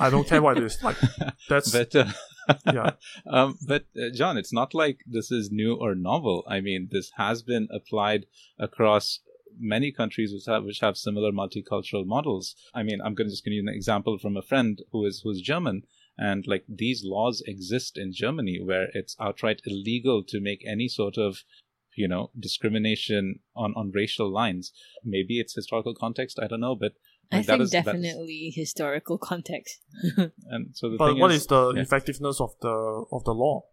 I 0.01 0.11
don't 0.11 0.27
care 0.27 0.43
what 0.43 0.59
it 0.59 0.65
is. 0.65 0.83
Like 0.83 0.97
that's 1.49 1.71
but 1.71 1.95
uh, 1.95 2.07
yeah. 2.67 2.91
um, 3.27 3.59
but 3.67 3.87
uh, 3.97 4.11
John, 4.15 4.37
it's 4.37 4.53
not 4.53 4.75
like 4.75 5.01
this 5.07 5.31
is 5.31 5.51
new 5.51 5.75
or 5.75 5.95
novel. 5.95 6.45
I 6.49 6.61
mean, 6.61 6.89
this 6.91 7.13
has 7.17 7.43
been 7.43 7.69
applied 7.71 8.27
across 8.59 9.21
many 9.59 9.93
countries 9.93 10.33
which 10.33 10.47
have 10.47 10.65
which 10.65 10.81
have 10.81 10.97
similar 10.97 11.33
multicultural 11.33 12.07
models. 12.07 12.55
I 12.75 12.83
mean, 12.83 13.01
I'm 13.01 13.15
going 13.15 13.29
to 13.29 13.33
just 13.33 13.45
give 13.45 13.53
you 13.53 13.63
an 13.63 13.75
example 13.75 14.19
from 14.19 14.37
a 14.37 14.43
friend 14.43 14.83
who 14.93 15.05
is 15.07 15.21
who's 15.23 15.41
German, 15.41 15.83
and 16.19 16.47
like 16.47 16.65
these 16.69 17.03
laws 17.05 17.43
exist 17.47 17.97
in 17.97 18.13
Germany 18.13 18.61
where 18.63 18.89
it's 18.93 19.17
outright 19.21 19.63
illegal 19.65 20.23
to 20.25 20.41
make 20.41 20.63
any 20.67 20.89
sort 20.89 21.17
of 21.17 21.43
you 21.97 22.09
know 22.09 22.31
discrimination 22.39 23.41
on 23.55 23.73
on 23.77 23.91
racial 23.95 24.31
lines. 24.33 24.73
Maybe 25.05 25.41
it's 25.41 25.55
historical 25.55 25.95
context. 25.95 26.39
I 26.43 26.47
don't 26.47 26.61
know, 26.61 26.77
but 26.77 26.93
I 27.33 27.39
that 27.39 27.47
think 27.47 27.61
is- 27.63 27.71
that 27.71 27.79
is- 27.81 27.85
definitely 27.85 28.53
historical 28.55 29.19
context. 29.19 29.81
and 30.53 30.71
so 30.75 30.91
the 30.91 30.97
But 30.97 31.09
thing 31.13 31.21
what 31.21 31.33
is, 31.33 31.43
is 31.43 31.47
the 31.49 31.73
yeah. 31.75 31.83
effectiveness 31.83 32.41
of 32.41 32.51
the 32.61 32.77
of 33.13 33.25
the 33.25 33.35
law? 33.35 33.65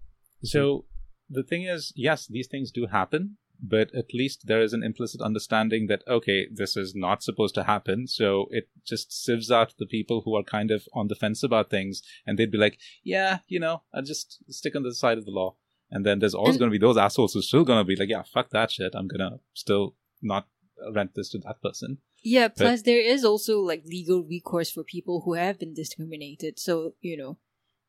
So 0.44 0.86
the 1.30 1.44
thing 1.44 1.64
is, 1.64 1.94
yes, 1.96 2.28
these 2.28 2.48
things 2.48 2.70
do 2.72 2.88
happen, 2.88 3.38
but 3.62 3.88
at 3.96 4.14
least 4.14 4.46
there 4.46 4.62
is 4.62 4.74
an 4.74 4.84
implicit 4.84 5.22
understanding 5.22 5.88
that 5.88 6.04
okay, 6.08 6.48
this 6.52 6.76
is 6.76 6.94
not 6.96 7.24
supposed 7.24 7.56
to 7.56 7.64
happen. 7.64 8.08
So 8.08 8.48
it 8.52 8.66
just 8.86 9.14
sieves 9.24 9.50
out 9.50 9.74
the 9.80 9.86
people 9.86 10.22
who 10.26 10.36
are 10.36 10.44
kind 10.44 10.70
of 10.72 10.82
on 10.94 11.08
the 11.08 11.16
fence 11.16 11.42
about 11.44 11.70
things, 11.70 12.02
and 12.26 12.38
they'd 12.38 12.52
be 12.52 12.58
like, 12.66 12.78
yeah, 13.04 13.40
you 13.48 13.60
know, 13.60 13.84
I'll 13.94 14.02
just 14.14 14.28
stick 14.50 14.76
on 14.76 14.84
the 14.84 14.94
side 14.94 15.18
of 15.18 15.26
the 15.26 15.32
law. 15.32 15.56
And 15.94 16.04
then 16.06 16.20
there's 16.20 16.34
always 16.34 16.58
going 16.58 16.72
to 16.72 16.78
be 16.78 16.84
those 16.84 16.98
assholes 16.98 17.34
who's 17.34 17.48
still 17.48 17.64
going 17.64 17.80
to 17.80 17.86
be 17.86 17.96
like, 17.96 18.10
yeah, 18.10 18.24
fuck 18.24 18.50
that 18.50 18.72
shit. 18.72 18.94
I'm 18.96 19.08
gonna 19.08 19.40
still 19.54 19.96
not 20.22 20.48
rent 20.92 21.12
this 21.16 21.30
to 21.30 21.38
that 21.40 21.62
person. 21.62 22.00
Yeah, 22.24 22.48
plus 22.48 22.82
there 22.82 23.00
is 23.00 23.24
also 23.24 23.60
like 23.60 23.84
legal 23.86 24.24
recourse 24.24 24.72
for 24.72 24.84
people 24.84 25.22
who 25.24 25.34
have 25.36 25.60
been 25.60 25.74
discriminated. 25.74 26.58
So, 26.58 26.94
you 27.02 27.18
know, 27.18 27.38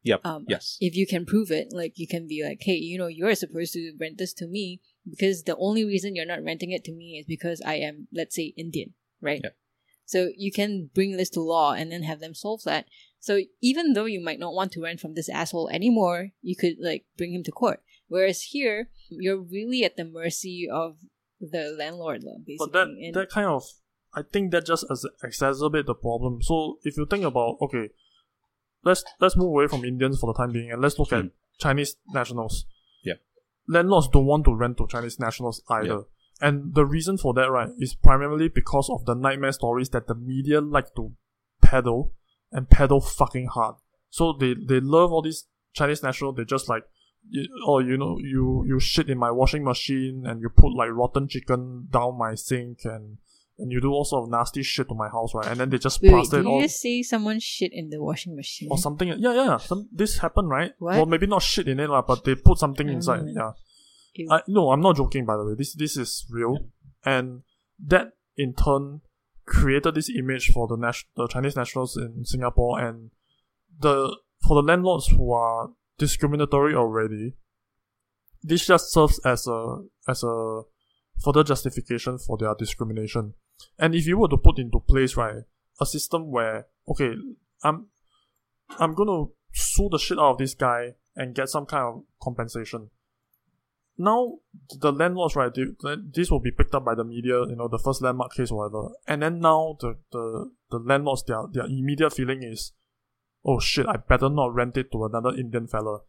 Yep. 0.03 0.21
um 0.25 0.45
yes. 0.49 0.77
if 0.81 0.95
you 0.95 1.07
can 1.07 1.25
prove 1.25 1.51
it, 1.51 1.69
like 1.73 1.95
you 1.97 2.07
can 2.07 2.27
be 2.29 2.45
like, 2.45 2.59
hey, 2.61 2.75
you 2.75 2.99
know, 2.99 3.07
you're 3.07 3.35
supposed 3.35 3.73
to 3.73 3.95
rent 3.99 4.19
this 4.19 4.35
to 4.35 4.47
me 4.47 4.83
because 5.09 5.45
the 5.45 5.57
only 5.57 5.85
reason 5.85 6.15
you're 6.15 6.27
not 6.27 6.45
renting 6.45 6.73
it 6.73 6.85
to 6.85 6.93
me 6.93 7.17
is 7.19 7.25
because 7.27 7.63
I 7.65 7.77
am, 7.77 8.09
let's 8.13 8.37
say, 8.37 8.53
Indian, 8.57 8.93
right? 9.23 9.41
Yep. 9.43 9.57
So 10.05 10.29
you 10.37 10.53
can 10.53 10.91
bring 10.95 11.17
this 11.17 11.31
to 11.31 11.41
law 11.41 11.73
and 11.73 11.91
then 11.91 12.03
have 12.03 12.21
them 12.21 12.35
solve 12.35 12.63
that. 12.65 12.87
So 13.19 13.41
even 13.63 13.95
though 13.95 14.05
you 14.05 14.23
might 14.23 14.39
not 14.39 14.53
want 14.53 14.73
to 14.73 14.83
rent 14.83 15.01
from 15.01 15.15
this 15.15 15.31
asshole 15.31 15.71
anymore, 15.71 16.33
you 16.43 16.57
could 16.57 16.77
like 16.79 17.07
bring 17.17 17.33
him 17.33 17.43
to 17.45 17.51
court. 17.51 17.81
Whereas 18.09 18.43
here, 18.53 18.89
you're 19.11 19.41
really 19.41 19.85
at 19.85 19.97
the 19.97 20.05
mercy 20.05 20.69
of 20.71 20.99
the 21.41 21.75
landlord, 21.79 22.23
lah, 22.25 22.39
basically. 22.45 22.57
But 22.59 22.73
that 22.73 22.89
And- 22.89 23.15
that 23.15 23.31
kind 23.31 23.47
of 23.49 23.65
I 24.17 24.23
think 24.23 24.53
that 24.53 24.65
just 24.65 24.85
ex- 24.89 25.05
exacerbate 25.25 25.87
the 25.87 25.95
problem. 25.95 26.41
So 26.41 26.79
if 26.85 26.97
you 26.97 27.05
think 27.07 27.25
about 27.25 27.57
okay, 27.61 27.91
let's 28.85 29.05
let's 29.21 29.37
move 29.37 29.49
away 29.49 29.67
from 29.67 29.85
Indians 29.85 30.19
for 30.21 30.33
the 30.33 30.37
time 30.39 30.53
being 30.53 30.71
and 30.71 30.81
let's 30.81 30.99
look 30.99 31.13
at 31.13 31.23
Hmm. 31.25 31.29
Chinese 31.59 31.97
nationals. 32.13 32.67
Yeah. 33.03 33.15
Landlords 33.67 34.09
don't 34.09 34.27
want 34.27 34.45
to 34.45 34.55
rent 34.55 34.77
to 34.79 34.87
Chinese 34.87 35.19
nationals 35.19 35.63
either. 35.69 36.05
And 36.41 36.75
the 36.75 36.85
reason 36.85 37.17
for 37.17 37.33
that, 37.35 37.51
right, 37.51 37.71
is 37.79 37.95
primarily 37.95 38.49
because 38.49 38.91
of 38.91 39.05
the 39.07 39.15
nightmare 39.15 39.53
stories 39.53 39.89
that 39.91 40.07
the 40.09 40.15
media 40.15 40.61
like 40.61 40.95
to 40.97 41.13
peddle 41.63 42.13
and 42.53 42.69
peddle 42.69 43.01
fucking 43.01 43.47
hard. 43.55 43.77
So 44.11 44.33
they, 44.33 44.55
they 44.55 44.81
love 44.81 45.13
all 45.13 45.23
these 45.23 45.47
Chinese 45.73 46.03
nationals. 46.03 46.37
They 46.37 46.45
just 46.45 46.69
like, 46.69 46.83
you, 46.83 46.94
oh, 47.67 47.79
you 47.79 47.97
know, 47.97 48.19
you, 48.19 48.65
you 48.67 48.81
shit 48.81 49.11
in 49.11 49.19
my 49.19 49.31
washing 49.31 49.65
machine 49.65 50.25
and 50.27 50.41
you 50.41 50.49
put 50.49 50.75
like 50.75 50.91
rotten 50.91 51.29
chicken 51.29 51.89
down 51.91 52.19
my 52.19 52.35
sink 52.35 52.81
and, 52.85 53.19
and 53.59 53.71
you 53.71 53.81
do 53.81 53.93
all 53.93 54.05
sort 54.05 54.25
of 54.25 54.31
nasty 54.31 54.63
shit 54.63 54.89
to 54.89 54.95
my 54.95 55.09
house, 55.09 55.35
right? 55.35 55.47
And 55.47 55.61
then 55.61 55.71
they 55.71 55.79
just 55.79 56.03
Wait, 56.03 56.09
wait, 56.09 56.15
plaster 56.17 56.43
did 56.43 56.47
it 56.47 56.51
you 56.51 56.63
just 56.63 56.81
say 56.81 57.03
someone 57.03 57.39
shit 57.41 57.73
in 57.73 57.91
the 57.91 58.03
washing 58.03 58.35
machine? 58.35 58.69
or 58.71 58.79
something. 58.79 59.09
Yeah, 59.09 59.17
yeah, 59.19 59.35
yeah. 59.35 59.57
Some, 59.59 59.89
this 59.93 60.19
happened, 60.19 60.49
right? 60.49 60.73
What? 60.79 60.97
Well, 60.97 61.07
maybe 61.07 61.27
not 61.27 61.43
shit 61.43 61.69
in 61.69 61.79
it, 61.81 61.89
lah, 61.89 62.03
but 62.03 62.25
they 62.25 62.35
put 62.35 62.59
something 62.59 62.89
inside. 62.89 63.23
Yeah. 63.27 63.53
Ew. 64.15 64.29
I, 64.31 64.43
no, 64.49 64.71
I'm 64.71 64.81
not 64.81 64.97
joking. 64.97 65.25
By 65.25 65.37
the 65.37 65.45
way, 65.45 65.55
this 65.57 65.75
this 65.75 65.97
is 65.97 66.27
real, 66.31 66.59
and 67.05 67.43
that 67.85 68.13
in 68.37 68.55
turn 68.55 69.01
created 69.47 69.95
this 69.95 70.09
image 70.09 70.51
for 70.53 70.67
the 70.67 70.77
nation, 70.77 71.09
the 71.17 71.27
Chinese 71.29 71.57
nationals 71.57 71.97
in 71.97 72.25
Singapore, 72.25 72.81
and 72.81 73.11
the 73.81 74.17
for 74.47 74.55
the 74.55 74.67
landlords 74.67 75.09
who 75.09 75.33
are 75.33 75.71
discriminatory 75.99 76.75
already. 76.75 77.35
This 78.43 78.67
just 78.67 78.93
serves 78.93 79.19
as 79.25 79.47
a 79.47 79.79
as 80.09 80.23
a 80.23 80.63
further 81.23 81.45
justification 81.45 82.19
for 82.19 82.37
their 82.37 82.55
discrimination. 82.55 83.35
And 83.79 83.95
if 83.95 84.07
you 84.07 84.19
were 84.19 84.29
to 84.29 84.37
put 84.37 84.59
into 84.59 84.81
place, 84.81 85.17
right, 85.17 85.45
a 85.81 85.87
system 85.87 86.31
where 86.31 86.67
okay, 86.89 87.15
I'm 87.63 87.87
I'm 88.79 88.95
gonna 88.95 89.27
sue 89.53 89.89
the 89.91 89.99
shit 89.99 90.19
out 90.19 90.33
of 90.33 90.39
this 90.39 90.55
guy 90.55 90.95
and 91.17 91.35
get 91.35 91.49
some 91.49 91.67
kind 91.67 91.85
of 91.85 92.03
compensation. 92.23 92.91
Now 93.97 94.39
the 94.81 94.91
landlords, 94.93 95.37
right? 95.37 95.53
They, 95.55 95.67
this 96.13 96.31
will 96.31 96.41
be 96.41 96.51
picked 96.51 96.75
up 96.75 96.85
by 96.85 96.97
the 96.97 97.05
media, 97.05 97.47
you 97.47 97.55
know, 97.57 97.69
the 97.69 97.79
first 97.79 98.03
landmark 98.03 98.35
case 98.35 98.51
or 98.51 98.59
whatever. 98.59 98.95
And 99.07 99.23
then 99.23 99.39
now 99.39 99.77
the 99.81 99.97
the 100.11 100.51
the 100.71 100.79
landlords, 100.79 101.23
their 101.25 101.45
their 101.53 101.67
immediate 101.67 102.13
feeling 102.13 102.43
is, 102.43 102.73
oh 103.45 103.61
shit, 103.61 103.87
I 103.87 103.97
better 103.97 104.29
not 104.29 104.55
rent 104.55 104.77
it 104.77 104.91
to 104.93 105.05
another 105.05 105.31
Indian 105.31 105.67
fella, 105.67 106.01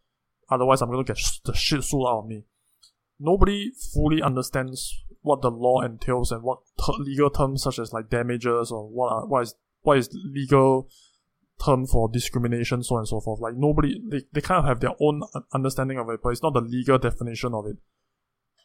otherwise 0.50 0.82
I'm 0.82 0.90
gonna 0.90 1.04
get 1.04 1.18
sh- 1.18 1.40
the 1.44 1.54
shit 1.54 1.84
sued 1.84 2.06
out 2.08 2.20
of 2.20 2.28
me. 2.28 2.44
Nobody 3.20 3.72
fully 3.94 4.22
understands 4.22 5.04
what 5.22 5.42
the 5.42 5.50
law 5.50 5.82
entails 5.82 6.32
and 6.32 6.44
what 6.44 6.60
legal 7.00 7.30
terms 7.30 7.64
such 7.64 7.80
as 7.80 7.94
like 7.94 8.10
damages 8.10 8.72
or 8.72 8.88
what 8.88 9.12
are, 9.12 9.26
what 9.26 9.44
is 9.44 9.56
what 9.82 9.98
is 9.98 10.10
legal 10.14 10.90
term 11.64 11.86
for 11.86 12.10
discrimination, 12.10 12.84
so 12.84 12.96
on 12.96 13.00
and 13.00 13.08
so 13.08 13.22
forth. 13.22 13.40
Like 13.40 13.56
nobody, 13.56 14.02
they, 14.10 14.24
they 14.34 14.42
kind 14.42 14.60
of 14.60 14.66
have 14.66 14.80
their 14.80 14.96
own 15.00 15.22
understanding 15.54 15.98
of 15.98 16.10
it, 16.10 16.20
but 16.22 16.30
it's 16.30 16.44
not 16.44 16.54
the 16.54 16.62
legal 16.62 16.98
definition 16.98 17.54
of 17.54 17.66
it. 17.66 17.78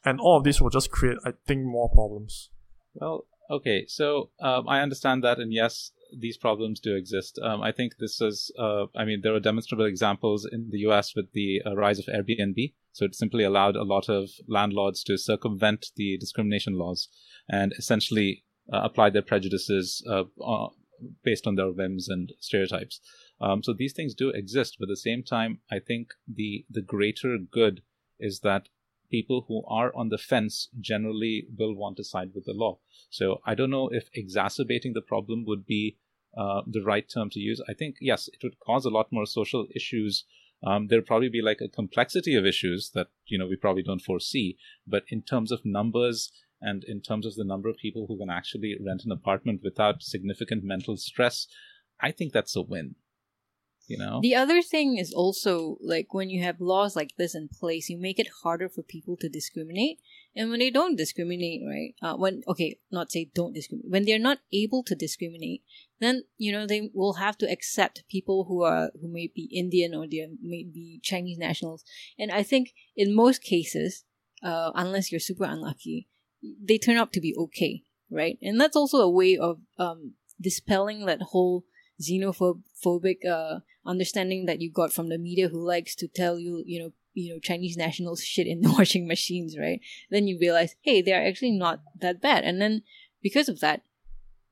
And 0.05 0.18
all 0.18 0.39
of 0.39 0.45
this 0.45 0.61
will 0.61 0.71
just 0.71 0.91
create, 0.91 1.18
I 1.25 1.33
think, 1.47 1.62
more 1.62 1.89
problems. 1.91 2.51
Well, 2.95 3.27
okay, 3.51 3.85
so 3.87 4.31
um, 4.41 4.68
I 4.68 4.81
understand 4.81 5.23
that, 5.25 5.39
and 5.39 5.53
yes, 5.53 5.93
these 6.16 6.36
problems 6.36 6.80
do 6.80 6.94
exist. 6.94 7.38
Um, 7.42 7.62
I 7.62 7.72
think 7.72 7.98
this 7.98 8.20
is, 8.20 8.50
uh, 8.58 8.86
I 8.96 9.04
mean, 9.04 9.20
there 9.22 9.34
are 9.34 9.40
demonstrable 9.40 9.84
examples 9.84 10.46
in 10.50 10.68
the 10.70 10.80
US 10.80 11.14
with 11.14 11.32
the 11.32 11.62
uh, 11.64 11.76
rise 11.76 11.98
of 11.98 12.06
Airbnb. 12.06 12.74
So 12.92 13.04
it 13.04 13.14
simply 13.14 13.44
allowed 13.44 13.76
a 13.76 13.84
lot 13.84 14.08
of 14.08 14.30
landlords 14.48 15.04
to 15.04 15.16
circumvent 15.16 15.86
the 15.96 16.18
discrimination 16.18 16.74
laws 16.74 17.08
and 17.48 17.72
essentially 17.78 18.44
uh, 18.72 18.80
apply 18.82 19.11
their 19.11 19.22
prejudices 19.22 20.04
uh, 20.08 20.24
uh, 20.44 20.68
based 21.24 21.46
on 21.46 21.54
their 21.56 21.70
whims 21.70 22.08
and 22.08 22.32
stereotypes. 22.40 23.00
Um, 23.40 23.62
so 23.62 23.72
these 23.72 23.92
things 23.92 24.14
do 24.14 24.30
exist, 24.30 24.76
but 24.78 24.86
at 24.86 24.90
the 24.90 24.96
same 24.96 25.22
time, 25.22 25.61
I 25.70 25.78
think 25.78 26.08
the 26.28 26.66
the 26.68 26.82
greater 26.82 27.38
good 27.38 27.82
is 28.18 28.40
that 28.40 28.68
people 29.11 29.44
who 29.48 29.64
are 29.66 29.92
on 29.94 30.08
the 30.08 30.18
fence 30.18 30.68
generally 30.80 31.46
will 31.56 31.74
want 31.74 31.96
to 31.96 32.04
side 32.04 32.30
with 32.34 32.44
the 32.44 32.52
law. 32.52 32.78
So 33.11 33.40
I 33.44 33.54
don't 33.54 33.70
know 33.70 33.88
if 33.88 34.08
exacerbating 34.14 34.92
the 34.92 35.02
problem 35.02 35.44
would 35.46 35.66
be 35.66 35.96
uh, 36.36 36.62
the 36.66 36.82
right 36.82 37.08
term 37.08 37.30
to 37.30 37.40
use. 37.40 37.61
I 37.68 37.74
think 37.74 37.96
yes, 38.00 38.28
it 38.28 38.42
would 38.42 38.58
cause 38.61 38.84
a 38.84 38.90
lot 38.90 39.12
more 39.12 39.26
social 39.26 39.66
issues. 39.74 40.24
Um, 40.64 40.86
there'd 40.88 41.06
probably 41.06 41.28
be 41.28 41.42
like 41.42 41.61
a 41.61 41.68
complexity 41.68 42.34
of 42.34 42.46
issues 42.46 42.90
that 42.94 43.08
you 43.26 43.38
know 43.38 43.46
we 43.46 43.56
probably 43.56 43.82
don't 43.82 44.02
foresee. 44.02 44.56
But 44.86 45.04
in 45.08 45.22
terms 45.22 45.50
of 45.50 45.64
numbers 45.64 46.30
and 46.61 46.84
in 46.84 47.00
terms 47.00 47.26
of 47.26 47.34
the 47.34 47.44
number 47.44 47.68
of 47.68 47.76
people 47.78 48.06
who 48.06 48.18
can 48.18 48.30
actually 48.30 48.76
rent 48.84 49.02
an 49.04 49.12
apartment 49.12 49.62
without 49.64 50.02
significant 50.02 50.62
mental 50.62 50.96
stress, 50.96 51.46
I 52.00 52.12
think 52.12 52.32
that's 52.32 52.56
a 52.56 52.62
win. 52.62 52.94
You 53.91 53.99
know, 53.99 54.20
The 54.22 54.36
other 54.36 54.62
thing 54.62 54.99
is 54.99 55.12
also 55.12 55.76
like 55.80 56.14
when 56.14 56.30
you 56.30 56.45
have 56.45 56.61
laws 56.61 56.95
like 56.95 57.16
this 57.18 57.34
in 57.34 57.49
place, 57.49 57.88
you 57.88 57.99
make 57.99 58.20
it 58.20 58.28
harder 58.45 58.68
for 58.68 58.82
people 58.84 59.16
to 59.16 59.28
discriminate. 59.28 59.99
And 60.36 60.49
when 60.49 60.61
they 60.61 60.70
don't 60.70 60.95
discriminate, 60.95 61.62
right? 61.66 61.95
Uh, 62.01 62.16
when 62.16 62.43
okay, 62.47 62.78
not 62.93 63.11
say 63.11 63.30
don't 63.34 63.53
discriminate. 63.53 63.91
When 63.91 64.05
they're 64.05 64.20
not 64.30 64.38
able 64.53 64.84
to 64.84 64.95
discriminate, 64.95 65.64
then 65.99 66.22
you 66.38 66.53
know 66.53 66.68
they 66.68 66.91
will 66.95 67.14
have 67.14 67.36
to 67.38 67.51
accept 67.51 68.05
people 68.09 68.45
who 68.45 68.62
are 68.62 68.93
who 69.01 69.09
may 69.09 69.26
be 69.26 69.51
Indian 69.53 69.93
or 69.93 70.07
they 70.07 70.24
may 70.41 70.62
be 70.62 71.01
Chinese 71.03 71.38
nationals. 71.38 71.82
And 72.16 72.30
I 72.30 72.45
think 72.45 72.72
in 72.95 73.12
most 73.12 73.43
cases, 73.43 74.05
uh, 74.41 74.70
unless 74.76 75.11
you're 75.11 75.18
super 75.18 75.47
unlucky, 75.47 76.07
they 76.62 76.78
turn 76.78 76.97
out 76.97 77.12
to 77.14 77.20
be 77.20 77.34
okay, 77.36 77.82
right? 78.09 78.38
And 78.41 78.61
that's 78.61 78.76
also 78.76 78.99
a 78.99 79.11
way 79.11 79.36
of 79.36 79.59
um, 79.78 80.14
dispelling 80.41 81.07
that 81.07 81.22
whole 81.32 81.64
xenophobic 82.01 83.26
uh, 83.28 83.61
understanding 83.86 84.46
that 84.46 84.61
you 84.61 84.70
got 84.70 84.92
from 84.92 85.09
the 85.09 85.18
media 85.18 85.48
who 85.48 85.64
likes 85.64 85.94
to 85.96 86.09
tell 86.09 86.38
you, 86.38 86.62
you 86.66 86.80
know, 86.80 86.92
you 87.12 87.34
know, 87.34 87.40
Chinese 87.40 87.76
nationals 87.76 88.22
shit 88.22 88.46
in 88.46 88.61
the 88.61 88.70
washing 88.78 89.07
machines, 89.07 89.57
right? 89.59 89.80
Then 90.11 90.26
you 90.26 90.38
realize, 90.40 90.76
hey, 90.82 91.03
they're 91.03 91.26
actually 91.26 91.53
not 91.53 91.80
that 92.01 92.20
bad. 92.20 92.44
And 92.44 92.61
then 92.61 92.82
because 93.22 93.48
of 93.48 93.61
that, 93.61 93.82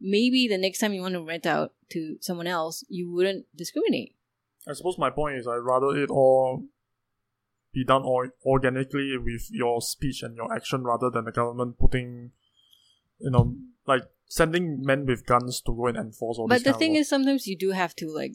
maybe 0.00 0.48
the 0.48 0.58
next 0.58 0.78
time 0.78 0.92
you 0.92 1.02
want 1.02 1.14
to 1.14 1.24
rent 1.24 1.46
out 1.46 1.72
to 1.90 2.16
someone 2.20 2.46
else, 2.46 2.84
you 2.88 3.12
wouldn't 3.12 3.46
discriminate. 3.56 4.14
I 4.68 4.74
suppose 4.74 4.98
my 4.98 5.10
point 5.10 5.38
is 5.38 5.46
I'd 5.46 5.56
rather 5.56 5.96
it 5.96 6.10
all 6.10 6.64
be 7.72 7.84
done 7.84 8.02
or- 8.02 8.34
organically 8.44 9.16
with 9.16 9.48
your 9.50 9.80
speech 9.80 10.22
and 10.22 10.36
your 10.36 10.52
action 10.52 10.84
rather 10.84 11.10
than 11.10 11.24
the 11.24 11.32
government 11.32 11.78
putting, 11.78 12.32
you 13.18 13.30
know, 13.30 13.56
like 13.86 14.02
sending 14.28 14.82
men 14.82 15.06
with 15.06 15.24
guns 15.26 15.60
to 15.62 15.74
go 15.74 15.86
and 15.88 15.96
enforce 15.96 16.38
all 16.38 16.46
But 16.48 16.58
these 16.58 16.64
the 16.64 16.72
thing 16.74 16.96
is, 16.96 17.08
sometimes 17.08 17.46
you 17.46 17.56
do 17.56 17.70
have 17.70 17.94
to 17.96 18.06
like, 18.12 18.32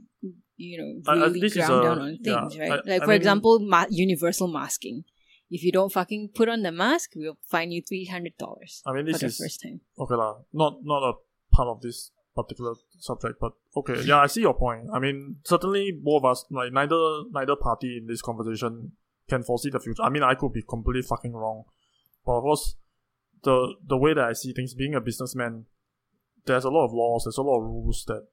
you 0.58 0.78
know, 0.80 0.92
I- 1.12 1.18
I- 1.26 1.28
really 1.28 1.50
ground 1.50 1.74
a- 1.74 1.84
down 1.88 2.00
uh, 2.00 2.04
on 2.04 2.18
yeah, 2.22 2.40
things, 2.42 2.58
right? 2.60 2.72
I- 2.72 2.76
like 2.76 3.02
I 3.02 3.06
for 3.06 3.08
mean- 3.12 3.18
example, 3.18 3.60
ma- 3.60 3.86
universal 3.90 4.48
masking. 4.48 5.04
If 5.52 5.64
you 5.64 5.72
don't 5.72 5.92
fucking 5.94 6.30
put 6.34 6.50
on 6.50 6.64
the 6.64 6.72
mask, 6.72 7.12
we'll 7.16 7.38
fine 7.46 7.72
you 7.72 7.82
three 7.88 8.06
hundred 8.06 8.36
dollars 8.38 8.82
I 8.88 8.94
mean, 8.94 9.06
this 9.06 9.20
the 9.20 9.28
is 9.28 9.38
first 9.38 9.62
time. 9.62 9.82
okay 10.00 10.16
lah. 10.16 10.42
Not 10.52 10.80
not 10.84 11.04
a 11.10 11.14
part 11.56 11.68
of 11.70 11.82
this 11.82 12.10
particular 12.34 12.74
subject, 12.98 13.36
but 13.40 13.54
okay. 13.78 14.02
Yeah, 14.04 14.18
I 14.18 14.26
see 14.26 14.42
your 14.42 14.56
point. 14.56 14.90
I 14.92 14.98
mean, 14.98 15.38
certainly 15.46 15.92
both 15.92 16.24
of 16.24 16.32
us, 16.32 16.46
like 16.50 16.74
neither 16.74 16.98
neither 17.30 17.56
party 17.56 17.98
in 18.02 18.08
this 18.08 18.24
conversation 18.24 18.94
can 19.30 19.44
foresee 19.44 19.70
the 19.70 19.80
future. 19.80 20.02
I 20.02 20.10
mean, 20.10 20.24
I 20.24 20.34
could 20.34 20.54
be 20.54 20.64
completely 20.68 21.04
fucking 21.04 21.34
wrong, 21.34 21.66
but 22.26 22.34
of 22.40 22.42
course, 22.42 22.76
the 23.44 23.76
the 23.88 23.98
way 23.98 24.16
that 24.16 24.24
I 24.26 24.34
see 24.34 24.54
things, 24.54 24.74
being 24.74 24.96
a 24.96 25.02
businessman, 25.02 25.66
there's 26.46 26.66
a 26.66 26.70
lot 26.70 26.86
of 26.86 26.94
laws, 26.94 27.24
there's 27.26 27.38
a 27.38 27.42
lot 27.42 27.58
of 27.58 27.64
rules 27.64 28.04
that 28.08 28.28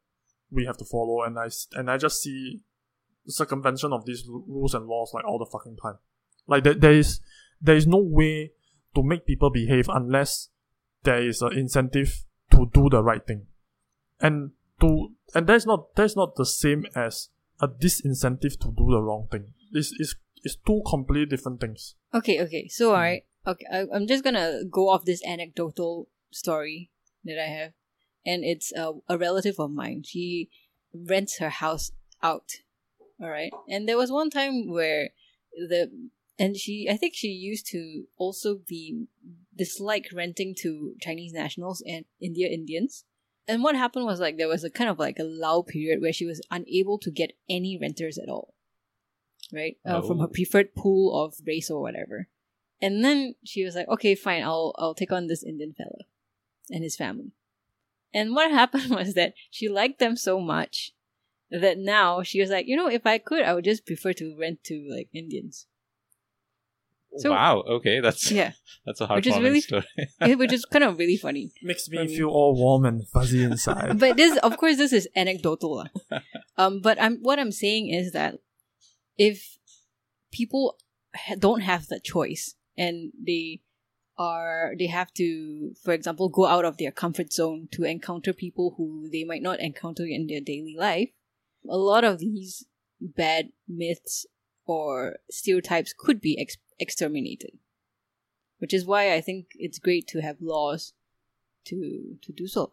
we 0.51 0.65
have 0.67 0.77
to 0.79 0.85
follow, 0.85 1.23
and 1.23 1.39
I 1.39 1.49
and 1.75 1.91
I 1.91 1.97
just 1.97 2.23
see 2.23 2.61
circumvention 3.27 3.93
of 3.93 4.05
these 4.07 4.27
rules 4.27 4.75
and 4.75 4.87
laws 4.87 5.13
like 5.15 5.25
all 5.25 5.39
the 5.39 5.47
fucking 5.47 5.77
time. 5.77 5.99
Like 6.47 6.65
there, 6.65 6.75
there 6.75 6.93
is 6.93 7.21
there 7.61 7.77
is 7.77 7.87
no 7.87 7.99
way 7.99 8.53
to 8.95 9.03
make 9.03 9.27
people 9.27 9.51
behave 9.51 9.89
unless 9.89 10.49
there 11.03 11.23
is 11.23 11.43
an 11.43 11.53
incentive 11.57 12.25
to 12.51 12.69
do 12.73 12.89
the 12.91 13.03
right 13.03 13.25
thing, 13.25 13.47
and 14.21 14.53
to 14.81 15.13
and 15.35 15.47
that's 15.47 15.67
not 15.67 15.95
that's 15.95 16.17
not 16.17 16.37
the 16.37 16.47
same 16.47 16.87
as 16.95 17.29
a 17.61 17.69
disincentive 17.69 18.59
to 18.61 18.75
do 18.77 18.91
the 18.91 19.01
wrong 19.01 19.29
thing. 19.31 19.53
It's 19.73 19.93
it's, 19.99 20.17
it's 20.43 20.57
two 20.57 20.83
completely 20.89 21.27
different 21.27 21.61
things. 21.61 21.95
Okay, 22.15 22.41
okay. 22.43 22.69
So, 22.69 22.91
mm. 22.91 22.95
alright. 22.95 23.25
Okay, 23.47 23.65
I, 23.73 23.87
I'm 23.95 24.07
just 24.07 24.25
gonna 24.25 24.65
go 24.71 24.89
off 24.89 25.05
this 25.05 25.25
anecdotal 25.25 26.09
story 26.31 26.91
that 27.25 27.39
I 27.39 27.49
have. 27.49 27.73
And 28.25 28.45
it's 28.45 28.73
a, 28.73 28.93
a 29.09 29.17
relative 29.17 29.57
of 29.59 29.71
mine. 29.71 30.03
She 30.05 30.51
rents 30.95 31.39
her 31.39 31.49
house 31.49 31.93
out. 32.23 32.51
Alright. 33.23 33.53
And 33.69 33.89
there 33.89 33.97
was 33.99 34.11
one 34.13 34.31
time 34.31 34.69
where 34.71 35.11
the. 35.57 35.91
And 36.39 36.57
she, 36.57 36.89
I 36.91 36.97
think 36.97 37.15
she 37.15 37.29
used 37.29 37.67
to 37.69 38.05
also 38.17 38.59
be 38.67 39.05
dislike 39.55 40.09
renting 40.15 40.55
to 40.61 40.95
Chinese 41.01 41.33
nationals 41.35 41.83
and 41.87 42.07
India 42.21 42.49
Indians. 42.49 43.05
And 43.47 43.63
what 43.63 43.75
happened 43.77 44.07
was 44.07 44.21
like 44.21 44.39
there 44.39 44.49
was 44.49 44.65
a 44.65 44.71
kind 44.71 44.89
of 44.89 44.99
like 44.99 45.19
a 45.19 45.25
lull 45.25 45.65
period 45.65 46.01
where 46.01 46.13
she 46.15 46.25
was 46.25 46.41
unable 46.51 46.99
to 47.01 47.11
get 47.11 47.33
any 47.49 47.77
renters 47.81 48.17
at 48.17 48.29
all, 48.31 48.55
right? 49.53 49.77
Uh, 49.85 50.01
From 50.01 50.19
her 50.19 50.27
Oh. 50.27 50.33
preferred 50.33 50.75
pool 50.75 51.15
of 51.25 51.35
race 51.47 51.71
or 51.71 51.83
whatever. 51.83 52.29
And 52.81 53.05
then 53.05 53.35
she 53.45 53.63
was 53.65 53.75
like, 53.75 53.89
okay, 53.89 54.15
fine, 54.15 54.43
I'll 54.43 54.75
I'll 54.79 54.95
take 54.95 55.13
on 55.13 55.27
this 55.27 55.43
Indian 55.45 55.75
fellow 55.75 55.99
and 56.71 56.83
his 56.83 56.97
family. 56.97 57.33
And 58.13 58.35
what 58.35 58.51
happened 58.61 58.91
was 58.91 59.15
that 59.15 59.35
she 59.51 59.69
liked 59.69 59.99
them 59.99 60.17
so 60.17 60.41
much 60.41 60.93
that 61.51 61.79
now 61.79 62.23
she 62.23 62.41
was 62.41 62.51
like, 62.51 62.67
you 62.67 62.77
know, 62.77 62.89
if 62.89 63.07
I 63.07 63.19
could, 63.19 63.43
I 63.43 63.55
would 63.55 63.65
just 63.65 63.87
prefer 63.87 64.13
to 64.15 64.37
rent 64.39 64.63
to 64.65 64.87
like 64.91 65.09
Indians. 65.13 65.67
So- 67.17 67.33
wow. 67.33 67.63
Okay, 67.63 67.99
that's 68.01 68.31
Yeah, 68.31 68.53
that's 68.87 69.01
a 69.01 69.07
hard. 69.07 69.19
Which 69.19 69.35
is 69.35 69.41
really- 69.41 69.61
story. 69.61 69.85
which 70.37 70.53
is 70.53 70.65
kind 70.65 70.85
of 70.85 70.97
really 70.99 71.17
funny. 71.17 71.51
Makes 71.63 71.89
me 71.89 71.99
me. 72.07 72.17
feel 72.17 72.29
all 72.29 72.55
warm 72.55 72.85
and 72.85 73.07
fuzzy 73.09 73.43
inside. 73.43 73.99
but 73.99 74.17
this 74.17 74.37
of 74.39 74.57
course 74.57 74.77
this 74.77 74.93
is 74.93 75.09
anecdotal 75.17 75.87
um 76.57 76.81
but 76.81 77.01
i'm 77.03 77.17
what 77.23 77.39
i'm 77.41 77.51
saying 77.51 77.89
is 77.89 78.13
that 78.13 78.39
if 79.19 79.59
people 80.31 80.77
ha- 81.15 81.35
don't 81.39 81.63
have 81.63 81.87
the 81.89 81.99
choice 81.99 82.55
and 82.79 83.11
they 83.27 83.61
are 84.21 84.75
they 84.79 84.87
have 84.87 85.13
to 85.15 85.75
for 85.83 85.95
example 85.95 86.29
go 86.29 86.45
out 86.45 86.67
of 86.67 86.77
their 86.77 86.91
comfort 86.91 87.33
zone 87.33 87.69
to 87.73 87.85
encounter 87.85 88.35
people 88.35 88.75
who 88.77 89.09
they 89.11 89.25
might 89.25 89.43
not 89.43 89.59
encounter 89.61 90.05
in 90.05 90.27
their 90.27 90.43
daily 90.43 90.77
life 90.79 91.09
a 91.69 91.79
lot 91.79 92.05
of 92.05 92.19
these 92.19 92.67
bad 93.01 93.49
myths 93.67 94.27
or 94.67 95.17
stereotypes 95.31 95.95
could 95.97 96.21
be 96.21 96.39
ex- 96.39 96.59
exterminated 96.79 97.53
which 98.59 98.75
is 98.75 98.85
why 98.85 99.15
i 99.15 99.23
think 99.23 99.47
it's 99.55 99.79
great 99.79 100.07
to 100.07 100.21
have 100.21 100.37
laws 100.43 100.93
to 101.65 102.19
to 102.21 102.31
do 102.31 102.47
so 102.47 102.73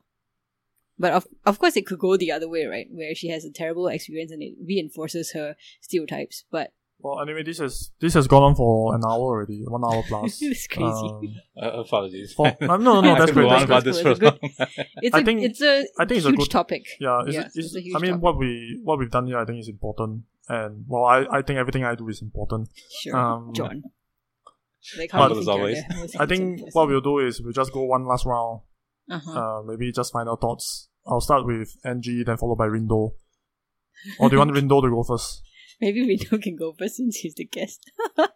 but 1.00 1.14
of 1.14 1.28
of 1.46 1.60
course, 1.60 1.78
it 1.78 1.86
could 1.86 2.00
go 2.00 2.18
the 2.18 2.32
other 2.32 2.50
way, 2.50 2.66
right? 2.66 2.88
Where 2.90 3.14
she 3.14 3.30
has 3.30 3.46
a 3.46 3.52
terrible 3.52 3.88
experience 3.88 4.32
and 4.32 4.42
it 4.42 4.56
reinforces 4.60 5.32
her 5.34 5.56
stereotypes. 5.80 6.46
But 6.50 6.74
well, 7.00 7.22
anyway, 7.22 7.44
this 7.44 7.60
has 7.60 7.92
this 8.00 8.14
has 8.16 8.28
gone 8.28 8.44
on 8.44 8.56
for 8.56 8.96
an 8.96 9.02
hour 9.06 9.20
already, 9.20 9.64
one 9.68 9.84
hour 9.84 10.04
plus. 10.08 10.42
It's 10.42 10.68
crazy. 10.68 10.88
Um, 10.88 11.36
Uh, 11.62 11.82
apologies. 11.82 12.34
for, 12.34 12.48
uh, 12.48 12.54
no, 12.62 12.78
no, 12.78 13.02
no, 13.02 13.12
I 13.16 13.20
that's 13.20 13.32
great. 13.32 13.50
That's 13.50 13.64
about 13.64 13.84
great. 13.84 13.94
this 13.94 13.98
It's 13.98 14.04
for 14.04 14.12
a 14.12 14.16
good- 14.16 14.40
long. 14.42 14.52
it's 15.06 15.16
I 15.16 15.20
a 15.20 15.24
think- 15.24 15.42
it's 15.44 15.62
a 15.62 15.86
I 16.00 16.06
think 16.06 16.18
it's 16.18 16.26
a 16.26 16.30
huge 16.30 16.40
good- 16.40 16.52
topic. 16.52 16.84
Yeah, 17.00 17.22
it's, 17.26 17.34
Yeah, 17.36 17.42
it's, 17.46 17.58
it's 17.58 17.76
a 17.76 17.82
huge 17.82 17.96
I 17.96 18.00
mean, 18.00 18.12
topic. 18.12 18.24
what 18.24 18.38
we 18.38 18.80
what 18.84 19.00
we've 19.00 19.12
done 19.12 19.28
here, 19.28 19.38
I 19.40 19.46
think 19.46 19.60
is 19.60 19.68
important, 19.70 20.24
and 20.50 20.86
well, 20.88 21.06
I, 21.06 21.26
I 21.38 21.42
think 21.42 21.58
everything 21.60 21.84
I 21.84 21.96
do 21.96 22.08
is 22.10 22.22
important. 22.22 22.70
Sure, 23.02 23.16
Um, 23.16 23.54
John. 23.54 23.84
Like 24.98 25.12
But- 25.12 25.38
As 25.38 25.48
always. 25.48 25.80
I 26.20 26.26
think 26.26 26.62
what 26.74 26.88
we'll 26.88 27.02
do 27.02 27.20
is 27.20 27.42
we'll 27.42 27.52
just 27.54 27.74
go 27.74 27.84
one 27.84 28.06
last 28.06 28.26
round. 28.26 28.62
uh-huh. 29.10 29.32
Uh, 29.40 29.62
maybe 29.64 29.92
just 29.92 30.14
final 30.14 30.36
thoughts. 30.38 30.90
I'll 31.06 31.22
start 31.22 31.46
with 31.46 31.76
Angie, 31.84 32.24
then 32.24 32.38
followed 32.38 32.58
by 32.58 32.68
Rindo. 32.68 33.14
Or 34.20 34.30
do 34.30 34.36
you 34.36 34.40
want 34.40 34.52
Rindo 34.58 34.82
to 34.82 34.90
go 34.90 35.04
first? 35.04 35.42
Maybe 35.82 36.08
Rito 36.08 36.38
can 36.42 36.56
go 36.56 36.74
first 36.78 36.96
since 36.96 37.18
he's 37.18 37.36
the 37.36 37.46
guest. 37.46 37.92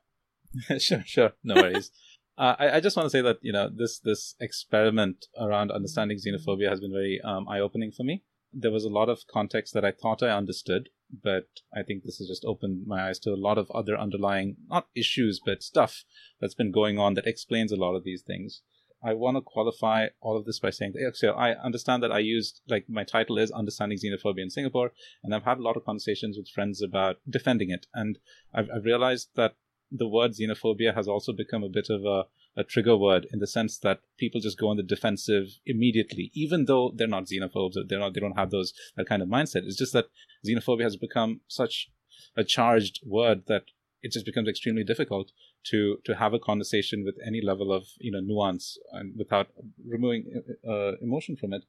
sure, 0.80 1.04
sure. 1.06 1.32
No 1.44 1.56
worries. 1.56 1.92
Uh, 2.38 2.56
I, 2.58 2.78
I 2.78 2.80
just 2.80 2.96
want 2.96 3.06
to 3.08 3.10
say 3.10 3.22
that 3.22 3.38
you 3.42 3.52
know 3.52 3.70
this 3.74 4.00
this 4.00 4.36
experiment 4.40 5.26
around 5.40 5.72
understanding 5.72 6.18
xenophobia 6.18 6.70
has 6.70 6.80
been 6.80 6.92
very 6.92 7.20
um, 7.24 7.48
eye 7.48 7.60
opening 7.60 7.92
for 7.92 8.04
me. 8.04 8.24
There 8.54 8.72
was 8.72 8.84
a 8.84 8.90
lot 8.90 9.10
of 9.10 9.28
context 9.32 9.74
that 9.74 9.86
I 9.86 9.92
thought 9.92 10.24
I 10.24 10.30
understood, 10.30 10.90
but 11.24 11.48
I 11.76 11.84
think 11.84 12.04
this 12.04 12.18
has 12.18 12.28
just 12.28 12.46
opened 12.46 12.86
my 12.86 13.08
eyes 13.08 13.20
to 13.20 13.32
a 13.32 13.36
lot 13.36 13.58
of 13.58 13.72
other 13.72 13.98
underlying 13.98 14.58
not 14.68 14.88
issues 14.96 15.42
but 15.44 15.64
stuff 15.64 16.04
that's 16.40 16.56
been 16.56 16.72
going 16.72 17.00
on 17.00 17.14
that 17.16 17.28
explains 17.28 17.72
a 17.72 17.78
lot 17.78 17.96
of 17.96 18.04
these 18.04 18.24
things. 18.24 18.62
I 19.04 19.14
want 19.14 19.38
to 19.38 19.42
qualify 19.42 20.08
all 20.20 20.38
of 20.38 20.46
this 20.46 20.60
by 20.60 20.70
saying, 20.70 20.94
that, 20.94 21.16
so 21.16 21.32
I 21.32 21.56
understand 21.60 22.04
that 22.04 22.12
I 22.12 22.20
used, 22.20 22.62
like, 22.68 22.86
my 22.88 23.04
title 23.04 23.38
is 23.38 23.52
Understanding 23.52 23.98
Xenophobia 23.98 24.44
in 24.44 24.50
Singapore, 24.50 24.92
and 25.24 25.34
I've 25.34 25.44
had 25.44 25.58
a 25.58 25.64
lot 25.64 25.78
of 25.78 25.86
conversations 25.86 26.38
with 26.38 26.50
friends 26.50 26.82
about 26.82 27.18
defending 27.30 27.72
it. 27.72 27.88
And 27.94 28.20
I've, 28.54 28.70
I've 28.74 28.86
realized 28.86 29.30
that 29.36 29.56
the 29.92 30.08
word 30.08 30.32
xenophobia 30.32 30.96
has 30.96 31.08
also 31.08 31.34
become 31.34 31.64
a 31.64 31.70
bit 31.70 31.88
of 31.90 32.06
a, 32.06 32.26
a 32.56 32.64
trigger 32.64 32.96
word 32.96 33.28
in 33.34 33.40
the 33.40 33.48
sense 33.48 33.78
that 33.80 34.00
people 34.18 34.40
just 34.40 34.58
go 34.58 34.70
on 34.70 34.78
the 34.78 34.84
defensive 34.84 35.48
immediately, 35.66 36.32
even 36.34 36.66
though 36.66 36.94
they're 36.96 37.08
not 37.08 37.26
xenophobes 37.26 37.76
or 37.76 37.84
they're 37.88 38.00
not, 38.00 38.14
they 38.14 38.22
don't 38.22 38.38
have 38.38 38.52
those, 38.52 38.74
that 38.96 39.08
kind 39.08 39.22
of 39.22 39.28
mindset. 39.28 39.64
It's 39.66 39.78
just 39.78 39.94
that 39.94 40.08
xenophobia 40.48 40.84
has 40.84 40.96
become 40.96 41.42
such 41.48 41.90
a 42.38 42.44
charged 42.44 43.02
word 43.06 43.44
that 43.48 43.64
it 44.02 44.12
just 44.12 44.26
becomes 44.26 44.48
extremely 44.48 44.84
difficult 44.84 45.32
to 45.66 45.98
to 46.06 46.16
have 46.16 46.34
a 46.34 46.40
conversation 46.40 47.04
with 47.06 47.16
any 47.26 47.42
level 47.42 47.72
of 47.72 47.84
you 48.00 48.12
know 48.12 48.20
nuance 48.20 48.78
and 48.92 49.14
without 49.18 49.48
removing 49.88 50.44
uh, 50.68 50.94
emotion 51.02 51.36
from 51.36 51.54
it. 51.54 51.64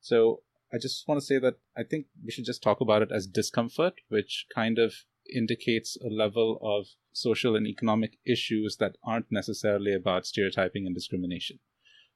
So 0.00 0.42
I 0.72 0.78
just 0.78 1.06
want 1.06 1.20
to 1.20 1.26
say 1.26 1.38
that 1.38 1.54
I 1.76 1.84
think 1.84 2.06
we 2.24 2.30
should 2.30 2.44
just 2.44 2.62
talk 2.62 2.80
about 2.80 3.02
it 3.02 3.12
as 3.12 3.26
discomfort, 3.26 3.94
which 4.08 4.46
kind 4.54 4.78
of 4.78 4.94
indicates 5.32 5.96
a 6.04 6.08
level 6.08 6.58
of 6.62 6.86
social 7.12 7.56
and 7.56 7.66
economic 7.66 8.18
issues 8.26 8.76
that 8.78 8.96
aren't 9.04 9.30
necessarily 9.30 9.94
about 9.94 10.26
stereotyping 10.26 10.86
and 10.86 10.94
discrimination. 10.94 11.58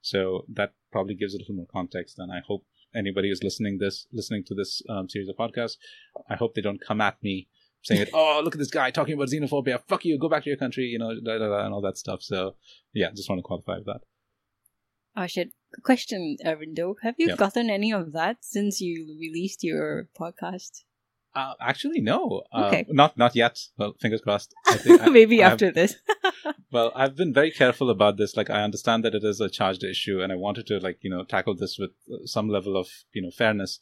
So 0.01 0.45
that 0.53 0.73
probably 0.91 1.15
gives 1.15 1.33
it 1.33 1.39
a 1.39 1.41
little 1.43 1.55
more 1.55 1.67
context, 1.71 2.19
and 2.19 2.31
I 2.31 2.41
hope 2.45 2.65
anybody 2.93 3.29
who's 3.29 3.43
listening 3.43 3.77
this 3.79 4.07
listening 4.11 4.43
to 4.45 4.55
this 4.55 4.81
um, 4.89 5.07
series 5.09 5.29
of 5.29 5.37
podcasts, 5.37 5.77
I 6.29 6.35
hope 6.35 6.53
they 6.53 6.61
don't 6.61 6.81
come 6.85 7.01
at 7.01 7.21
me 7.23 7.47
saying, 7.83 8.07
"Oh, 8.13 8.41
look 8.43 8.55
at 8.55 8.59
this 8.59 8.71
guy 8.71 8.91
talking 8.91 9.13
about 9.15 9.29
xenophobia. 9.29 9.81
Fuck 9.87 10.05
you. 10.05 10.17
Go 10.17 10.29
back 10.29 10.43
to 10.43 10.49
your 10.49 10.57
country." 10.57 10.85
You 10.85 10.99
know, 10.99 11.13
da, 11.19 11.37
da, 11.37 11.47
da, 11.47 11.65
and 11.65 11.73
all 11.73 11.81
that 11.81 11.97
stuff. 11.97 12.21
So, 12.21 12.55
yeah, 12.93 13.09
just 13.15 13.29
want 13.29 13.39
to 13.39 13.43
qualify 13.43 13.77
with 13.77 13.85
that. 13.85 14.01
I 15.15 15.27
should 15.27 15.51
Question, 15.83 16.35
Arindo. 16.45 16.95
Have 17.01 17.15
you 17.17 17.29
Yeah. 17.29 17.35
gotten 17.37 17.69
any 17.69 17.93
of 17.93 18.11
that 18.11 18.43
since 18.43 18.81
you 18.81 19.15
released 19.19 19.63
your 19.63 20.09
podcast? 20.19 20.83
Uh, 21.33 21.53
actually, 21.61 22.01
no. 22.01 22.43
Uh, 22.51 22.65
Okay. 22.67 22.85
Not 22.89 23.17
not 23.17 23.37
yet. 23.37 23.57
Well, 23.77 23.93
fingers 24.01 24.19
crossed. 24.19 24.53
I 24.67 24.75
think 24.75 25.01
I- 25.07 25.07
Maybe 25.09 25.41
I've- 25.41 25.53
after 25.53 25.71
this. 25.71 25.95
Well, 26.73 26.91
I've 26.95 27.15
been 27.17 27.33
very 27.33 27.51
careful 27.51 27.89
about 27.89 28.15
this. 28.17 28.37
Like, 28.37 28.49
I 28.49 28.63
understand 28.63 29.03
that 29.03 29.13
it 29.15 29.25
is 29.25 29.41
a 29.41 29.49
charged 29.49 29.83
issue, 29.83 30.21
and 30.21 30.31
I 30.31 30.35
wanted 30.37 30.65
to, 30.67 30.79
like, 30.79 30.99
you 31.01 31.09
know, 31.09 31.25
tackle 31.25 31.53
this 31.55 31.77
with 31.77 31.91
uh, 32.09 32.25
some 32.25 32.47
level 32.47 32.77
of, 32.77 32.87
you 33.13 33.21
know, 33.21 33.29
fairness. 33.31 33.77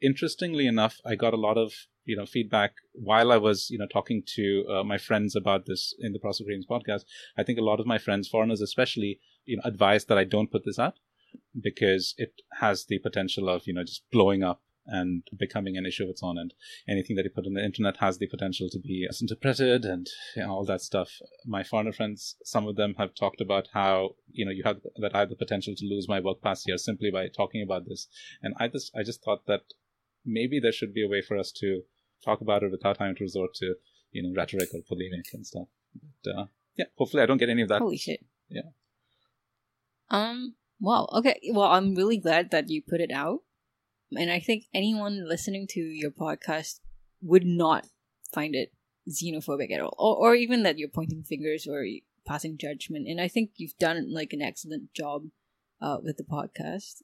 Interestingly 0.00 0.66
enough, 0.68 1.00
I 1.04 1.16
got 1.16 1.34
a 1.34 1.36
lot 1.48 1.58
of, 1.58 1.72
you 2.08 2.16
know, 2.16 2.24
feedback 2.24 2.72
while 2.94 3.30
I 3.30 3.36
was, 3.36 3.68
you 3.70 3.78
know, 3.78 3.86
talking 3.86 4.22
to 4.34 4.64
uh, 4.70 4.82
my 4.82 4.96
friends 4.96 5.36
about 5.36 5.66
this 5.66 5.94
in 5.98 6.14
the 6.14 6.18
Process 6.18 6.46
Ratings 6.46 6.66
podcast. 6.66 7.02
I 7.36 7.42
think 7.42 7.58
a 7.58 7.62
lot 7.62 7.80
of 7.80 7.86
my 7.86 7.98
friends, 7.98 8.28
foreigners 8.28 8.62
especially, 8.62 9.20
you 9.44 9.56
know, 9.58 9.62
advised 9.64 10.08
that 10.08 10.16
I 10.16 10.24
don't 10.24 10.50
put 10.50 10.64
this 10.64 10.78
out 10.78 10.94
because 11.60 12.14
it 12.16 12.32
has 12.60 12.86
the 12.86 12.98
potential 12.98 13.50
of, 13.50 13.66
you 13.66 13.74
know, 13.74 13.84
just 13.84 14.04
blowing 14.10 14.42
up 14.42 14.62
and 14.86 15.22
becoming 15.38 15.76
an 15.76 15.84
issue 15.84 16.04
of 16.04 16.08
its 16.08 16.22
own. 16.22 16.38
And 16.38 16.54
anything 16.88 17.14
that 17.16 17.26
you 17.26 17.30
put 17.30 17.46
on 17.46 17.52
the 17.52 17.62
internet 17.62 17.98
has 17.98 18.16
the 18.16 18.26
potential 18.26 18.68
to 18.70 18.78
be 18.78 19.06
misinterpreted 19.06 19.84
and 19.84 20.08
you 20.34 20.42
know, 20.42 20.50
all 20.50 20.64
that 20.64 20.80
stuff 20.80 21.10
my 21.44 21.62
foreigner 21.62 21.92
friends, 21.92 22.36
some 22.42 22.66
of 22.66 22.76
them 22.76 22.94
have 22.96 23.14
talked 23.14 23.42
about 23.42 23.68
how 23.74 24.14
you 24.30 24.46
know 24.46 24.50
you 24.50 24.62
have 24.64 24.80
that 24.96 25.14
I 25.14 25.20
have 25.20 25.28
the 25.28 25.36
potential 25.36 25.74
to 25.76 25.86
lose 25.86 26.08
my 26.08 26.20
work 26.20 26.40
pass 26.40 26.64
here 26.64 26.78
simply 26.78 27.10
by 27.10 27.28
talking 27.28 27.62
about 27.62 27.84
this, 27.86 28.08
and 28.42 28.54
I 28.58 28.68
just 28.68 28.90
I 28.96 29.02
just 29.02 29.22
thought 29.22 29.44
that 29.46 29.60
maybe 30.24 30.58
there 30.58 30.72
should 30.72 30.94
be 30.94 31.04
a 31.04 31.08
way 31.08 31.20
for 31.20 31.36
us 31.36 31.52
to 31.52 31.82
talk 32.24 32.40
about 32.40 32.62
it 32.62 32.70
without 32.70 32.98
having 32.98 33.16
to 33.16 33.24
resort 33.24 33.54
to 33.54 33.74
you 34.12 34.22
know 34.22 34.32
rhetoric 34.36 34.68
or 34.74 34.80
polemic 34.86 35.26
and 35.32 35.46
stuff. 35.46 35.68
But 36.24 36.30
uh, 36.30 36.46
yeah, 36.76 36.86
hopefully 36.96 37.22
I 37.22 37.26
don't 37.26 37.38
get 37.38 37.50
any 37.50 37.62
of 37.62 37.68
that. 37.68 37.80
Holy 37.80 37.98
shit. 37.98 38.24
Yeah. 38.48 38.70
Um. 40.10 40.54
Wow. 40.80 41.08
Okay. 41.12 41.40
Well, 41.52 41.68
I'm 41.68 41.94
really 41.94 42.18
glad 42.18 42.50
that 42.50 42.68
you 42.68 42.82
put 42.82 43.00
it 43.00 43.10
out, 43.12 43.40
and 44.12 44.30
I 44.30 44.40
think 44.40 44.64
anyone 44.72 45.28
listening 45.28 45.66
to 45.70 45.80
your 45.80 46.10
podcast 46.10 46.80
would 47.20 47.44
not 47.44 47.86
find 48.32 48.54
it 48.54 48.72
xenophobic 49.08 49.72
at 49.72 49.80
all, 49.80 49.94
or, 49.98 50.16
or 50.16 50.34
even 50.34 50.62
that 50.62 50.78
you're 50.78 50.88
pointing 50.88 51.22
fingers 51.22 51.66
or 51.66 51.84
passing 52.26 52.58
judgment. 52.58 53.08
And 53.08 53.20
I 53.20 53.28
think 53.28 53.52
you've 53.56 53.76
done 53.78 54.12
like 54.12 54.32
an 54.32 54.42
excellent 54.42 54.92
job 54.94 55.24
uh, 55.80 55.98
with 56.02 56.16
the 56.18 56.24
podcast. 56.24 57.02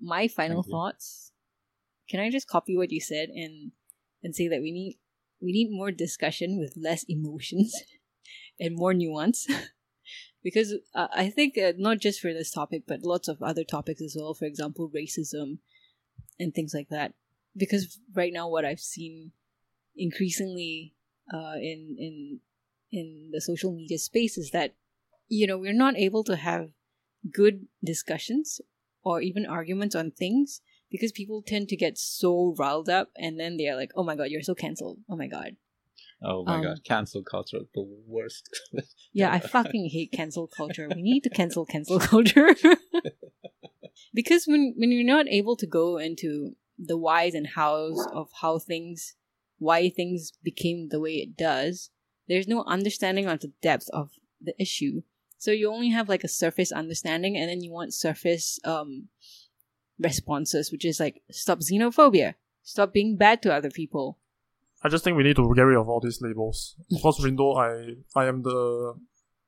My 0.00 0.28
final 0.28 0.62
Thank 0.62 0.66
you. 0.66 0.72
thoughts. 0.72 1.32
Can 2.08 2.20
I 2.20 2.30
just 2.30 2.48
copy 2.48 2.76
what 2.76 2.92
you 2.92 3.00
said 3.00 3.30
and 3.30 3.72
and 4.26 4.34
say 4.34 4.48
that 4.48 4.60
we 4.60 4.72
need 4.72 4.98
we 5.40 5.52
need 5.52 5.70
more 5.70 5.92
discussion 5.92 6.58
with 6.58 6.74
less 6.76 7.04
emotions 7.08 7.72
and 8.60 8.74
more 8.74 8.92
nuance 8.92 9.46
because 10.42 10.74
uh, 10.94 11.06
I 11.14 11.30
think 11.30 11.56
uh, 11.56 11.72
not 11.76 12.00
just 12.00 12.20
for 12.20 12.32
this 12.32 12.50
topic, 12.50 12.82
but 12.88 13.04
lots 13.04 13.28
of 13.28 13.40
other 13.40 13.62
topics 13.62 14.02
as 14.02 14.16
well. 14.18 14.34
For 14.34 14.46
example, 14.46 14.90
racism 14.90 15.58
and 16.40 16.52
things 16.52 16.72
like 16.74 16.88
that. 16.88 17.14
Because 17.56 18.00
right 18.14 18.32
now, 18.32 18.48
what 18.48 18.64
I've 18.64 18.80
seen 18.80 19.30
increasingly 19.96 20.94
uh, 21.32 21.54
in 21.56 21.96
in 21.98 22.40
in 22.90 23.30
the 23.32 23.40
social 23.40 23.72
media 23.72 23.98
space 23.98 24.36
is 24.36 24.50
that 24.50 24.74
you 25.28 25.46
know 25.46 25.58
we're 25.58 25.72
not 25.72 25.96
able 25.96 26.24
to 26.24 26.34
have 26.34 26.70
good 27.32 27.66
discussions 27.84 28.60
or 29.04 29.20
even 29.20 29.46
arguments 29.46 29.94
on 29.94 30.10
things 30.10 30.62
because 30.90 31.12
people 31.12 31.42
tend 31.42 31.68
to 31.68 31.76
get 31.76 31.98
so 31.98 32.54
riled 32.58 32.88
up 32.88 33.10
and 33.16 33.38
then 33.38 33.56
they're 33.56 33.76
like, 33.76 33.90
"Oh 33.96 34.04
my 34.04 34.16
god, 34.16 34.24
you're 34.24 34.42
so 34.42 34.54
cancelled! 34.54 34.98
Oh 35.08 35.16
my 35.16 35.26
god." 35.26 35.56
Oh 36.22 36.44
my 36.44 36.56
Um, 36.56 36.62
god, 36.62 36.84
cancel 36.84 37.22
culture, 37.22 37.60
the 37.74 37.82
worst. 38.06 38.48
Yeah, 39.12 39.32
I 39.32 39.40
fucking 39.40 39.88
hate 39.92 40.12
cancel 40.12 40.46
culture. 40.46 40.88
We 40.94 41.00
need 41.00 41.22
to 41.22 41.30
cancel 41.30 41.64
cancel 41.64 41.98
culture. 42.12 42.54
because 44.14 44.46
when 44.46 44.74
when 44.76 44.92
you're 44.92 45.04
not 45.04 45.26
able 45.28 45.56
to 45.56 45.66
go 45.66 45.96
into 45.96 46.56
the 46.78 46.98
whys 46.98 47.34
and 47.34 47.46
hows 47.46 48.06
of 48.12 48.28
how 48.42 48.58
things 48.58 49.14
why 49.58 49.88
things 49.88 50.32
became 50.42 50.88
the 50.90 51.00
way 51.00 51.14
it 51.14 51.34
does, 51.36 51.90
there's 52.28 52.46
no 52.46 52.62
understanding 52.64 53.26
of 53.26 53.40
the 53.40 53.52
depth 53.62 53.88
of 53.90 54.10
the 54.40 54.54
issue. 54.60 55.02
So 55.38 55.50
you 55.50 55.72
only 55.72 55.88
have 55.90 56.08
like 56.08 56.24
a 56.24 56.28
surface 56.28 56.70
understanding 56.70 57.36
and 57.36 57.48
then 57.48 57.62
you 57.62 57.72
want 57.72 57.94
surface 57.94 58.58
um 58.64 59.08
responses, 59.98 60.70
which 60.70 60.84
is 60.84 61.00
like 61.00 61.22
stop 61.30 61.60
xenophobia, 61.60 62.34
stop 62.62 62.92
being 62.92 63.16
bad 63.16 63.42
to 63.42 63.52
other 63.52 63.70
people. 63.70 64.18
I 64.82 64.88
just 64.88 65.04
think 65.04 65.16
we 65.16 65.22
need 65.22 65.36
to 65.36 65.54
get 65.54 65.62
rid 65.62 65.78
of 65.78 65.88
all 65.88 66.00
these 66.00 66.20
labels. 66.20 66.76
Of 66.94 67.02
course, 67.02 67.20
Rindo, 67.20 67.56
I 67.56 67.96
I 68.14 68.26
am 68.26 68.42
the 68.42 68.94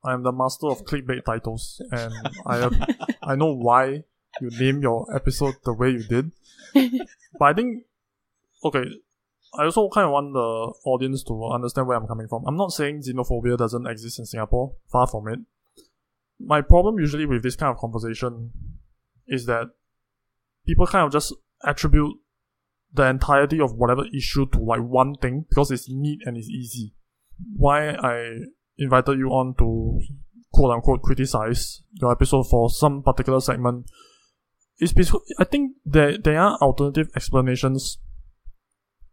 I 0.05 0.12
am 0.12 0.22
the 0.22 0.32
master 0.32 0.68
of 0.68 0.84
clickbait 0.84 1.24
titles, 1.24 1.82
and 1.90 2.12
I 2.46 2.59
am, 2.59 2.84
I 3.22 3.36
know 3.36 3.53
why 3.53 4.05
you 4.40 4.51
name 4.51 4.80
your 4.80 5.07
episode 5.14 5.57
the 5.64 5.72
way 5.72 5.90
you 5.90 6.03
did. 6.03 6.32
But 7.38 7.44
I 7.44 7.53
think 7.53 7.84
okay, 8.64 8.84
I 9.59 9.64
also 9.64 9.88
kind 9.90 10.07
of 10.07 10.12
want 10.12 10.32
the 10.32 10.72
audience 10.88 11.22
to 11.24 11.44
understand 11.53 11.86
where 11.86 11.96
I'm 11.96 12.07
coming 12.07 12.28
from. 12.28 12.44
I'm 12.46 12.57
not 12.57 12.72
saying 12.72 13.03
xenophobia 13.03 13.57
doesn't 13.59 13.86
exist 13.86 14.18
in 14.18 14.26
Singapore. 14.26 14.74
Far 14.90 15.07
from 15.07 15.28
it. 15.28 15.40
My 16.40 16.62
problem 16.62 16.99
usually 16.99 17.26
with 17.26 17.42
this 17.42 17.57
kind 17.57 17.70
of 17.70 17.78
conversation 17.78 18.51
is 19.26 19.46
that 19.46 19.70
people 20.68 20.86
kind 20.86 21.06
of 21.06 21.10
just 21.10 21.34
attribute 21.64 22.14
the 22.92 23.08
entirety 23.08 23.58
of 23.58 23.72
whatever 23.72 24.04
issue 24.14 24.46
to 24.50 24.58
like 24.58 24.80
one 24.80 25.14
thing 25.14 25.46
because 25.48 25.70
it's 25.70 25.88
neat 25.88 26.20
and 26.26 26.36
it's 26.36 26.48
easy. 26.48 26.94
Why 27.56 27.90
I 27.90 28.36
invited 28.76 29.18
you 29.18 29.30
on 29.30 29.54
to 29.58 30.00
quote 30.52 30.74
unquote 30.74 31.02
criticize 31.02 31.82
your 31.94 32.12
episode 32.12 32.44
for 32.44 32.68
some 32.70 33.02
particular 33.02 33.40
segment 33.40 33.90
is 34.78 34.92
because 34.92 35.20
I 35.38 35.44
think 35.44 35.72
there 35.84 36.18
there 36.18 36.38
are 36.38 36.58
alternative 36.58 37.08
explanations 37.16 37.98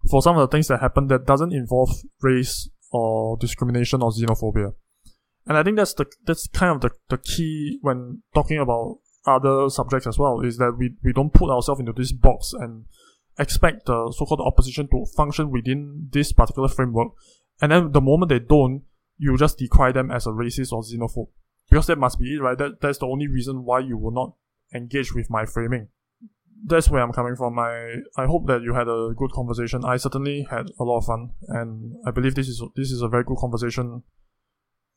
for 0.10 0.22
some 0.22 0.38
of 0.38 0.42
the 0.42 0.54
things 0.54 0.68
that 0.68 0.82
happen 0.82 1.08
that 1.08 1.26
doesn't 1.26 1.54
involve 1.54 1.90
race 2.22 2.70
or 2.92 3.38
discrimination 3.38 4.02
or 4.02 4.12
xenophobia. 4.12 4.74
And 5.48 5.58
I 5.58 5.64
think 5.64 5.78
that's 5.78 5.94
the 5.94 6.06
that's 6.26 6.48
kind 6.48 6.76
of 6.76 6.82
the, 6.82 6.92
the 7.10 7.18
key 7.18 7.80
when 7.82 8.24
talking 8.34 8.60
about 8.60 9.00
other 9.26 9.70
subjects 9.70 10.08
as 10.08 10.18
well, 10.18 10.42
is 10.42 10.58
that 10.58 10.76
we, 10.78 10.94
we 11.04 11.14
don't 11.14 11.34
put 11.34 11.50
ourselves 11.50 11.80
into 11.80 11.94
this 11.94 12.12
box 12.12 12.54
and 12.54 12.86
expect 13.38 13.86
the 13.86 14.14
so-called 14.16 14.42
opposition 14.42 14.88
to 14.90 15.06
function 15.16 15.52
within 15.52 16.10
this 16.12 16.32
particular 16.32 16.70
framework. 16.70 17.10
And 17.62 17.72
then 17.72 17.92
the 17.92 18.02
moment 18.02 18.30
they 18.30 18.40
don't, 18.40 18.84
you 19.18 19.38
just 19.38 19.58
decry 19.58 19.92
them 19.92 20.12
as 20.12 20.28
a 20.28 20.32
racist 20.32 20.72
or 20.72 20.84
xenophobe. 20.84 21.30
Because 21.70 21.88
that 21.88 21.98
must 21.98 22.20
be 22.20 22.36
it, 22.36 22.42
right? 22.42 22.58
That 22.58 22.80
that's 22.80 23.00
the 23.00 23.08
only 23.08 23.28
reason 23.28 23.64
why 23.64 23.80
you 23.80 23.98
will 23.98 24.12
not 24.12 24.34
engage 24.74 25.16
with 25.16 25.30
my 25.30 25.46
framing. 25.46 25.88
That's 26.64 26.90
where 26.90 27.02
I'm 27.02 27.12
coming 27.12 27.36
from. 27.36 27.58
I 27.58 27.96
I 28.16 28.26
hope 28.26 28.46
that 28.48 28.62
you 28.62 28.74
had 28.74 28.88
a 28.88 29.14
good 29.18 29.32
conversation. 29.32 29.84
I 29.84 29.98
certainly 29.98 30.46
had 30.50 30.68
a 30.80 30.84
lot 30.84 31.00
of 31.00 31.06
fun, 31.06 31.32
and 31.48 31.96
I 32.06 32.12
believe 32.12 32.36
this 32.36 32.48
is 32.48 32.62
this 32.76 32.92
is 32.92 33.02
a 33.02 33.08
very 33.08 33.24
good 33.24 33.38
conversation. 33.38 34.04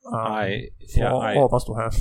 Um, 0.06 0.14
I 0.14 0.68
for 0.92 1.00
yeah, 1.00 1.12
all, 1.12 1.22
I, 1.22 1.34
all 1.36 1.46
of 1.46 1.54
us 1.54 1.64
to 1.64 1.74
have. 1.74 1.96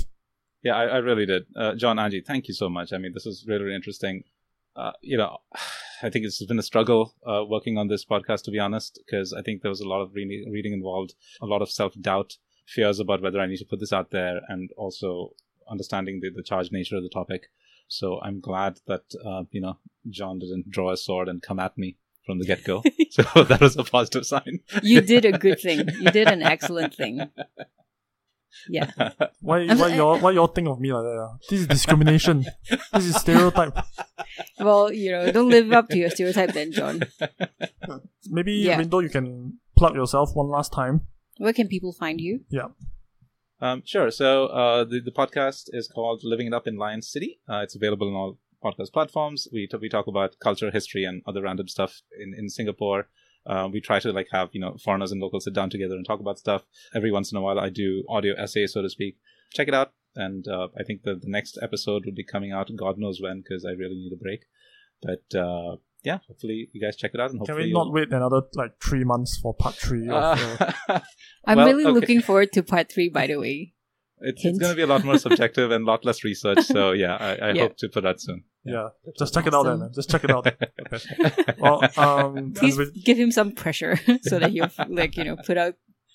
Yeah, 0.62 0.76
I, 0.76 0.84
I 0.84 0.96
really 0.98 1.26
did. 1.26 1.44
Uh, 1.56 1.74
John, 1.74 1.98
Angie, 1.98 2.20
thank 2.20 2.48
you 2.48 2.54
so 2.54 2.68
much. 2.68 2.92
I 2.92 2.98
mean, 2.98 3.12
this 3.14 3.26
is 3.26 3.44
really, 3.46 3.64
really 3.64 3.76
interesting. 3.76 4.24
Uh, 4.76 4.92
you 5.02 5.16
know, 5.16 5.38
I 6.02 6.10
think 6.10 6.24
it's 6.24 6.44
been 6.44 6.58
a 6.58 6.62
struggle 6.62 7.14
uh, 7.26 7.44
working 7.44 7.76
on 7.76 7.88
this 7.88 8.04
podcast, 8.04 8.44
to 8.44 8.52
be 8.52 8.58
honest, 8.60 9.00
because 9.04 9.32
I 9.32 9.42
think 9.42 9.62
there 9.62 9.70
was 9.70 9.80
a 9.80 9.88
lot 9.88 10.00
of 10.00 10.14
re- 10.14 10.48
reading 10.50 10.72
involved, 10.72 11.14
a 11.40 11.46
lot 11.46 11.60
of 11.60 11.70
self 11.70 11.92
doubt, 12.00 12.34
fears 12.66 13.00
about 13.00 13.20
whether 13.20 13.40
I 13.40 13.46
need 13.46 13.56
to 13.58 13.64
put 13.64 13.80
this 13.80 13.92
out 13.92 14.10
there, 14.10 14.40
and 14.48 14.70
also 14.76 15.30
understanding 15.68 16.20
the, 16.22 16.30
the 16.30 16.42
charged 16.42 16.72
nature 16.72 16.96
of 16.96 17.02
the 17.02 17.08
topic. 17.08 17.50
So 17.88 18.20
I'm 18.20 18.40
glad 18.40 18.78
that, 18.86 19.02
uh, 19.24 19.44
you 19.50 19.60
know, 19.60 19.78
John 20.08 20.38
didn't 20.38 20.70
draw 20.70 20.92
a 20.92 20.96
sword 20.96 21.28
and 21.28 21.42
come 21.42 21.58
at 21.58 21.76
me 21.76 21.96
from 22.24 22.38
the 22.38 22.46
get 22.46 22.62
go. 22.62 22.82
so 23.10 23.22
that 23.44 23.60
was 23.60 23.76
a 23.76 23.84
positive 23.84 24.26
sign. 24.26 24.60
You 24.82 25.00
did 25.00 25.24
a 25.24 25.32
good 25.32 25.60
thing. 25.60 25.88
You 25.98 26.10
did 26.10 26.28
an 26.28 26.42
excellent 26.42 26.94
thing. 26.94 27.20
Yeah. 28.68 28.90
Why 29.40 29.66
why 29.80 29.94
y'all 29.94 30.18
why 30.18 30.32
y'all 30.32 30.48
think 30.48 30.68
of 30.68 30.80
me 30.80 30.92
like 30.92 31.02
that? 31.04 31.18
ah? 31.20 31.36
This 31.48 31.60
is 31.60 31.66
discrimination. 31.66 32.44
this 32.92 33.04
is 33.06 33.16
stereotype. 33.16 33.76
Well, 34.58 34.92
you 34.92 35.12
know, 35.12 35.30
don't 35.32 35.48
live 35.48 35.72
up 35.72 35.88
to 35.90 35.98
your 35.98 36.10
stereotype 36.10 36.52
then, 36.52 36.72
John. 36.72 37.02
Maybe 38.26 38.52
Yeah. 38.54 38.80
Rindo, 38.80 39.02
you 39.02 39.08
can 39.08 39.58
plug 39.76 39.94
yourself 39.94 40.30
one 40.34 40.48
last 40.48 40.72
time. 40.72 41.06
Where 41.38 41.52
can 41.52 41.68
people 41.68 41.92
find 41.92 42.20
you? 42.20 42.40
Yeah. 42.50 42.68
Um, 43.60 43.82
sure. 43.84 44.10
So 44.10 44.46
uh, 44.46 44.84
the 44.84 45.00
the 45.00 45.12
podcast 45.12 45.64
is 45.72 45.88
called 45.88 46.20
"Living 46.24 46.46
It 46.46 46.54
Up 46.54 46.66
in 46.66 46.76
Lion 46.76 47.02
City." 47.02 47.40
Uh, 47.48 47.60
it's 47.64 47.74
available 47.76 48.08
on 48.08 48.14
all 48.14 48.38
podcast 48.64 48.92
platforms. 48.92 49.46
We 49.52 49.66
t- 49.66 49.76
we 49.80 49.88
talk 49.88 50.06
about 50.06 50.38
culture, 50.40 50.70
history, 50.70 51.04
and 51.04 51.22
other 51.26 51.42
random 51.42 51.68
stuff 51.68 52.02
in 52.18 52.34
in 52.38 52.48
Singapore. 52.48 53.08
Uh, 53.48 53.68
we 53.72 53.80
try 53.80 53.98
to 53.98 54.12
like 54.12 54.28
have 54.30 54.50
you 54.52 54.60
know 54.60 54.76
foreigners 54.84 55.10
and 55.12 55.20
locals 55.20 55.44
sit 55.44 55.54
down 55.54 55.70
together 55.70 55.94
and 55.96 56.06
talk 56.06 56.20
about 56.20 56.38
stuff. 56.38 56.62
Every 56.94 57.10
once 57.10 57.32
in 57.32 57.38
a 57.38 57.40
while, 57.40 57.58
I 57.58 57.70
do 57.70 58.04
audio 58.08 58.34
essays, 58.36 58.72
so 58.74 58.82
to 58.82 58.90
speak. 58.90 59.16
Check 59.54 59.68
it 59.68 59.74
out. 59.74 59.92
And 60.16 60.46
uh, 60.48 60.68
I 60.78 60.82
think 60.82 61.02
the, 61.04 61.14
the 61.14 61.28
next 61.30 61.58
episode 61.62 62.04
will 62.04 62.14
be 62.14 62.24
coming 62.24 62.52
out. 62.52 62.70
God 62.76 62.98
knows 62.98 63.20
when, 63.22 63.40
because 63.42 63.64
I 63.64 63.70
really 63.70 63.94
need 63.94 64.12
a 64.12 64.16
break. 64.16 64.40
But 65.00 65.38
uh, 65.38 65.76
yeah, 66.02 66.18
hopefully 66.26 66.68
you 66.72 66.80
guys 66.80 66.96
check 66.96 67.12
it 67.14 67.20
out. 67.20 67.30
And 67.30 67.38
Can 67.40 67.46
hopefully 67.54 67.64
we 67.64 67.70
you'll- 67.70 67.84
not 67.86 67.92
wait 67.94 68.12
another 68.12 68.42
like 68.54 68.72
three 68.82 69.04
months 69.04 69.38
for 69.40 69.54
part 69.54 69.76
three? 69.76 70.08
Of, 70.08 70.12
uh, 70.60 70.72
Uh, 70.88 71.00
I'm 71.46 71.56
Well, 71.58 71.66
really 71.68 71.84
okay. 71.84 71.92
looking 71.92 72.20
forward 72.20 72.52
to 72.54 72.62
part 72.62 72.90
three. 72.92 73.08
By 73.08 73.26
the 73.28 73.36
way, 73.36 73.74
it's, 74.20 74.44
it's 74.44 74.58
going 74.58 74.72
to 74.72 74.76
be 74.76 74.82
a 74.82 74.86
lot 74.86 75.04
more 75.04 75.18
subjective 75.18 75.70
and 75.70 75.84
a 75.84 75.86
lot 75.86 76.04
less 76.04 76.24
research. 76.24 76.60
So 76.62 76.92
yeah, 77.04 77.16
I, 77.16 77.36
I 77.36 77.52
Yeah. 77.52 77.62
hope 77.62 77.76
to 77.78 77.88
put 77.88 78.02
that 78.04 78.20
soon. 78.20 78.44
yeah, 78.64 78.88
just 79.18 79.32
check 79.34 79.46
it 79.46 79.54
out, 79.54 79.64
then. 79.64 79.78
Man. 79.80 79.90
Just 79.94 80.10
check 80.10 80.24
it 80.24 80.30
out. 80.30 80.46
Okay. 80.92 81.54
Well, 81.58 81.82
um, 81.96 82.52
please 82.56 82.76
with- 82.78 82.94
give 83.04 83.18
him 83.18 83.30
some 83.30 83.52
pressure 83.52 83.98
so 84.22 84.38
that 84.38 84.50
he'll 84.50 84.70
like 84.88 85.16
you 85.16 85.24
know 85.24 85.36
put 85.36 85.56
out 85.58 85.74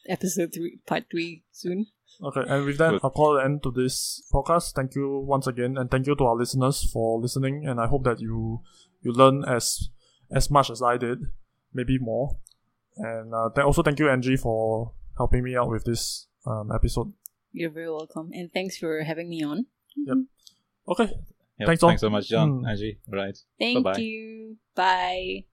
episode 0.10 0.52
three, 0.54 0.80
part 0.86 1.06
three 1.12 1.44
soon. 1.52 1.88
Okay, 2.22 2.42
and 2.48 2.66
with 2.66 2.78
that, 2.78 2.92
Good. 2.92 3.02
I'll 3.04 3.10
call 3.10 3.38
an 3.38 3.46
end 3.46 3.64
to 3.64 3.72
this 3.72 4.22
podcast. 4.32 4.74
Thank 4.74 4.96
you 4.96 5.20
once 5.26 5.48
again, 5.48 5.78
and 5.78 5.90
thank 5.90 6.06
you 6.08 6.16
to 6.16 6.24
our 6.26 6.36
listeners 6.36 6.88
for 6.92 7.20
listening. 7.20 7.66
And 7.68 7.80
I 7.80 7.88
hope 7.88 8.04
that 8.06 8.20
you 8.20 8.62
you 9.02 9.12
learn 9.12 9.44
as 9.46 9.90
as 10.32 10.50
much 10.52 10.70
as 10.70 10.82
I 10.82 10.98
did, 10.98 11.20
maybe 11.74 11.98
more. 12.00 12.38
And 12.98 13.34
uh, 13.34 13.50
th- 13.56 13.66
also 13.66 13.82
thank 13.82 14.00
you, 14.00 14.10
Angie, 14.10 14.38
for 14.38 14.94
helping 15.18 15.44
me 15.44 15.56
out 15.56 15.70
with 15.70 15.86
this 15.86 16.28
um, 16.46 16.70
episode. 16.74 17.12
You're 17.54 17.70
very 17.70 17.90
welcome, 17.92 18.32
and 18.34 18.52
thanks 18.52 18.78
for 18.78 19.04
having 19.04 19.30
me 19.30 19.44
on. 19.44 19.68
Yep. 19.96 20.18
Okay, 20.90 21.04
Yep, 21.60 21.68
Thanks 21.68 21.84
all. 21.84 21.90
Thanks 21.90 22.02
so 22.02 22.10
much, 22.10 22.28
John, 22.28 22.64
Mm. 22.64 22.70
Angie. 22.70 22.98
All 23.12 23.16
right. 23.18 23.38
Thank 23.60 23.84
Bye-bye. 23.86 24.00
you. 24.00 24.58
Bye. 24.76 25.46